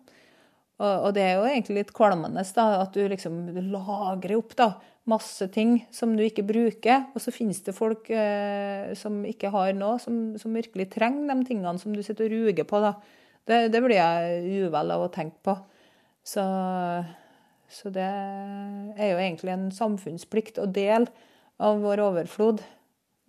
Og, 0.83 0.95
og, 1.07 1.11
det 1.15 1.23
er 1.23 1.37
jo 1.37 1.47
egentlig 1.47 1.77
litt 1.81 1.93
kvalmende 1.95 2.43
da, 2.57 2.67
at 2.83 2.95
du 2.97 3.05
liksom 3.11 3.43
lagrer 3.71 4.39
opp 4.39 4.55
da, 4.59 4.73
masse 5.11 5.47
ting 5.55 5.81
som 5.95 6.15
du 6.19 6.23
ikke 6.25 6.45
bruker. 6.47 7.09
Og 7.15 7.23
så 7.23 7.35
finnes 7.35 7.63
det 7.67 7.75
folk 7.77 8.11
eh, 8.11 8.93
som 8.99 9.21
ikke 9.29 9.53
har 9.55 9.75
noe, 9.79 9.99
som, 10.03 10.33
som, 10.41 10.55
virkelig 10.55 10.91
trenger 10.95 11.31
de 11.31 11.49
tingene 11.49 11.75
som 11.83 11.95
du 11.95 12.03
sitter 12.03 12.27
og 12.27 12.35
ruger 12.35 12.69
på. 12.69 12.83
da. 12.83 12.95
Det, 13.47 13.67
det 13.75 13.83
blir 13.83 13.99
jeg 13.99 14.67
uvel 14.69 14.95
av 14.95 15.07
å 15.07 15.11
tenke 15.13 15.39
på. 15.47 15.57
Så, 16.27 16.43
så, 17.71 17.91
det 17.95 18.07
er 18.07 19.09
jo 19.11 19.19
egentlig 19.19 19.55
en 19.55 19.71
samfunnsplikt 19.75 20.63
å 20.63 20.71
dele 20.71 21.11
av 21.63 21.83
vår 21.83 22.03
overflod. 22.09 22.63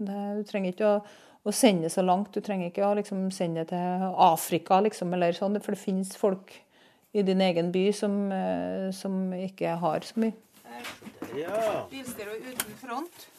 Det, 0.03 0.21
du 0.37 0.43
trenger 0.49 0.73
ikke 0.73 0.89
å, 0.89 0.97
å, 1.43 1.51
sende 1.51 1.87
det 1.87 1.93
så 1.93 2.03
langt. 2.05 2.33
Du 2.33 2.43
trenger 2.43 2.71
ikke 2.71 2.85
å 2.87 2.93
liksom, 2.99 3.27
sende 3.35 3.63
det 3.63 3.73
til 3.73 4.07
Afrika, 4.25 4.79
liksom, 4.83 5.13
eller 5.15 5.35
sånn, 5.37 5.59
for 5.63 5.75
det 5.75 5.83
finnes 5.83 6.15
folk 6.19 6.55
i 7.13 7.21
din 7.25 7.43
egen 7.45 7.69
by 7.73 7.85
som, 7.93 8.31
eh, 8.31 8.89
som 8.95 9.29
ikke 9.37 9.75
har 9.83 10.07
så 10.07 10.23
mye. 10.23 10.33
Ja. 11.37 11.85
Bilstereo 11.91 12.39
uten 12.41 12.75
front. 12.81 13.29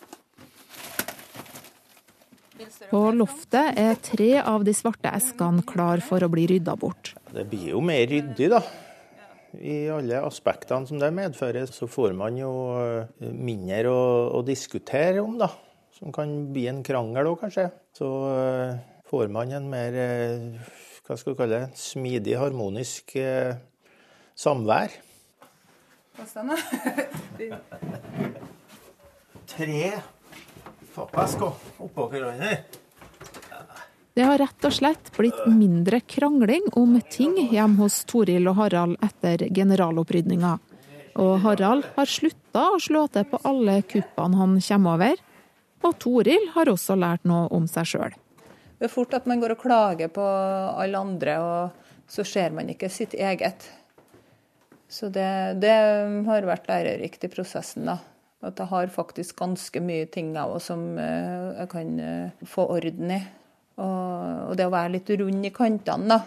På 2.91 3.09
loftet 3.11 3.79
er 3.81 3.97
tre 3.99 4.31
av 4.39 4.63
de 4.67 4.75
svarte 4.77 5.11
eskene 5.11 5.65
klar 5.67 6.03
for 6.07 6.23
å 6.23 6.31
bli 6.31 6.47
rydda 6.53 6.77
bort. 6.79 7.15
Det 7.35 7.43
blir 7.51 7.73
jo 7.73 7.83
mer 7.83 8.07
ryddig, 8.11 8.51
da. 8.53 8.63
I 9.55 9.89
alle 9.95 10.21
aspektene 10.27 10.87
som 10.87 10.99
det 11.03 11.11
medfører, 11.15 11.67
så 11.71 11.87
får 11.91 12.15
man 12.19 12.39
jo 12.39 12.51
eh, 12.79 13.27
mindre 13.35 13.91
å, 13.91 14.07
å 14.39 14.43
diskutere 14.47 15.23
om, 15.23 15.37
da. 15.39 15.51
Som 15.95 16.13
kan 16.15 16.31
bli 16.53 16.67
en 16.71 16.83
krangel 16.87 17.31
òg, 17.31 17.39
kanskje. 17.45 17.69
Så 17.95 18.09
uh, 18.27 18.75
får 19.11 19.31
man 19.33 19.53
en 19.55 19.69
mer 19.71 19.95
uh, 19.95 20.73
hva 21.05 21.19
skal 21.21 21.35
vi 21.35 21.37
kalle 21.37 21.59
det, 21.59 21.77
smidig, 21.77 22.33
harmonisk 22.41 23.13
eh, 23.21 23.57
samvær. 24.41 24.89
Tre 29.55 29.93
pappesker 30.95 31.53
oppå 31.85 32.07
hverandre. 32.09 32.55
Det 34.15 34.25
har 34.25 34.39
rett 34.41 34.65
og 34.65 34.73
slett 34.73 35.11
blitt 35.19 35.43
mindre 35.51 36.01
krangling 36.01 36.71
om 36.79 36.97
ting 37.13 37.37
hjemme 37.51 37.83
hos 37.83 38.05
Toril 38.09 38.49
og 38.49 38.57
Harald 38.63 38.97
etter 39.05 39.45
generalopprydninga. 39.53 40.55
Og 41.21 41.35
Harald 41.45 41.85
har 41.99 42.09
slutta 42.09 42.71
å 42.73 42.81
slå 42.81 43.05
til 43.13 43.29
på 43.29 43.43
alle 43.45 43.83
kuppene 43.85 44.41
han 44.41 44.57
kommer 44.63 44.97
over. 44.97 45.24
Og 45.85 45.97
Toril 46.01 46.49
har 46.55 46.71
også 46.73 46.97
lært 46.97 47.27
noe 47.29 47.49
om 47.55 47.67
seg 47.69 47.89
sjøl. 47.91 48.15
Det 48.79 48.89
er 48.89 48.93
fort 48.93 49.15
at 49.17 49.29
man 49.29 49.41
går 49.43 49.55
og 49.55 49.63
klager 49.63 50.11
på 50.13 50.25
alle 50.25 51.01
andre, 51.01 51.37
og 51.41 52.11
så 52.11 52.25
ser 52.27 52.55
man 52.57 52.71
ikke 52.73 52.91
sitt 52.93 53.15
eget. 53.15 53.69
Så 54.91 55.09
det, 55.13 55.29
det 55.63 55.75
har 56.27 56.49
vært 56.49 56.69
lærerikt 56.71 57.25
i 57.27 57.31
prosessen, 57.33 57.89
da. 57.89 57.99
At 58.45 58.59
jeg 58.61 58.69
har 58.69 58.91
faktisk 58.93 59.39
ganske 59.41 59.81
mye 59.81 60.05
ting 60.13 60.35
jeg 60.37 60.61
som 60.61 60.99
eh, 61.01 61.55
jeg 61.63 61.69
kan 61.73 61.95
eh, 62.03 62.43
få 62.49 62.67
orden 62.75 63.15
i. 63.15 63.21
Og, 63.81 64.51
og 64.51 64.59
det 64.59 64.67
å 64.69 64.75
være 64.75 64.93
litt 64.99 65.15
rund 65.17 65.49
i 65.49 65.53
kantene, 65.55 66.19
da. 66.19 66.21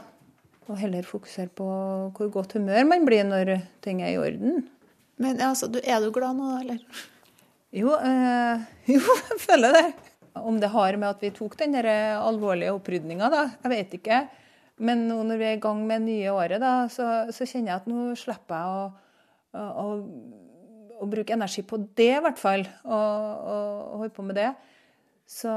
Og 0.68 0.80
heller 0.82 1.06
fokusere 1.08 1.52
på 1.56 1.68
hvor 2.18 2.32
godt 2.34 2.58
humør 2.58 2.90
man 2.90 3.06
blir 3.08 3.24
når 3.24 3.54
ting 3.86 4.02
er 4.04 4.16
i 4.16 4.20
orden. 4.20 4.66
Men 5.22 5.40
altså, 5.42 5.70
er 5.80 6.02
du 6.04 6.10
glad 6.14 6.36
nå, 6.36 6.50
eller? 6.64 7.06
Jo, 7.78 7.94
øh, 7.94 8.66
jo, 8.96 9.02
jeg 9.02 9.40
føler 9.44 9.76
det. 9.76 9.88
Om 10.38 10.60
det 10.62 10.70
har 10.70 10.98
med 10.98 11.10
at 11.10 11.22
vi 11.22 11.34
tok 11.34 11.58
den 11.60 11.76
alvorlige 11.76 12.74
opprydninga, 12.74 13.30
da, 13.34 13.44
jeg 13.64 13.74
vet 13.74 13.96
ikke. 13.98 14.20
Men 14.86 15.08
nå 15.10 15.18
når 15.26 15.40
vi 15.40 15.48
er 15.50 15.56
i 15.58 15.62
gang 15.62 15.82
med 15.90 16.06
nye 16.06 16.34
året, 16.34 16.62
da, 16.62 16.86
så, 16.94 17.28
så 17.34 17.48
kjenner 17.50 17.74
jeg 17.74 17.82
at 17.82 17.90
nå 17.90 18.12
slipper 18.20 18.62
jeg 18.62 18.68
å, 18.70 18.84
å, 19.58 19.64
å, 19.82 19.86
å 21.02 21.10
bruke 21.10 21.34
energi 21.34 21.64
på 21.66 21.80
det, 21.98 22.12
i 22.20 22.22
hvert 22.22 22.42
fall. 22.42 22.68
Og, 22.86 23.96
holde 23.98 24.14
på 24.14 24.26
med 24.26 24.38
det. 24.38 24.52
Så, 25.28 25.52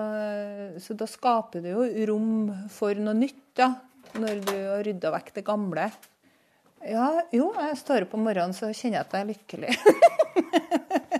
så, 0.81 0.97
da 0.99 1.07
skaper 1.07 1.63
det 1.65 1.77
jo 1.77 1.85
rom 2.11 2.49
for 2.73 2.97
noe 3.01 3.17
nytt, 3.17 3.45
da. 3.61 3.75
Når 4.17 4.41
du 4.43 4.57
har 4.57 4.81
rydda 4.83 5.13
vekk 5.15 5.35
det 5.37 5.45
gamle. 5.47 5.91
Ja, 6.89 7.11
jo, 7.37 7.53
jeg 7.61 7.77
står 7.79 8.09
opp 8.09 8.17
om 8.17 8.25
morgenen 8.25 8.57
så 8.57 8.73
kjenner 8.73 9.03
jeg 9.03 9.05
at 9.05 9.15
jeg 9.15 9.27
er 9.27 9.33
lykkelig. 9.35 9.77